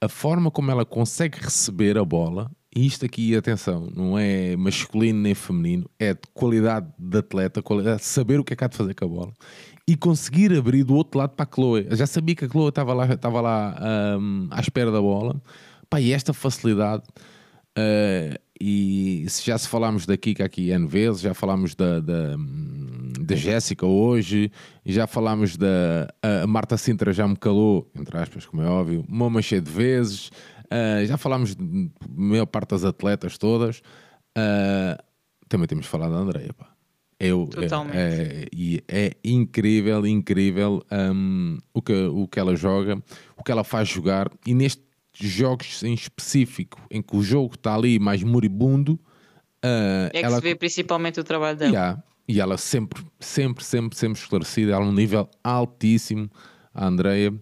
a 0.00 0.08
forma 0.08 0.50
como 0.50 0.70
ela 0.70 0.84
consegue 0.84 1.38
receber 1.40 1.96
a 1.98 2.04
bola, 2.04 2.50
e 2.74 2.86
isto 2.86 3.06
aqui, 3.06 3.34
atenção, 3.34 3.90
não 3.94 4.18
é 4.18 4.54
masculino 4.56 5.20
nem 5.20 5.34
feminino, 5.34 5.88
é 5.98 6.12
de 6.12 6.20
qualidade 6.34 6.86
de 6.98 7.18
atleta, 7.18 7.62
qualidade, 7.62 8.04
saber 8.04 8.38
o 8.38 8.44
que 8.44 8.52
é 8.52 8.56
que 8.56 8.64
há 8.64 8.68
de 8.68 8.76
fazer 8.76 8.94
com 8.94 9.04
a 9.06 9.08
bola 9.08 9.32
e 9.88 9.96
conseguir 9.96 10.52
abrir 10.52 10.82
do 10.82 10.94
outro 10.94 11.18
lado 11.18 11.30
para 11.30 11.48
a 11.48 11.54
Chloe. 11.54 11.86
Eu 11.88 11.96
já 11.96 12.06
sabia 12.06 12.34
que 12.34 12.44
a 12.44 12.48
Chloe 12.48 12.68
estava 12.68 12.92
lá, 12.92 13.06
estava 13.06 13.40
lá 13.40 13.76
ahm, 13.78 14.48
à 14.50 14.60
espera 14.60 14.90
da 14.90 15.00
bola, 15.00 15.40
Pá, 15.88 16.00
e 16.00 16.12
esta 16.12 16.32
facilidade. 16.32 17.02
ah, 17.76 18.38
e 18.60 19.24
se 19.28 19.44
já 19.44 19.56
se 19.58 19.68
falámos 19.68 20.06
da 20.06 20.16
Kika 20.16 20.44
aqui 20.44 20.70
N 20.70 20.86
vezes, 20.86 21.20
já 21.20 21.34
falámos 21.34 21.74
da, 21.74 22.00
da, 22.00 22.36
da 23.20 23.34
Jéssica 23.36 23.86
hoje, 23.86 24.50
já 24.84 25.06
falámos 25.06 25.56
da 25.56 26.08
a 26.22 26.46
Marta 26.46 26.76
Sintra 26.76 27.12
já 27.12 27.26
me 27.26 27.36
calou, 27.36 27.90
entre 27.94 28.16
aspas, 28.18 28.46
como 28.46 28.62
é 28.62 28.66
óbvio, 28.66 29.04
uma 29.08 29.28
mancha 29.28 29.60
de 29.60 29.70
vezes, 29.70 30.30
ah, 30.70 31.04
já 31.04 31.16
falámos 31.16 31.54
de 31.54 31.90
maior 32.08 32.46
parte 32.46 32.70
das 32.70 32.84
atletas 32.84 33.36
todas, 33.38 33.82
ah, 34.36 35.02
também 35.48 35.66
temos 35.66 35.86
falado 35.86 36.12
da 36.12 36.18
Andreia, 36.18 36.52
pá. 36.52 36.70
Eu, 37.18 37.48
é- 37.56 37.60
Totalmente. 37.62 37.96
é, 37.96 38.46
e 38.52 38.82
é 38.86 39.12
incrível, 39.24 40.06
incrível 40.06 40.84
hum, 40.92 41.58
o, 41.72 41.80
que, 41.80 41.92
o 41.94 42.28
que 42.28 42.38
ela 42.38 42.54
joga, 42.54 43.02
o 43.38 43.42
que 43.42 43.50
ela 43.50 43.64
faz 43.64 43.88
jogar, 43.88 44.30
e 44.46 44.54
nestes 44.54 44.85
jogos 45.18 45.82
em 45.82 45.94
específico, 45.94 46.80
em 46.90 47.02
que 47.02 47.16
o 47.16 47.22
jogo 47.22 47.54
está 47.54 47.74
ali 47.74 47.98
mais 47.98 48.22
moribundo, 48.22 48.98
ah, 49.62 50.10
É 50.12 50.20
que 50.20 50.24
ela 50.24 50.36
se 50.36 50.42
vê 50.42 50.54
principalmente 50.54 51.18
o 51.18 51.24
trabalho 51.24 51.56
dela. 51.56 51.72
Yeah. 51.72 52.02
E 52.28 52.40
ela 52.40 52.56
sempre, 52.56 53.04
sempre, 53.20 53.64
sempre, 53.64 53.96
sempre 53.96 54.20
esclarecida. 54.20 54.72
Ela 54.72 54.84
num 54.84 54.92
nível 54.92 55.28
altíssimo, 55.42 56.30
a 56.74 56.86
Andreia. 56.86 57.32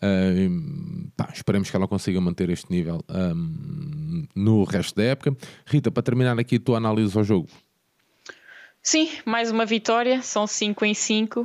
Ahm, 0.00 1.10
pá, 1.16 1.28
esperemos 1.34 1.68
que 1.68 1.76
ela 1.76 1.88
consiga 1.88 2.20
manter 2.20 2.48
este 2.50 2.70
nível 2.70 3.02
ahm, 3.08 4.26
no 4.34 4.62
resto 4.64 4.94
da 4.96 5.04
época. 5.04 5.36
Rita, 5.66 5.90
para 5.90 6.02
terminar 6.02 6.38
aqui 6.38 6.56
a 6.56 6.60
tua 6.60 6.76
análise 6.76 7.16
ao 7.16 7.24
jogo. 7.24 7.48
Sim, 8.80 9.10
mais 9.26 9.50
uma 9.50 9.66
vitória, 9.66 10.22
são 10.22 10.46
5 10.46 10.84
em 10.84 10.94
5. 10.94 11.44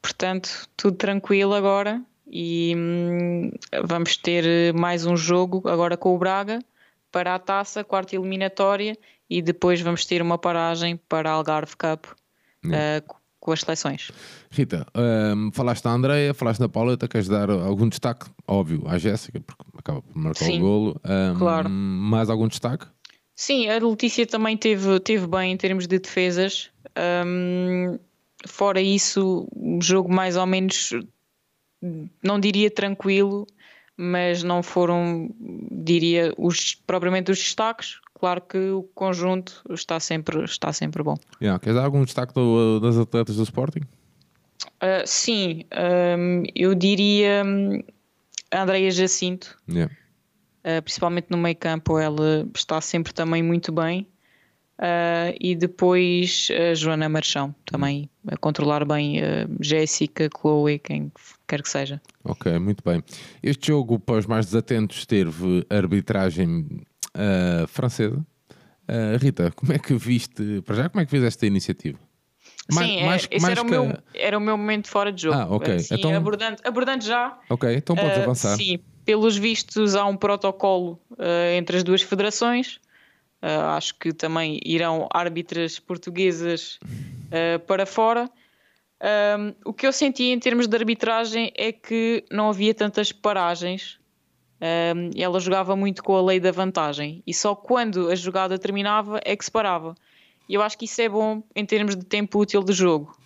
portanto, 0.00 0.66
tudo 0.76 0.96
tranquilo 0.96 1.52
agora. 1.54 2.02
E 2.30 2.74
hum, 2.76 3.50
vamos 3.84 4.16
ter 4.16 4.46
eh, 4.46 4.72
mais 4.72 5.04
um 5.04 5.16
jogo 5.16 5.68
agora 5.68 5.96
com 5.96 6.14
o 6.14 6.18
Braga 6.18 6.60
para 7.10 7.34
a 7.34 7.38
taça, 7.38 7.82
quarta 7.82 8.14
eliminatória, 8.14 8.96
e 9.28 9.42
depois 9.42 9.80
vamos 9.80 10.04
ter 10.04 10.22
uma 10.22 10.38
paragem 10.38 10.96
para 11.08 11.28
a 11.28 11.32
Algarve 11.32 11.76
Cup 11.76 12.06
eh, 12.72 13.02
com 13.40 13.52
as 13.52 13.60
seleções. 13.62 14.12
Rita, 14.50 14.86
ahm, 14.94 15.50
falaste 15.52 15.82
da 15.84 15.90
Andreia, 15.90 16.34
falaste 16.34 16.60
da 16.60 16.68
Pauleta, 16.68 17.08
queres 17.08 17.26
dar 17.26 17.50
algum 17.50 17.88
destaque? 17.88 18.26
Óbvio, 18.46 18.84
à 18.86 18.98
Jéssica, 18.98 19.40
porque 19.40 19.64
acaba 19.76 20.02
por 20.02 20.16
marcar 20.16 20.44
Sim, 20.44 20.58
o 20.58 20.60
golo. 20.60 21.00
Ahm, 21.02 21.38
claro. 21.38 21.70
Mais 21.70 22.30
algum 22.30 22.46
destaque? 22.46 22.86
Sim, 23.34 23.68
a 23.70 23.78
Letícia 23.78 24.26
também 24.26 24.56
teve, 24.56 25.00
teve 25.00 25.26
bem 25.26 25.52
em 25.52 25.56
termos 25.56 25.86
de 25.86 25.98
defesas. 25.98 26.70
Hum, 27.26 27.98
fora 28.46 28.80
isso, 28.80 29.48
um 29.56 29.80
jogo 29.80 30.12
mais 30.12 30.36
ou 30.36 30.46
menos, 30.46 30.90
não 32.22 32.38
diria 32.40 32.70
tranquilo, 32.70 33.46
mas 33.96 34.42
não 34.42 34.62
foram, 34.62 35.30
diria, 35.70 36.32
os, 36.38 36.74
propriamente 36.74 37.30
os 37.30 37.38
destaques. 37.38 38.00
Claro 38.14 38.42
que 38.42 38.58
o 38.58 38.82
conjunto 38.94 39.62
está 39.70 39.98
sempre, 39.98 40.44
está 40.44 40.72
sempre 40.72 41.02
bom. 41.02 41.16
Yeah, 41.40 41.58
queres 41.58 41.76
dar 41.76 41.84
algum 41.84 42.04
destaque 42.04 42.34
do- 42.34 42.78
das 42.80 42.98
atletas 42.98 43.36
do 43.36 43.42
Sporting? 43.42 43.80
Ah, 44.80 45.02
sim, 45.06 45.64
hum, 46.18 46.42
eu 46.54 46.74
diria 46.74 47.42
hum, 47.44 47.82
a 48.50 48.62
Andreia 48.62 48.90
Jacinto, 48.90 49.56
Yeah. 49.68 49.92
Uh, 50.62 50.82
principalmente 50.82 51.28
no 51.30 51.38
meio 51.38 51.56
campo, 51.56 51.98
ela 51.98 52.46
está 52.54 52.82
sempre 52.82 53.14
também 53.14 53.42
muito 53.42 53.72
bem. 53.72 54.06
Uh, 54.80 55.36
e 55.38 55.54
depois 55.54 56.48
a 56.70 56.72
Joana 56.74 57.06
Marchão 57.06 57.54
também 57.66 58.08
a 58.26 58.34
controlar 58.38 58.82
bem 58.86 59.20
a 59.20 59.46
Jéssica, 59.60 60.26
Chloe, 60.40 60.78
quem 60.78 61.12
quer 61.46 61.60
que 61.62 61.68
seja. 61.68 62.00
Ok, 62.24 62.58
muito 62.58 62.82
bem. 62.82 63.04
Este 63.42 63.66
jogo, 63.66 63.98
para 63.98 64.14
os 64.16 64.24
mais 64.26 64.46
desatentos, 64.46 65.04
teve 65.04 65.66
arbitragem 65.68 66.80
ah, 67.14 67.66
francesa. 67.68 68.24
Rita, 69.20 69.52
como 69.54 69.72
é 69.72 69.78
que 69.78 69.94
viste, 69.94 70.62
para 70.62 70.74
já, 70.74 70.88
como 70.88 71.02
é 71.02 71.04
que 71.06 71.12
viste 71.12 71.26
esta 71.26 71.46
iniciativa? 71.46 71.98
Mais- 72.72 72.88
Sim, 72.88 72.96
é- 73.00 73.06
mais- 73.06 73.28
esse 73.30 73.42
mais 73.42 73.52
era, 73.52 73.62
o 73.62 73.64
que 73.64 73.70
meu, 73.70 73.82
a- 73.90 73.98
era 74.14 74.38
o 74.38 74.40
meu 74.40 74.56
momento 74.56 74.88
fora 74.88 75.12
de 75.12 75.22
jogo. 75.22 75.36
Ah, 75.36 75.46
ok. 75.48 75.74
Assim, 75.74 75.94
Então- 75.96 76.14
abordando, 76.16 76.56
abordando 76.64 77.04
já. 77.04 77.38
Ok, 77.50 77.72
então 77.74 77.94
podes 77.94 78.16
uh, 78.18 78.22
avançar. 78.22 78.56
Sim, 78.56 78.78
pelos 79.04 79.36
vistos 79.36 79.94
há 79.94 80.04
um 80.06 80.16
protocolo 80.16 80.98
uh, 81.12 81.54
entre 81.56 81.76
as 81.76 81.82
duas 81.84 82.00
federações. 82.02 82.80
Uh, 83.42 83.70
acho 83.70 83.94
que 83.98 84.12
também 84.12 84.60
irão 84.64 85.08
árbitras 85.12 85.78
portuguesas 85.78 86.78
uh, 86.82 87.58
para 87.66 87.86
fora. 87.86 88.30
Um, 89.38 89.54
o 89.64 89.72
que 89.72 89.86
eu 89.86 89.92
senti 89.92 90.24
em 90.24 90.38
termos 90.38 90.66
de 90.66 90.76
arbitragem 90.76 91.50
é 91.56 91.72
que 91.72 92.22
não 92.30 92.50
havia 92.50 92.74
tantas 92.74 93.12
paragens. 93.12 93.98
Um, 94.60 95.10
ela 95.18 95.40
jogava 95.40 95.74
muito 95.74 96.02
com 96.02 96.14
a 96.14 96.20
lei 96.22 96.38
da 96.38 96.52
vantagem 96.52 97.22
e 97.26 97.32
só 97.32 97.54
quando 97.54 98.10
a 98.10 98.14
jogada 98.14 98.58
terminava 98.58 99.18
é 99.24 99.34
que 99.34 99.42
se 99.42 99.50
parava. 99.50 99.94
E 100.46 100.54
eu 100.54 100.60
acho 100.60 100.76
que 100.76 100.84
isso 100.84 101.00
é 101.00 101.08
bom 101.08 101.42
em 101.56 101.64
termos 101.64 101.96
de 101.96 102.04
tempo 102.04 102.38
útil 102.38 102.62
de 102.62 102.74
jogo. 102.74 103.16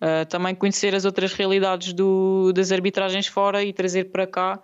Uh, 0.00 0.24
também 0.28 0.54
conhecer 0.54 0.94
as 0.94 1.04
outras 1.04 1.32
realidades 1.32 1.92
do- 1.92 2.52
das 2.52 2.70
arbitragens 2.70 3.26
fora 3.26 3.64
e 3.64 3.72
trazer 3.72 4.04
para 4.04 4.26
cá, 4.26 4.60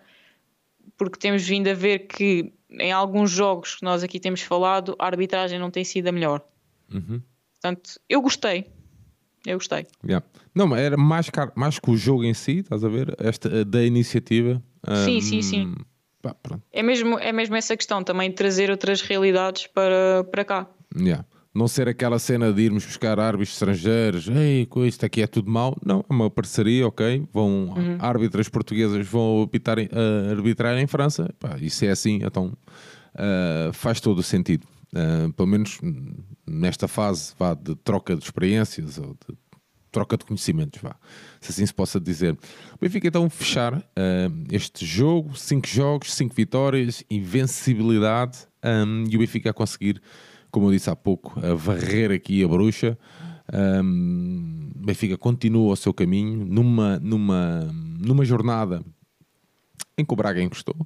porque 0.97 1.19
temos 1.19 1.47
vindo 1.47 1.69
a 1.69 1.75
ver 1.75 2.07
que 2.07 2.53
em 2.71 2.93
alguns 2.93 3.31
jogos 3.31 3.77
que 3.77 3.85
nós 3.85 4.03
aqui 4.03 4.21
temos 4.21 4.43
falado, 4.43 4.95
a 4.99 5.07
arbitragem 5.07 5.59
não 5.59 5.71
tem 5.71 5.85
sido 5.85 6.09
a 6.09 6.13
melhor. 6.13 6.43
Uhum. 6.93 7.23
Portanto, 7.55 8.01
eu 8.09 8.21
gostei. 8.21 8.67
eu 9.47 9.57
gostei. 9.57 9.87
Yeah. 10.05 10.25
Não, 10.55 10.67
mas 10.67 10.81
era 10.81 10.97
mais, 10.97 11.31
mais 11.55 11.79
que 11.79 11.91
o 11.91 11.97
jogo 11.97 12.25
em 12.25 12.35
si, 12.35 12.59
estás 12.59 12.85
a 12.85 12.89
ver? 12.89 13.15
Esta, 13.19 13.65
da 13.65 13.83
iniciativa. 13.83 14.63
Sim, 15.05 15.19
um, 15.19 15.21
sim, 15.21 15.43
sim. 15.43 15.75
Pá, 16.23 16.35
é, 16.73 16.83
mesmo, 16.83 17.19
é 17.19 17.33
mesmo 17.33 17.55
essa 17.57 17.77
questão 17.77 18.03
também 18.03 18.31
de 18.31 18.37
trazer 18.37 18.71
outras 18.71 19.01
realidades 19.01 19.67
para, 19.69 20.25
para 20.31 20.45
cá. 20.45 20.71
Yeah. 20.97 21.25
Não 21.59 21.67
ser 21.67 21.89
aquela 21.89 22.21
cena 22.21 22.53
de 22.53 22.63
irmos 22.63 22.87
buscar 22.87 23.19
árbitros 23.19 23.55
estrangeiros, 23.55 24.29
ei, 24.29 24.69
isto 24.87 25.05
aqui 25.05 25.23
é 25.23 25.27
tudo 25.27 25.51
mau. 25.51 25.77
Não, 25.85 26.05
é 26.09 26.13
uma 26.13 26.31
parceria, 26.31 26.87
ok. 26.87 27.27
Vão, 27.33 27.75
uhum. 27.77 27.97
árbitras 27.99 28.49
portuguesas 28.49 29.05
vão 29.05 29.43
arbitrar, 29.43 29.77
uh, 29.81 30.31
arbitrar 30.31 30.79
em 30.79 30.87
França. 30.87 31.35
Pá, 31.41 31.59
isso 31.61 31.85
é 31.85 31.91
assim, 31.91 32.21
então 32.23 32.57
uh, 33.15 33.73
faz 33.73 34.01
todo 34.01 34.21
o 34.21 34.23
sentido. 34.23 34.65
Uh, 34.95 35.33
pelo 35.33 35.49
menos 35.49 35.81
nesta 36.47 36.87
fase 36.87 37.35
vá, 37.37 37.55
de 37.55 37.75
troca 37.75 38.15
de 38.15 38.23
experiências 38.23 38.97
ou 38.97 39.17
de 39.29 39.37
troca 39.91 40.17
de 40.17 40.25
conhecimentos, 40.25 40.81
vá, 40.81 40.95
se 41.41 41.51
assim 41.51 41.67
se 41.67 41.75
possa 41.75 41.99
dizer. 41.99 42.35
O 42.75 42.79
Benfica 42.81 43.09
então 43.09 43.29
fechar 43.29 43.75
uh, 43.75 43.83
este 44.53 44.87
jogo, 44.87 45.37
cinco 45.37 45.67
jogos, 45.67 46.15
cinco 46.15 46.37
vitórias, 46.37 47.03
invencibilidade 47.11 48.47
um, 48.65 49.05
e 49.11 49.17
o 49.17 49.19
Benfica 49.19 49.51
a 49.51 49.53
conseguir, 49.53 50.01
como 50.51 50.67
eu 50.67 50.73
disse 50.73 50.91
há 50.91 50.97
pouco, 50.97 51.39
a 51.45 51.55
varrer 51.55 52.11
aqui 52.11 52.43
a 52.43 52.49
bruxa. 52.49 52.99
Um, 53.53 54.71
Benfica 54.77 55.17
continua 55.17 55.73
o 55.73 55.77
seu 55.77 55.93
caminho 55.93 56.45
numa, 56.45 56.99
numa, 56.99 57.71
numa 57.99 58.25
jornada 58.25 58.83
em 59.97 60.05
que 60.05 60.13
o 60.13 60.17
Braga 60.17 60.43
encostou. 60.43 60.77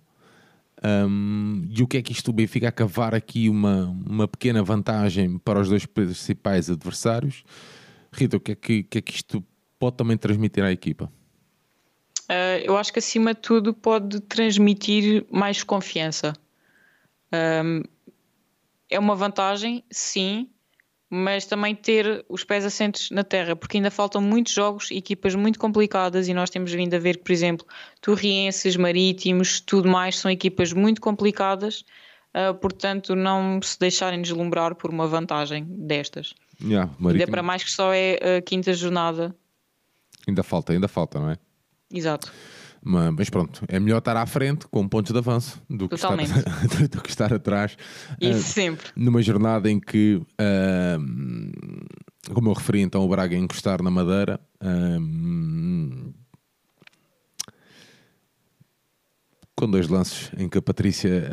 Um, 0.85 1.65
e 1.71 1.83
o 1.83 1.87
que 1.87 1.99
é 1.99 2.03
que 2.03 2.13
isto 2.13 2.29
o 2.29 2.33
Benfica 2.33 2.69
a 2.69 2.73
cavar 2.73 3.15
aqui 3.15 3.49
uma, 3.49 3.85
uma 4.05 4.27
pequena 4.27 4.63
vantagem 4.63 5.39
para 5.39 5.61
os 5.61 5.69
dois 5.69 5.87
principais 5.87 6.69
adversários? 6.69 7.45
Rita, 8.13 8.37
o 8.37 8.41
que 8.41 8.53
é 8.53 8.55
que, 8.55 8.83
que, 8.83 8.99
é 8.99 9.01
que 9.01 9.13
isto 9.13 9.45
pode 9.79 9.97
também 9.97 10.17
transmitir 10.17 10.65
à 10.65 10.73
equipa? 10.73 11.11
Uh, 12.31 12.59
eu 12.65 12.77
acho 12.77 12.93
que 12.93 12.99
acima 12.99 13.35
de 13.35 13.41
tudo 13.41 13.75
pode 13.75 14.21
transmitir 14.21 15.25
mais 15.31 15.63
confiança. 15.63 16.33
Um, 17.33 17.83
é 18.93 18.99
uma 18.99 19.17
vantagem, 19.17 19.83
sim, 19.91 20.49
mas 21.11 21.45
também 21.45 21.75
ter 21.75 22.25
os 22.29 22.45
pés 22.45 22.65
assentes 22.65 23.11
na 23.11 23.25
terra, 23.25 23.55
porque 23.55 23.77
ainda 23.77 23.91
faltam 23.91 24.23
muitos 24.23 24.53
jogos, 24.53 24.91
equipas 24.91 25.35
muito 25.35 25.59
complicadas, 25.59 26.29
e 26.29 26.35
nós 26.35 26.49
temos 26.49 26.73
vindo 26.73 26.95
a 26.95 26.99
ver 26.99 27.19
que, 27.19 27.25
por 27.25 27.33
exemplo, 27.33 27.67
Torrienses, 28.01 28.77
Marítimos, 28.77 29.61
tudo 29.61 29.89
mais, 29.89 30.19
são 30.19 30.31
equipas 30.31 30.73
muito 30.73 31.01
complicadas, 31.01 31.85
uh, 32.35 32.55
portanto, 32.55 33.15
não 33.15 33.61
se 33.63 33.79
deixarem 33.79 34.23
deslumbrar 34.23 34.75
por 34.75 34.91
uma 34.91 35.07
vantagem 35.07 35.67
destas. 35.69 36.35
Yeah, 36.63 36.91
Ainda 37.05 37.27
para 37.27 37.43
mais 37.43 37.65
que 37.65 37.71
só 37.71 37.93
é 37.93 38.39
a 38.39 38.43
quinta 38.43 38.73
jornada. 38.73 39.35
Ainda 40.27 40.43
falta, 40.43 40.73
ainda 40.73 40.89
falta, 40.89 41.19
não 41.19 41.31
é? 41.31 41.39
Exato. 41.93 42.33
Mas, 42.85 43.15
mas 43.17 43.31
pronto, 43.31 43.65
é 43.69 43.79
melhor 43.79 43.99
estar 43.99 44.17
à 44.17 44.27
frente 44.27 44.67
com 44.67 44.89
pontos 44.89 45.13
de 45.13 45.19
avanço 45.19 45.63
do 45.71 45.89
que, 45.89 45.95
estar, 45.95 46.17
do 46.91 47.01
que 47.01 47.09
estar 47.09 47.33
atrás. 47.33 47.77
Isso 48.21 48.41
uh, 48.41 48.43
sempre. 48.43 48.89
Numa 48.97 49.23
jornada 49.23 49.71
em 49.71 49.79
que, 49.79 50.17
uh, 50.17 50.99
como 52.35 52.51
eu 52.51 52.55
referi, 52.55 52.81
então 52.81 53.03
o 53.03 53.09
Braga 53.09 53.37
encostar 53.37 53.81
na 53.83 53.91
Madeira. 53.91 54.41
Uh, 54.61 56.13
com 59.55 59.71
dois 59.71 59.87
lances 59.87 60.33
em 60.37 60.49
que 60.49 60.59
a 60.59 60.63
Patrícia 60.63 61.31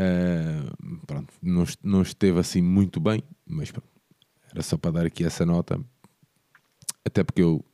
pronto, 1.07 1.33
não, 1.41 1.63
não 1.83 2.03
esteve 2.03 2.37
assim 2.37 2.61
muito 2.61 2.99
bem, 2.99 3.23
mas 3.43 3.71
pronto, 3.71 3.89
era 4.51 4.61
só 4.61 4.77
para 4.77 4.91
dar 4.91 5.05
aqui 5.07 5.23
essa 5.23 5.43
nota, 5.47 5.83
até 7.03 7.23
porque 7.23 7.41
eu 7.41 7.65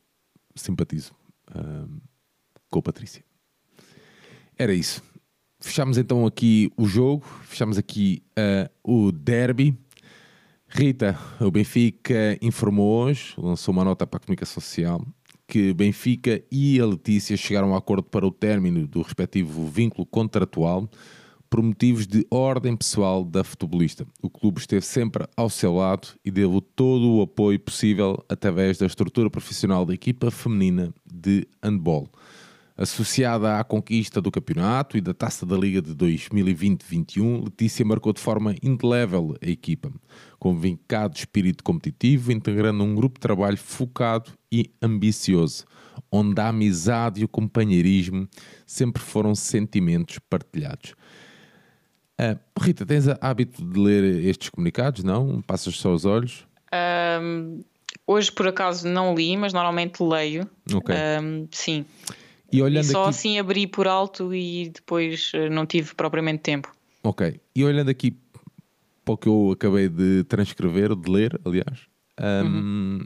simpatizo 0.54 1.12
com 2.70 2.78
a 2.78 2.82
Patrícia. 2.82 3.25
Era 4.58 4.72
isso. 4.72 5.02
Fechamos 5.60 5.98
então 5.98 6.24
aqui 6.24 6.70
o 6.76 6.86
jogo, 6.86 7.24
fechamos 7.44 7.76
aqui 7.76 8.22
uh, 8.38 8.70
o 8.82 9.12
derby. 9.12 9.76
Rita, 10.68 11.18
o 11.40 11.50
Benfica 11.50 12.38
informou 12.40 13.04
hoje, 13.04 13.34
lançou 13.36 13.72
uma 13.72 13.84
nota 13.84 14.06
para 14.06 14.16
a 14.16 14.20
comunicação 14.20 14.60
social, 14.60 15.04
que 15.46 15.72
Benfica 15.74 16.42
e 16.50 16.80
a 16.80 16.86
Letícia 16.86 17.36
chegaram 17.36 17.74
a 17.74 17.78
acordo 17.78 18.02
para 18.02 18.26
o 18.26 18.30
término 18.30 18.86
do 18.86 19.02
respectivo 19.02 19.66
vínculo 19.66 20.06
contratual 20.06 20.88
por 21.48 21.62
motivos 21.62 22.06
de 22.06 22.26
ordem 22.30 22.76
pessoal 22.76 23.24
da 23.24 23.44
futebolista. 23.44 24.06
O 24.22 24.28
clube 24.28 24.58
esteve 24.58 24.84
sempre 24.84 25.26
ao 25.36 25.48
seu 25.48 25.74
lado 25.74 26.08
e 26.24 26.30
deu 26.30 26.60
todo 26.60 27.12
o 27.12 27.22
apoio 27.22 27.60
possível 27.60 28.24
através 28.28 28.78
da 28.78 28.86
estrutura 28.86 29.30
profissional 29.30 29.84
da 29.84 29.94
equipa 29.94 30.30
feminina 30.30 30.92
de 31.04 31.46
handball. 31.62 32.08
Associada 32.78 33.58
à 33.58 33.64
conquista 33.64 34.20
do 34.20 34.30
campeonato 34.30 34.98
e 34.98 35.00
da 35.00 35.14
Taça 35.14 35.46
da 35.46 35.56
Liga 35.56 35.80
de 35.80 35.94
2020-21, 35.94 37.44
Letícia 37.44 37.82
marcou 37.86 38.12
de 38.12 38.20
forma 38.20 38.54
indelével 38.62 39.34
a 39.42 39.48
equipa, 39.48 39.90
com 40.38 40.54
vincado 40.54 41.16
espírito 41.16 41.64
competitivo, 41.64 42.30
integrando 42.32 42.84
um 42.84 42.94
grupo 42.94 43.14
de 43.14 43.22
trabalho 43.22 43.56
focado 43.56 44.30
e 44.52 44.70
ambicioso, 44.82 45.64
onde 46.12 46.38
a 46.38 46.48
amizade 46.48 47.22
e 47.22 47.24
o 47.24 47.28
companheirismo 47.28 48.28
sempre 48.66 49.02
foram 49.02 49.34
sentimentos 49.34 50.18
partilhados. 50.28 50.92
Uh, 52.20 52.38
Rita, 52.60 52.84
tens 52.84 53.06
hábito 53.22 53.64
de 53.64 53.80
ler 53.80 54.22
estes 54.22 54.50
comunicados, 54.50 55.02
não? 55.02 55.40
Passas 55.40 55.76
só 55.76 55.94
os 55.94 56.04
olhos? 56.04 56.46
Um, 57.22 57.62
hoje, 58.06 58.30
por 58.30 58.48
acaso, 58.48 58.86
não 58.86 59.14
li, 59.14 59.34
mas 59.34 59.54
normalmente 59.54 60.02
leio. 60.02 60.46
Ok. 60.74 60.94
Um, 60.94 61.48
sim. 61.50 61.86
E, 62.52 62.62
olhando 62.62 62.84
e 62.84 62.88
só 62.88 63.02
aqui... 63.02 63.10
assim 63.10 63.38
abri 63.38 63.66
por 63.66 63.88
alto 63.88 64.34
e 64.34 64.70
depois 64.70 65.32
eh, 65.34 65.48
não 65.48 65.66
tive 65.66 65.94
propriamente 65.94 66.42
tempo. 66.42 66.72
Ok. 67.02 67.40
E 67.54 67.64
olhando 67.64 67.90
aqui 67.90 68.16
para 69.04 69.14
o 69.14 69.16
que 69.16 69.28
eu 69.28 69.50
acabei 69.52 69.88
de 69.88 70.24
transcrever, 70.24 70.94
de 70.94 71.10
ler, 71.10 71.40
aliás. 71.44 71.80
Um... 72.20 72.46
Uhum. 72.46 73.04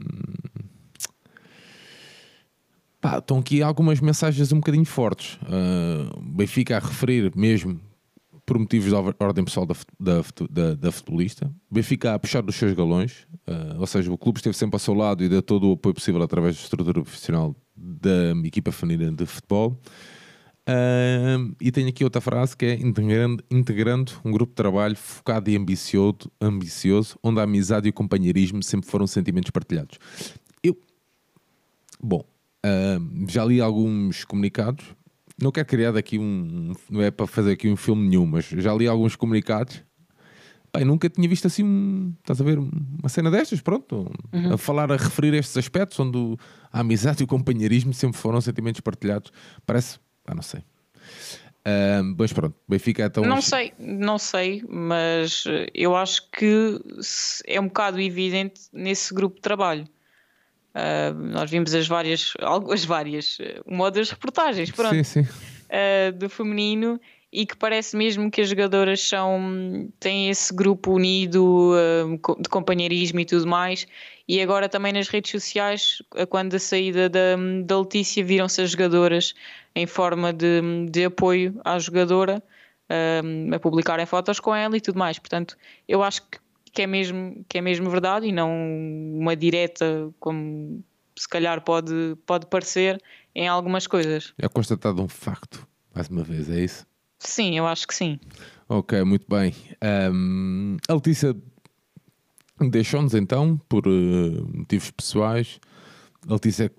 Pá, 2.99 3.17
estão 3.17 3.39
aqui 3.39 3.63
algumas 3.63 3.99
mensagens 3.99 4.51
um 4.51 4.57
bocadinho 4.57 4.85
fortes. 4.85 5.39
Uh, 5.43 6.19
Benfica 6.21 6.77
a 6.77 6.79
referir 6.79 7.31
mesmo 7.35 7.79
por 8.51 8.59
motivos 8.59 8.89
de 8.89 9.23
ordem 9.23 9.45
pessoal 9.45 9.65
da, 9.65 9.73
da, 9.97 10.21
da, 10.49 10.75
da 10.75 10.91
futebolista. 10.91 11.45
O 11.69 11.73
Benfica 11.73 12.13
a 12.13 12.19
puxar 12.19 12.41
dos 12.41 12.57
seus 12.57 12.73
galões, 12.73 13.25
uh, 13.47 13.79
ou 13.79 13.87
seja, 13.87 14.11
o 14.11 14.17
clube 14.17 14.39
esteve 14.39 14.57
sempre 14.57 14.75
ao 14.75 14.79
seu 14.79 14.93
lado 14.93 15.23
e 15.23 15.29
deu 15.29 15.41
todo 15.41 15.69
o 15.69 15.71
apoio 15.71 15.95
possível 15.95 16.21
através 16.21 16.57
da 16.57 16.63
estrutura 16.63 17.01
profissional 17.01 17.55
da 17.77 18.33
equipa 18.43 18.73
feminina 18.73 19.13
de 19.13 19.25
futebol. 19.25 19.79
Uh, 20.67 21.55
e 21.61 21.71
tenho 21.71 21.87
aqui 21.87 22.03
outra 22.03 22.19
frase 22.19 22.57
que 22.57 22.65
é 22.65 22.73
integrando, 22.73 23.41
integrando 23.49 24.11
um 24.25 24.33
grupo 24.33 24.51
de 24.51 24.55
trabalho 24.55 24.97
focado 24.97 25.49
e 25.49 25.55
ambicioso, 25.55 26.29
ambicioso, 26.41 27.17
onde 27.23 27.39
a 27.39 27.43
amizade 27.43 27.87
e 27.87 27.91
o 27.91 27.93
companheirismo 27.93 28.61
sempre 28.61 28.89
foram 28.89 29.07
sentimentos 29.07 29.49
partilhados. 29.51 29.97
Eu, 30.61 30.77
bom, 32.03 32.25
uh, 32.65 33.29
já 33.29 33.45
li 33.45 33.61
alguns 33.61 34.25
comunicados 34.25 34.83
não 35.43 35.51
quero 35.51 35.67
criar 35.67 35.91
daqui 35.91 36.17
um. 36.17 36.73
Não 36.89 37.01
é 37.01 37.11
para 37.11 37.27
fazer 37.27 37.53
aqui 37.53 37.69
um 37.69 37.75
filme 37.75 38.07
nenhum, 38.07 38.25
mas 38.25 38.45
já 38.45 38.73
li 38.73 38.87
alguns 38.87 39.15
comunicados. 39.15 39.83
Pai, 40.71 40.85
nunca 40.85 41.09
tinha 41.09 41.27
visto 41.27 41.47
assim 41.47 41.63
um. 41.63 42.13
Estás 42.21 42.39
a 42.39 42.43
ver? 42.43 42.57
Uma 42.57 43.09
cena 43.09 43.29
destas, 43.29 43.59
pronto. 43.59 44.09
Uhum. 44.31 44.53
A 44.53 44.57
falar, 44.57 44.91
a 44.91 44.95
referir 44.95 45.33
estes 45.33 45.57
aspectos 45.57 45.99
onde 45.99 46.37
a 46.71 46.79
amizade 46.79 47.21
e 47.21 47.25
o 47.25 47.27
companheirismo 47.27 47.93
sempre 47.93 48.17
foram 48.17 48.39
sentimentos 48.39 48.79
partilhados. 48.79 49.31
Parece. 49.65 49.99
Ah, 50.25 50.33
não 50.33 50.41
sei. 50.41 50.61
Uh, 51.61 52.15
mas 52.17 52.33
pronto, 52.33 52.55
Benfica 52.67 53.03
é 53.03 53.09
tão. 53.09 53.23
Não 53.23 53.41
sei, 53.41 53.73
não 53.77 54.17
sei, 54.17 54.63
mas 54.67 55.43
eu 55.73 55.95
acho 55.95 56.29
que 56.31 56.79
é 57.45 57.59
um 57.59 57.67
bocado 57.67 57.99
evidente 57.99 58.61
nesse 58.73 59.13
grupo 59.13 59.35
de 59.35 59.41
trabalho. 59.41 59.85
Uh, 60.73 61.13
nós 61.13 61.51
vimos 61.51 61.73
as 61.73 61.87
várias, 61.87 62.33
as 62.71 62.85
várias, 62.85 63.37
uma 63.65 63.91
das 63.91 64.09
reportagens, 64.09 64.71
pronto, 64.71 65.03
sim, 65.03 65.03
sim. 65.03 65.21
Uh, 65.21 66.11
do 66.17 66.29
feminino 66.29 66.99
e 67.31 67.45
que 67.45 67.55
parece 67.55 67.95
mesmo 67.95 68.29
que 68.29 68.41
as 68.41 68.49
jogadoras 68.49 69.01
são, 69.01 69.89
têm 69.99 70.29
esse 70.29 70.53
grupo 70.53 70.93
unido 70.93 71.73
uh, 71.73 72.41
de 72.41 72.49
companheirismo 72.49 73.19
e 73.19 73.25
tudo 73.25 73.47
mais. 73.47 73.87
E 74.27 74.41
agora 74.41 74.69
também 74.69 74.93
nas 74.93 75.09
redes 75.09 75.31
sociais, 75.31 76.01
quando 76.29 76.55
a 76.55 76.59
saída 76.59 77.09
da, 77.09 77.35
da 77.65 77.79
Letícia, 77.79 78.23
viram-se 78.23 78.61
as 78.61 78.71
jogadoras 78.71 79.33
em 79.75 79.85
forma 79.85 80.31
de, 80.31 80.61
de 80.89 81.05
apoio 81.05 81.59
à 81.65 81.77
jogadora. 81.79 82.41
a 83.53 83.59
publicarem 83.59 84.05
fotos 84.05 84.39
com 84.39 84.55
ela 84.55 84.75
e 84.77 84.81
tudo 84.81 84.99
mais. 84.99 85.19
Portanto, 85.19 85.57
eu 85.87 86.01
acho 86.01 86.21
que 86.23 86.37
que 86.71 86.81
é 86.81 86.87
mesmo, 86.87 87.45
que 87.47 87.57
é 87.57 87.61
mesmo 87.61 87.89
verdade 87.89 88.27
e 88.27 88.31
não 88.31 88.51
uma 89.19 89.35
direta 89.35 90.11
como 90.19 90.83
se 91.17 91.27
calhar 91.27 91.61
pode, 91.61 92.17
pode 92.25 92.47
parecer 92.47 93.01
em 93.35 93.47
algumas 93.47 93.87
coisas. 93.87 94.33
É 94.37 94.47
constatado 94.47 95.01
um 95.01 95.07
facto, 95.07 95.67
mais 95.93 96.07
uma 96.07 96.23
vez, 96.23 96.49
é 96.49 96.63
isso? 96.63 96.85
Sim, 97.19 97.57
eu 97.57 97.67
acho 97.67 97.87
que 97.87 97.93
sim. 97.93 98.19
Ok, 98.67 99.03
muito 99.03 99.25
bem. 99.29 99.53
Um, 100.11 100.77
a 100.87 100.93
Letícia 100.93 101.35
deixou-nos 102.59 103.13
então, 103.13 103.57
por 103.69 103.87
uh, 103.87 104.57
motivos 104.57 104.89
pessoais, 104.91 105.59
a 106.27 106.33
Letícia 106.33 106.71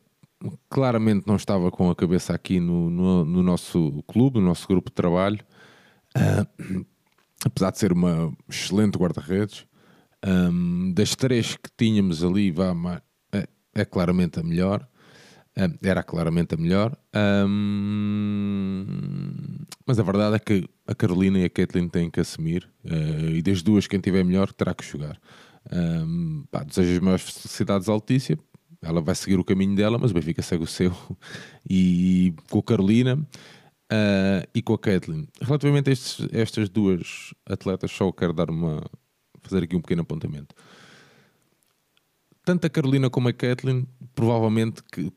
claramente 0.68 1.26
não 1.26 1.36
estava 1.36 1.70
com 1.70 1.90
a 1.90 1.94
cabeça 1.94 2.34
aqui 2.34 2.58
no, 2.58 2.90
no, 2.90 3.24
no 3.24 3.42
nosso 3.42 4.02
clube, 4.08 4.40
no 4.40 4.46
nosso 4.46 4.66
grupo 4.66 4.90
de 4.90 4.94
trabalho. 4.94 5.38
Uh, 6.16 6.84
apesar 7.44 7.70
de 7.70 7.78
ser 7.78 7.92
uma 7.92 8.32
excelente 8.48 8.98
guarda-redes, 8.98 9.66
um, 10.24 10.92
das 10.92 11.14
três 11.14 11.56
que 11.56 11.70
tínhamos 11.76 12.22
ali, 12.22 12.50
vá, 12.50 12.74
é, 13.32 13.46
é 13.74 13.84
claramente 13.84 14.40
a 14.40 14.42
melhor. 14.42 14.86
Um, 15.56 15.76
era 15.82 16.02
claramente 16.02 16.54
a 16.54 16.56
melhor. 16.56 16.96
Um, 17.46 18.86
mas 19.86 19.98
a 19.98 20.02
verdade 20.02 20.36
é 20.36 20.38
que 20.38 20.68
a 20.86 20.94
Carolina 20.94 21.38
e 21.38 21.44
a 21.44 21.50
Kathleen 21.50 21.88
têm 21.88 22.10
que 22.10 22.20
assumir. 22.20 22.68
Uh, 22.84 23.36
e 23.36 23.42
das 23.42 23.62
duas, 23.62 23.86
quem 23.86 24.00
tiver 24.00 24.24
melhor 24.24 24.52
terá 24.52 24.72
que 24.74 24.84
jogar. 24.84 25.20
Um, 25.70 26.44
pá, 26.50 26.64
desejo 26.64 26.94
as 26.94 27.00
maiores 27.00 27.24
felicidades 27.24 27.88
à 27.88 27.94
Letícia. 27.94 28.38
Ela 28.80 29.00
vai 29.00 29.14
seguir 29.14 29.38
o 29.38 29.44
caminho 29.44 29.76
dela, 29.76 29.98
mas 29.98 30.10
o 30.10 30.14
Benfica 30.14 30.42
segue 30.42 30.64
o 30.64 30.66
seu. 30.66 30.92
E 31.68 32.34
com 32.50 32.58
a 32.58 32.62
Carolina 32.62 33.14
uh, 33.92 34.48
e 34.54 34.62
com 34.62 34.74
a 34.74 34.78
Kathleen. 34.78 35.28
Relativamente 35.40 35.90
a 35.90 35.92
estes, 35.92 36.26
estas 36.32 36.68
duas 36.68 37.32
atletas, 37.46 37.90
só 37.92 38.10
quero 38.10 38.32
dar 38.32 38.50
uma, 38.50 38.82
fazer 39.42 39.64
aqui 39.64 39.76
um 39.76 39.80
pequeno 39.80 40.02
apontamento. 40.02 40.54
Tanto 42.44 42.66
a 42.66 42.70
Carolina 42.70 43.08
como 43.08 43.28
a 43.28 43.32
Kathleen, 43.32 43.86
provavelmente 44.14 44.82
que 44.90 45.12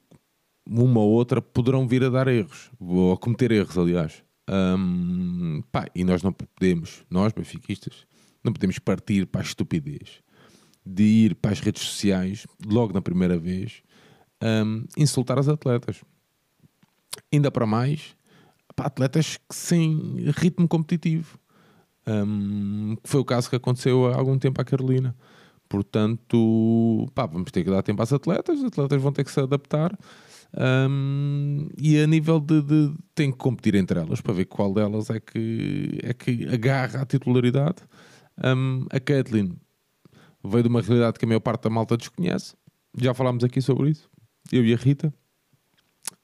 uma 0.68 1.00
ou 1.00 1.12
outra 1.12 1.42
poderão 1.42 1.88
vir 1.88 2.04
a 2.04 2.10
dar 2.10 2.28
erros, 2.28 2.72
ou 2.80 3.14
a 3.14 3.18
cometer 3.18 3.52
erros, 3.52 3.78
aliás. 3.78 4.24
Um, 4.48 5.64
pá, 5.72 5.88
e 5.96 6.04
nós 6.04 6.22
não 6.22 6.32
podemos, 6.32 7.04
nós, 7.10 7.34
benfiquistas, 7.34 8.06
não 8.44 8.54
podemos 8.54 8.78
partir 8.78 9.26
para 9.26 9.42
a 9.42 9.44
estupidez 9.44 10.24
de 10.86 11.04
ir 11.04 11.36
para 11.36 11.52
as 11.52 11.60
redes 11.60 11.82
sociais, 11.82 12.46
logo 12.64 12.94
na 12.94 13.02
primeira 13.02 13.40
vez, 13.40 13.82
um, 14.42 14.86
insultar 14.96 15.40
as 15.40 15.48
atletas. 15.48 16.02
Ainda 17.34 17.50
para 17.50 17.66
mais, 17.66 18.16
para 18.76 18.86
atletas 18.86 19.40
sem 19.50 20.32
ritmo 20.38 20.68
competitivo. 20.68 21.40
Um, 22.08 22.96
foi 23.04 23.22
o 23.22 23.26
caso 23.26 23.50
que 23.50 23.56
aconteceu 23.56 24.08
há 24.08 24.16
algum 24.16 24.38
tempo 24.38 24.62
à 24.62 24.66
Carolina. 24.66 25.16
Portanto, 25.68 27.08
pá, 27.16 27.26
vamos 27.26 27.52
ter 27.52 27.64
que 27.64 27.70
dar 27.70 27.82
tempo 27.82 28.02
às 28.02 28.14
atletas, 28.14 28.60
os 28.60 28.66
atletas 28.66 29.02
vão 29.02 29.12
ter 29.12 29.24
que 29.24 29.32
se 29.32 29.40
adaptar. 29.40 29.98
Um, 30.58 31.68
e 31.78 32.00
a 32.00 32.08
nível 32.08 32.40
de, 32.40 32.62
de 32.62 32.94
tem 33.14 33.32
que 33.32 33.38
competir 33.38 33.76
entre 33.76 34.00
elas 34.00 34.22
para 34.22 34.34
ver 34.34 34.46
qual 34.46 34.74
delas 34.74 35.10
é 35.10 35.20
que 35.20 36.00
é 36.02 36.14
que 36.14 36.48
agarra 36.48 37.02
a 37.02 37.06
titularidade. 37.06 37.78
Um, 38.42 38.86
a 38.90 39.00
Kathleen 39.00 39.58
veio 40.44 40.64
de 40.64 40.70
uma 40.70 40.82
realidade 40.82 41.20
que 41.20 41.26
a 41.26 41.28
maior 41.28 41.42
parte 41.42 41.64
da 41.64 41.70
malta 41.70 41.98
desconhece. 41.98 42.56
Já 42.98 43.14
falámos 43.14 43.44
aqui 43.44 43.62
sobre 43.62 43.90
isso, 43.90 44.10
eu 44.52 44.64
e 44.64 44.74
a 44.74 44.78
Rita. 44.78 45.14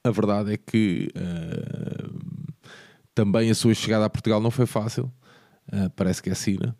A 0.04 0.10
verdade 0.10 0.54
é 0.54 0.56
que 0.56 1.10
uh, 1.16 2.52
também 3.14 3.50
a 3.50 3.54
sua 3.54 3.74
chegada 3.74 4.06
a 4.06 4.10
Portugal 4.10 4.40
não 4.40 4.50
foi 4.50 4.66
fácil. 4.66 5.12
Uh, 5.68 5.90
parece 5.96 6.22
que 6.22 6.28
é 6.28 6.32
assim, 6.32 6.58
né? 6.60 6.74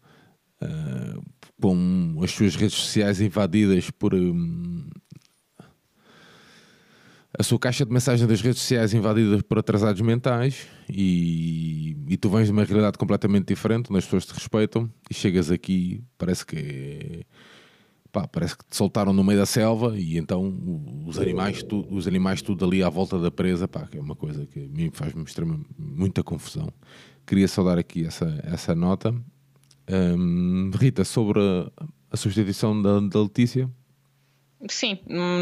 Uh, 0.62 1.22
com 1.60 2.20
as 2.22 2.30
suas 2.30 2.54
redes 2.54 2.76
sociais 2.76 3.20
invadidas 3.20 3.90
por 3.90 4.14
um, 4.14 4.88
a 7.38 7.42
sua 7.42 7.58
caixa 7.58 7.84
de 7.84 7.92
mensagem 7.92 8.26
das 8.26 8.40
redes 8.40 8.60
sociais 8.60 8.92
invadida 8.92 9.42
por 9.42 9.58
atrasados 9.58 10.00
mentais 10.00 10.66
e, 10.88 11.96
e, 12.08 12.16
tu 12.16 12.28
vens 12.28 12.46
de 12.46 12.52
uma 12.52 12.64
realidade 12.64 12.98
completamente 12.98 13.46
diferente 13.48 13.86
onde 13.90 13.98
as 13.98 14.04
pessoas 14.04 14.26
te 14.26 14.34
respeitam 14.34 14.90
e 15.10 15.14
chegas 15.14 15.50
aqui 15.50 16.04
parece 16.18 16.44
que 16.44 17.24
pá, 18.12 18.28
parece 18.28 18.56
que 18.56 18.64
te 18.66 18.76
soltaram 18.76 19.12
no 19.12 19.24
meio 19.24 19.38
da 19.38 19.46
selva 19.46 19.98
e 19.98 20.18
então 20.18 20.54
os 21.06 21.18
animais, 21.18 21.62
tu, 21.62 21.86
os 21.90 22.06
animais 22.06 22.42
tudo 22.42 22.64
ali 22.64 22.82
à 22.82 22.90
volta 22.90 23.18
da 23.18 23.30
presa, 23.30 23.66
pá, 23.66 23.86
que 23.86 23.96
é 23.96 24.00
uma 24.00 24.14
coisa 24.14 24.46
que 24.46 24.64
a 24.64 24.68
mim 24.68 24.90
faz-me 24.92 25.24
muita 25.78 26.22
confusão. 26.22 26.68
Queria 27.32 27.48
só 27.48 27.62
dar 27.62 27.78
aqui 27.78 28.04
essa, 28.04 28.38
essa 28.44 28.74
nota. 28.74 29.14
Um, 29.90 30.70
Rita, 30.78 31.02
sobre 31.02 31.40
a, 31.40 31.84
a 32.10 32.16
substituição 32.18 32.82
da, 32.82 33.00
da 33.00 33.22
Letícia, 33.22 33.70
Sim, 34.68 34.98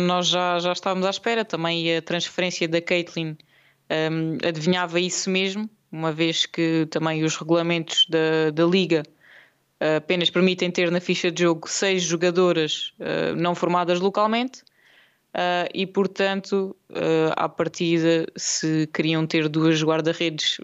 nós 0.07 0.29
já, 0.29 0.61
já 0.61 0.73
estávamos 0.73 1.05
à 1.05 1.11
espera. 1.11 1.45
Também 1.45 1.97
a 1.97 2.01
transferência 2.01 2.69
da 2.69 2.81
Caitlin 2.81 3.37
um, 4.13 4.39
adivinhava 4.49 5.01
isso 5.01 5.29
mesmo, 5.29 5.69
uma 5.91 6.13
vez 6.13 6.47
que 6.47 6.87
também 6.93 7.25
os 7.25 7.37
regulamentos 7.37 8.07
da, 8.09 8.53
da 8.53 8.65
Liga 8.65 9.03
uh, 9.83 9.97
apenas 9.97 10.31
permitem 10.31 10.71
ter 10.71 10.93
na 10.93 11.01
ficha 11.01 11.29
de 11.29 11.43
jogo 11.43 11.69
seis 11.69 12.05
jogadoras 12.05 12.93
uh, 13.01 13.35
não 13.35 13.57
formadas 13.57 13.99
localmente. 13.99 14.63
Uh, 15.35 15.67
e 15.75 15.89
portanto, 15.89 16.77
uh, 16.91 17.33
à 17.35 17.49
partida, 17.49 18.27
se 18.37 18.89
queriam 18.95 19.27
ter 19.27 19.49
duas 19.49 19.83
guarda-redes 19.83 20.59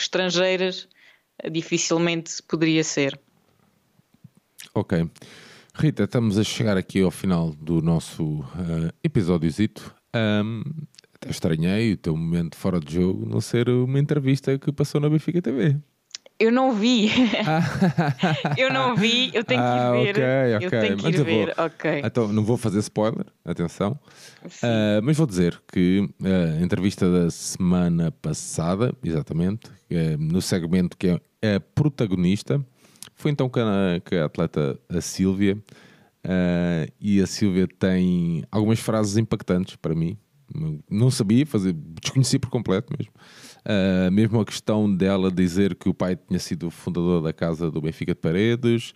estrangeiras, 0.00 0.88
dificilmente 1.50 2.42
poderia 2.42 2.82
ser. 2.84 3.18
Ok. 4.74 5.08
Rita, 5.74 6.04
estamos 6.04 6.38
a 6.38 6.44
chegar 6.44 6.76
aqui 6.76 7.02
ao 7.02 7.10
final 7.10 7.52
do 7.52 7.80
nosso 7.80 8.40
uh, 8.40 8.92
episódiozito. 9.02 9.94
Um, 10.14 10.62
até 11.14 11.30
estranhei 11.30 11.92
o 11.92 11.96
teu 11.96 12.16
momento 12.16 12.56
fora 12.56 12.80
de 12.80 12.94
jogo 12.94 13.26
não 13.26 13.40
ser 13.40 13.68
uma 13.68 13.98
entrevista 13.98 14.58
que 14.58 14.72
passou 14.72 15.00
na 15.00 15.08
Benfica 15.08 15.42
TV. 15.42 15.76
Eu 16.38 16.52
não 16.52 16.72
vi. 16.72 17.10
eu 18.56 18.72
não 18.72 18.94
vi, 18.94 19.30
eu 19.34 19.42
tenho 19.42 19.60
ah, 19.60 19.92
que 19.92 19.98
ir 19.98 20.14
ver. 20.14 20.56
Okay, 20.56 20.56
okay. 20.56 20.66
Eu 20.66 20.82
tenho 20.82 20.96
que 20.96 21.08
ir 21.08 21.24
ver, 21.24 21.54
vou, 21.56 21.66
ok. 21.66 22.02
Então, 22.04 22.32
não 22.32 22.44
vou 22.44 22.56
fazer 22.56 22.78
spoiler, 22.78 23.26
atenção. 23.44 23.98
Uh, 24.44 25.02
mas 25.02 25.16
vou 25.16 25.26
dizer 25.26 25.60
que 25.72 26.08
a 26.22 26.62
entrevista 26.62 27.10
da 27.10 27.28
semana 27.28 28.12
passada, 28.12 28.94
exatamente, 29.02 29.68
é 29.90 30.16
no 30.16 30.40
segmento 30.40 30.96
que 30.96 31.20
é 31.42 31.56
a 31.56 31.60
protagonista, 31.60 32.64
foi 33.16 33.32
então 33.32 33.48
que 33.48 33.58
a, 33.58 34.00
que 34.04 34.14
a 34.14 34.26
atleta 34.26 34.78
a 34.88 35.00
Sílvia, 35.00 35.56
uh, 36.24 36.92
e 37.00 37.20
a 37.20 37.26
Sílvia 37.26 37.66
tem 37.66 38.44
algumas 38.50 38.78
frases 38.78 39.16
impactantes 39.16 39.74
para 39.74 39.94
mim. 39.94 40.16
Não 40.88 41.10
sabia 41.10 41.44
fazer, 41.44 41.74
desconheci 41.74 42.38
por 42.38 42.48
completo 42.48 42.94
mesmo. 42.96 43.12
Uh, 43.68 44.10
mesmo 44.10 44.40
a 44.40 44.46
questão 44.46 44.92
dela 44.92 45.30
dizer 45.30 45.74
que 45.74 45.90
o 45.90 45.94
pai 45.94 46.16
tinha 46.16 46.38
sido 46.38 46.70
fundador 46.70 47.22
da 47.22 47.34
casa 47.34 47.70
do 47.70 47.82
Benfica 47.82 48.14
de 48.14 48.20
Paredes. 48.20 48.94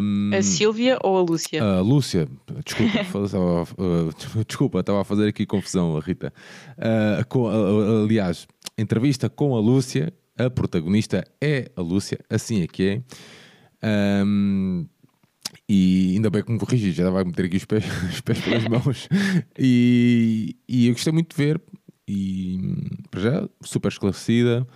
Um, 0.00 0.30
a 0.32 0.40
Sílvia 0.42 0.96
ou 1.02 1.18
a 1.18 1.20
Lúcia? 1.20 1.62
A 1.62 1.80
Lúcia, 1.80 2.26
desculpa, 2.64 3.00
estava, 3.26 3.62
uh, 3.62 4.44
desculpa, 4.46 4.80
estava 4.80 5.00
a 5.02 5.04
fazer 5.04 5.28
aqui 5.28 5.44
confusão, 5.44 5.96
a 5.96 6.00
Rita. 6.00 6.32
Uh, 6.78 7.26
com, 7.28 7.48
aliás, 7.48 8.46
entrevista 8.78 9.28
com 9.28 9.54
a 9.54 9.60
Lúcia, 9.60 10.12
a 10.38 10.48
protagonista 10.48 11.24
é 11.38 11.70
a 11.76 11.82
Lúcia, 11.82 12.18
assim 12.30 12.62
é 12.62 12.66
que 12.66 13.02
é. 13.82 14.24
Um, 14.24 14.86
e 15.68 16.12
ainda 16.14 16.30
bem 16.30 16.42
que 16.42 16.52
me 16.52 16.58
corrigi, 16.58 16.92
já 16.92 17.10
vai 17.10 17.24
meter 17.24 17.46
aqui 17.46 17.56
os 17.56 17.64
pés, 17.64 17.84
os 18.08 18.20
pés 18.20 18.40
pelas 18.40 18.64
mãos. 18.68 19.08
E, 19.58 20.56
e 20.68 20.86
eu 20.86 20.92
gostei 20.92 21.12
muito 21.12 21.34
de 21.34 21.44
ver. 21.44 21.60
E 22.08 22.58
para 23.10 23.20
já, 23.20 23.48
super 23.62 23.88
esclarecida, 23.88 24.66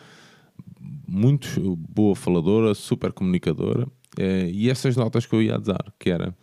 muito 1.07 1.77
boa 1.77 2.15
faladora, 2.17 2.75
super 2.75 3.13
comunicadora. 3.13 3.87
É, 4.19 4.51
e 4.51 4.69
essas 4.69 4.97
notas 4.97 5.27
que 5.27 5.35
eu 5.35 5.43
ia 5.43 5.59
dar, 5.59 5.93
que 5.99 6.11
era 6.11 6.35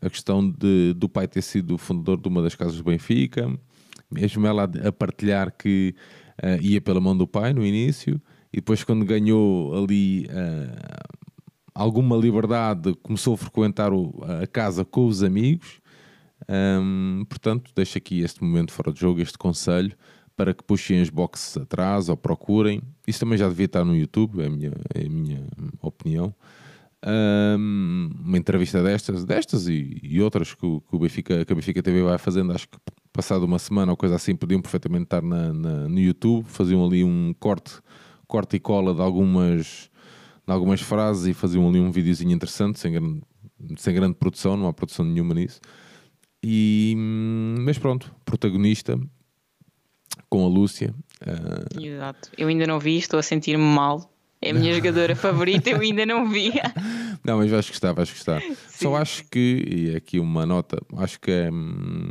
a 0.00 0.10
questão 0.10 0.48
de, 0.50 0.92
do 0.94 1.08
pai 1.08 1.26
ter 1.26 1.42
sido 1.42 1.78
fundador 1.78 2.20
de 2.20 2.28
uma 2.28 2.42
das 2.42 2.54
casas 2.54 2.76
do 2.76 2.84
Benfica, 2.84 3.50
mesmo 4.10 4.46
ela 4.46 4.64
a 4.64 4.92
partilhar 4.92 5.52
que 5.56 5.94
uh, 6.42 6.60
ia 6.60 6.80
pela 6.80 7.00
mão 7.00 7.16
do 7.16 7.26
pai 7.26 7.52
no 7.52 7.64
início, 7.64 8.20
e 8.52 8.56
depois 8.56 8.84
quando 8.84 9.04
ganhou 9.04 9.74
ali 9.76 10.26
uh, 10.26 11.24
alguma 11.74 12.16
liberdade 12.16 12.94
começou 13.02 13.34
a 13.34 13.38
frequentar 13.38 13.92
o, 13.92 14.14
a 14.42 14.46
casa 14.46 14.84
com 14.84 15.06
os 15.06 15.22
amigos 15.22 15.80
um, 16.48 17.24
portanto 17.28 17.72
deixo 17.74 17.98
aqui 17.98 18.20
este 18.20 18.44
momento 18.44 18.72
fora 18.72 18.92
de 18.92 19.00
jogo, 19.00 19.20
este 19.20 19.38
conselho 19.38 19.96
para 20.36 20.52
que 20.52 20.64
puxem 20.64 21.00
as 21.00 21.10
boxes 21.10 21.56
atrás 21.56 22.08
ou 22.08 22.16
procurem, 22.16 22.82
isso 23.06 23.20
também 23.20 23.38
já 23.38 23.48
devia 23.48 23.66
estar 23.66 23.84
no 23.84 23.96
YouTube 23.96 24.42
é 24.42 24.46
a 24.46 24.50
minha, 24.50 24.72
é 24.94 25.06
a 25.06 25.08
minha 25.08 25.46
opinião. 25.80 26.34
Um, 27.06 28.10
uma 28.24 28.38
entrevista 28.38 28.82
destas, 28.82 29.24
destas 29.24 29.68
e, 29.68 30.00
e 30.02 30.22
outras 30.22 30.54
que 30.54 30.64
o, 30.64 30.80
que 30.80 30.96
o 30.96 30.98
Benfica, 30.98 31.44
que 31.44 31.52
a 31.52 31.56
Benfica 31.56 31.82
TV 31.82 32.02
vai 32.02 32.16
fazendo, 32.18 32.52
acho 32.52 32.66
que 32.68 32.78
passado 33.12 33.44
uma 33.44 33.58
semana 33.58 33.92
ou 33.92 33.96
coisa 33.96 34.16
assim, 34.16 34.34
podiam 34.34 34.60
perfeitamente 34.60 35.04
estar 35.04 35.22
na, 35.22 35.52
na, 35.52 35.88
no 35.88 36.00
YouTube, 36.00 36.46
faziam 36.48 36.84
ali 36.84 37.04
um 37.04 37.34
corte 37.38 37.80
corte 38.26 38.56
e 38.56 38.60
cola 38.60 38.94
de 38.94 39.00
algumas, 39.00 39.90
de 40.46 40.52
algumas 40.52 40.80
frases 40.80 41.26
e 41.26 41.34
faziam 41.34 41.68
ali 41.68 41.78
um 41.78 41.90
videozinho 41.90 42.32
interessante, 42.32 42.80
sem 42.80 42.92
grande, 42.92 43.22
sem 43.76 43.94
grande 43.94 44.14
produção, 44.14 44.56
não 44.56 44.66
há 44.66 44.72
produção 44.72 45.04
nenhuma 45.04 45.34
nisso. 45.34 45.60
E, 46.42 46.94
mas 47.60 47.78
pronto, 47.78 48.14
protagonista 48.24 48.98
com 50.28 50.44
a 50.44 50.48
Lúcia. 50.48 50.94
Uh... 51.22 51.80
Exato. 51.82 52.30
Eu 52.36 52.48
ainda 52.48 52.66
não 52.66 52.78
vi, 52.78 52.98
estou 52.98 53.18
a 53.18 53.22
sentir-me 53.22 53.62
mal. 53.62 54.10
É 54.40 54.50
a 54.50 54.54
minha 54.54 54.74
jogadora 54.74 55.16
favorita, 55.16 55.70
eu 55.70 55.80
ainda 55.80 56.04
não 56.04 56.28
vi. 56.28 56.52
não, 57.24 57.38
mas 57.38 57.50
vais 57.50 57.68
gostar, 57.68 57.92
vais 57.92 58.10
gostar. 58.10 58.40
Sim. 58.40 58.56
Só 58.68 58.96
acho 58.96 59.24
que, 59.30 59.64
e 59.66 59.96
aqui 59.96 60.18
uma 60.18 60.44
nota, 60.44 60.78
acho 60.98 61.18
que 61.20 61.30
é. 61.30 61.50
Hum, 61.50 62.10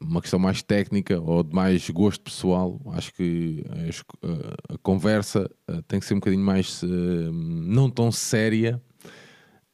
uma 0.00 0.20
questão 0.20 0.38
mais 0.38 0.62
técnica 0.62 1.20
ou 1.20 1.42
de 1.42 1.54
mais 1.54 1.88
gosto 1.90 2.22
pessoal, 2.22 2.80
acho 2.92 3.12
que 3.14 3.64
a, 3.68 4.74
a 4.74 4.78
conversa 4.78 5.50
tem 5.86 5.98
que 5.98 6.06
ser 6.06 6.14
um 6.14 6.18
bocadinho 6.18 6.44
mais 6.44 6.82
não 7.32 7.90
tão 7.90 8.12
séria 8.12 8.80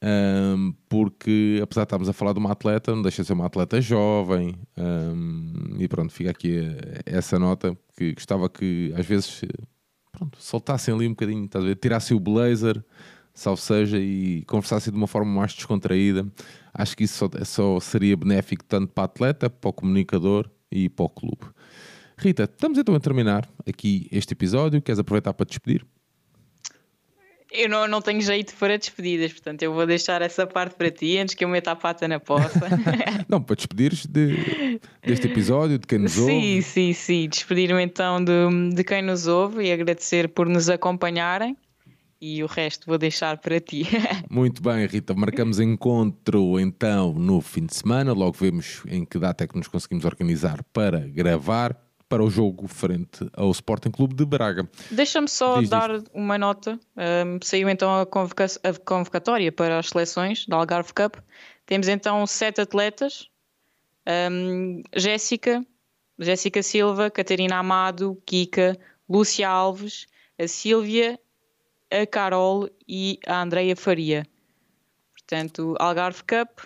um, 0.03 0.73
porque 0.87 1.59
apesar 1.63 1.81
de 1.81 1.85
estarmos 1.87 2.09
a 2.09 2.13
falar 2.13 2.33
de 2.33 2.39
uma 2.39 2.51
atleta, 2.51 2.93
não 2.93 3.01
deixa 3.01 3.21
de 3.21 3.27
ser 3.27 3.33
uma 3.33 3.45
atleta 3.45 3.81
jovem, 3.81 4.55
um, 4.77 5.75
e 5.79 5.87
pronto, 5.87 6.13
fica 6.13 6.31
aqui 6.31 6.59
essa 7.05 7.39
nota 7.39 7.77
que 7.97 8.13
gostava 8.13 8.49
que 8.49 8.93
às 8.95 9.05
vezes 9.05 9.41
pronto, 10.11 10.37
soltassem 10.41 10.93
ali 10.93 11.07
um 11.07 11.11
bocadinho, 11.11 11.45
estás 11.45 11.63
tirassem 11.81 12.15
o 12.15 12.19
blazer, 12.19 12.83
salvo 13.33 13.61
seja, 13.61 13.97
e 13.99 14.43
conversassem 14.45 14.91
de 14.91 14.97
uma 14.97 15.07
forma 15.07 15.31
mais 15.31 15.53
descontraída. 15.53 16.25
Acho 16.73 16.95
que 16.95 17.03
isso 17.03 17.17
só, 17.17 17.29
só 17.43 17.79
seria 17.79 18.15
benéfico 18.15 18.63
tanto 18.63 18.87
para 18.93 19.03
a 19.03 19.05
atleta, 19.05 19.49
para 19.49 19.69
o 19.69 19.73
comunicador 19.73 20.49
e 20.71 20.89
para 20.89 21.05
o 21.05 21.09
clube. 21.09 21.45
Rita, 22.17 22.43
estamos 22.43 22.77
então 22.77 22.95
a 22.95 22.99
terminar 22.99 23.47
aqui 23.67 24.07
este 24.11 24.33
episódio. 24.33 24.81
Queres 24.81 24.99
aproveitar 24.99 25.33
para 25.33 25.45
te 25.45 25.49
despedir? 25.49 25.85
Eu 27.55 27.69
não, 27.69 27.87
não 27.87 28.01
tenho 28.01 28.21
jeito 28.21 28.53
para 28.55 28.77
despedidas, 28.77 29.31
portanto 29.31 29.63
eu 29.63 29.73
vou 29.73 29.85
deixar 29.85 30.21
essa 30.21 30.45
parte 30.45 30.75
para 30.75 30.91
ti 30.91 31.17
antes 31.17 31.35
que 31.35 31.43
eu 31.43 31.49
meta 31.49 31.71
a 31.71 31.75
pata 31.75 32.07
na 32.07 32.19
poça. 32.19 32.67
não, 33.27 33.41
para 33.41 33.55
despedires 33.55 34.05
de, 34.05 34.79
deste 35.03 35.27
episódio, 35.27 35.79
de 35.79 35.87
quem 35.87 35.99
nos 35.99 36.17
ouve. 36.17 36.31
Sim, 36.31 36.61
sim, 36.61 36.93
sim. 36.93 37.29
Despedir-me 37.29 37.81
então 37.83 38.23
de, 38.23 38.75
de 38.75 38.83
quem 38.83 39.01
nos 39.01 39.27
ouve 39.27 39.65
e 39.65 39.71
agradecer 39.71 40.29
por 40.29 40.47
nos 40.47 40.69
acompanharem 40.69 41.57
e 42.19 42.43
o 42.43 42.47
resto 42.47 42.87
vou 42.87 42.97
deixar 42.97 43.37
para 43.37 43.59
ti. 43.59 43.85
Muito 44.29 44.61
bem, 44.61 44.85
Rita. 44.87 45.13
Marcamos 45.13 45.59
encontro 45.59 46.59
então 46.59 47.13
no 47.13 47.41
fim 47.41 47.65
de 47.65 47.75
semana. 47.75 48.13
Logo 48.13 48.35
vemos 48.39 48.81
em 48.87 49.05
que 49.05 49.19
data 49.19 49.43
é 49.43 49.47
que 49.47 49.57
nos 49.57 49.67
conseguimos 49.67 50.05
organizar 50.05 50.63
para 50.73 50.99
gravar 50.99 51.84
para 52.07 52.23
o 52.23 52.29
jogo 52.29 52.67
frente 52.67 53.27
ao 53.33 53.49
Sporting 53.51 53.91
Clube 53.91 54.15
de 54.15 54.25
Braga. 54.25 54.69
Deixa-me 54.91 55.27
só 55.27 55.59
Diz 55.59 55.69
dar 55.69 55.89
uma 56.13 56.37
nota. 56.37 56.79
Um, 56.95 57.39
saiu 57.41 57.69
então 57.69 57.99
a, 57.99 58.05
convoca 58.05 58.45
a, 58.45 58.73
convocatória 58.73 59.51
para 59.51 59.79
as 59.79 59.89
seleções 59.89 60.45
da 60.45 60.57
Algarve 60.57 60.93
Cup. 60.93 61.15
Temos 61.65 61.87
então 61.87 62.25
sete 62.27 62.61
atletas: 62.61 63.29
um, 64.31 64.83
Jéssica, 64.95 65.65
Jéssica 66.19 66.61
Silva, 66.61 67.09
Catarina 67.09 67.57
Amado, 67.57 68.21
Kika, 68.25 68.77
Lúcia 69.09 69.49
Alves, 69.49 70.05
a 70.39 70.47
Sílvia, 70.47 71.19
a 71.91 72.05
Carol 72.05 72.69
e 72.87 73.19
a 73.25 73.41
Andreia 73.41 73.75
Faria. 73.75 74.27
Portanto, 75.11 75.75
Algarve 75.79 76.21
Cup 76.23 76.59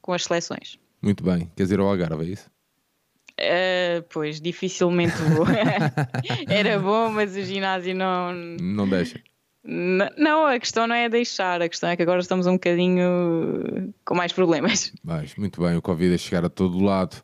com 0.00 0.14
as 0.14 0.24
seleções. 0.24 0.78
Muito 1.02 1.22
bem. 1.22 1.50
Quer 1.54 1.64
dizer, 1.64 1.80
o 1.80 1.84
Algarve, 1.84 2.24
é 2.24 2.28
isso? 2.28 2.50
Uh, 3.40 4.02
pois, 4.10 4.38
dificilmente 4.40 5.16
vou. 5.34 5.46
Era 6.46 6.78
bom, 6.78 7.10
mas 7.10 7.34
o 7.34 7.42
ginásio 7.42 7.94
não. 7.94 8.34
Não 8.60 8.86
deixa. 8.86 9.18
Não, 9.62 10.46
a 10.46 10.58
questão 10.58 10.86
não 10.86 10.94
é 10.94 11.08
deixar, 11.08 11.60
a 11.60 11.68
questão 11.68 11.90
é 11.90 11.96
que 11.96 12.02
agora 12.02 12.20
estamos 12.20 12.46
um 12.46 12.54
bocadinho 12.54 13.92
com 14.04 14.14
mais 14.14 14.32
problemas. 14.32 14.92
Mas, 15.04 15.34
muito 15.36 15.60
bem, 15.60 15.76
o 15.76 15.82
Covid 15.82 16.14
é 16.14 16.18
chegar 16.18 16.44
a 16.46 16.48
todo 16.48 16.82
lado. 16.82 17.22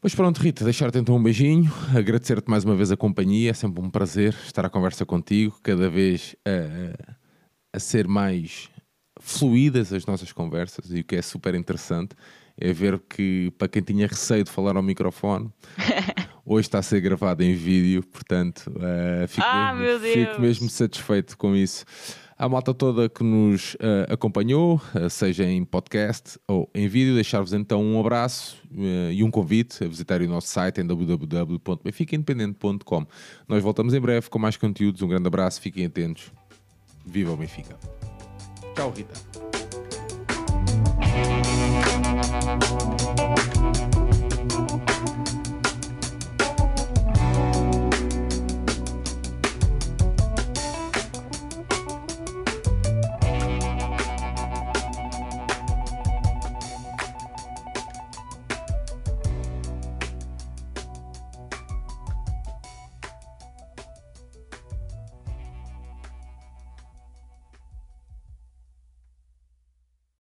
Pois 0.00 0.14
pronto, 0.14 0.38
Rita, 0.38 0.64
deixar-te 0.64 0.98
então 0.98 1.16
um 1.16 1.22
beijinho, 1.22 1.72
agradecer-te 1.96 2.48
mais 2.50 2.64
uma 2.64 2.74
vez 2.74 2.90
a 2.90 2.96
companhia, 2.96 3.50
é 3.50 3.54
sempre 3.54 3.80
um 3.80 3.90
prazer 3.90 4.34
estar 4.46 4.64
à 4.64 4.70
conversa 4.70 5.06
contigo, 5.06 5.58
cada 5.62 5.88
vez 5.88 6.36
a, 6.44 7.76
a 7.76 7.80
ser 7.80 8.06
mais 8.06 8.68
fluídas 9.20 9.92
as 9.92 10.06
nossas 10.06 10.32
conversas 10.32 10.90
e 10.92 11.00
o 11.00 11.04
que 11.04 11.16
é 11.16 11.22
super 11.22 11.54
interessante 11.54 12.14
é 12.60 12.72
ver 12.72 13.00
que, 13.08 13.52
para 13.56 13.68
quem 13.68 13.80
tinha 13.82 14.04
receio 14.06 14.44
de 14.44 14.50
falar 14.50 14.76
ao 14.76 14.82
microfone, 14.82 15.50
hoje 16.44 16.66
está 16.66 16.80
a 16.80 16.82
ser 16.82 17.00
gravado 17.00 17.42
em 17.42 17.54
vídeo, 17.54 18.02
portanto, 18.02 18.66
uh, 18.68 19.26
fico, 19.28 19.46
ah, 19.46 19.72
mesmo, 19.74 20.06
fico, 20.06 20.38
mesmo, 20.40 20.68
satisfeito 20.68 21.38
com 21.38 21.54
isso. 21.54 21.84
A 22.36 22.48
malta 22.48 22.72
toda 22.72 23.08
que 23.08 23.24
nos 23.24 23.74
uh, 23.74 24.12
acompanhou, 24.12 24.80
uh, 24.94 25.10
seja 25.10 25.44
em 25.44 25.64
podcast 25.64 26.38
ou 26.46 26.70
em 26.74 26.86
vídeo, 26.86 27.14
deixar-vos 27.14 27.52
então 27.52 27.82
um 27.82 27.98
abraço 27.98 28.62
e 29.12 29.24
um 29.24 29.30
convite 29.30 29.82
a 29.82 29.88
visitar 29.88 30.22
o 30.22 30.28
nosso 30.28 30.46
site 30.48 30.80
em 30.80 30.86
www.benficaindependente.com. 30.86 33.06
Nós 33.48 33.60
voltamos 33.62 33.92
em 33.92 34.00
breve 34.00 34.30
com 34.30 34.38
mais 34.38 34.56
conteúdos. 34.56 35.02
Um 35.02 35.08
grande 35.08 35.26
abraço, 35.26 35.60
fiquem 35.60 35.86
atentos. 35.86 36.30
Viva 37.04 37.32
o 37.32 37.36
Benfica! 37.36 37.76
Tchau, 38.74 38.92
Rita! 38.92 39.37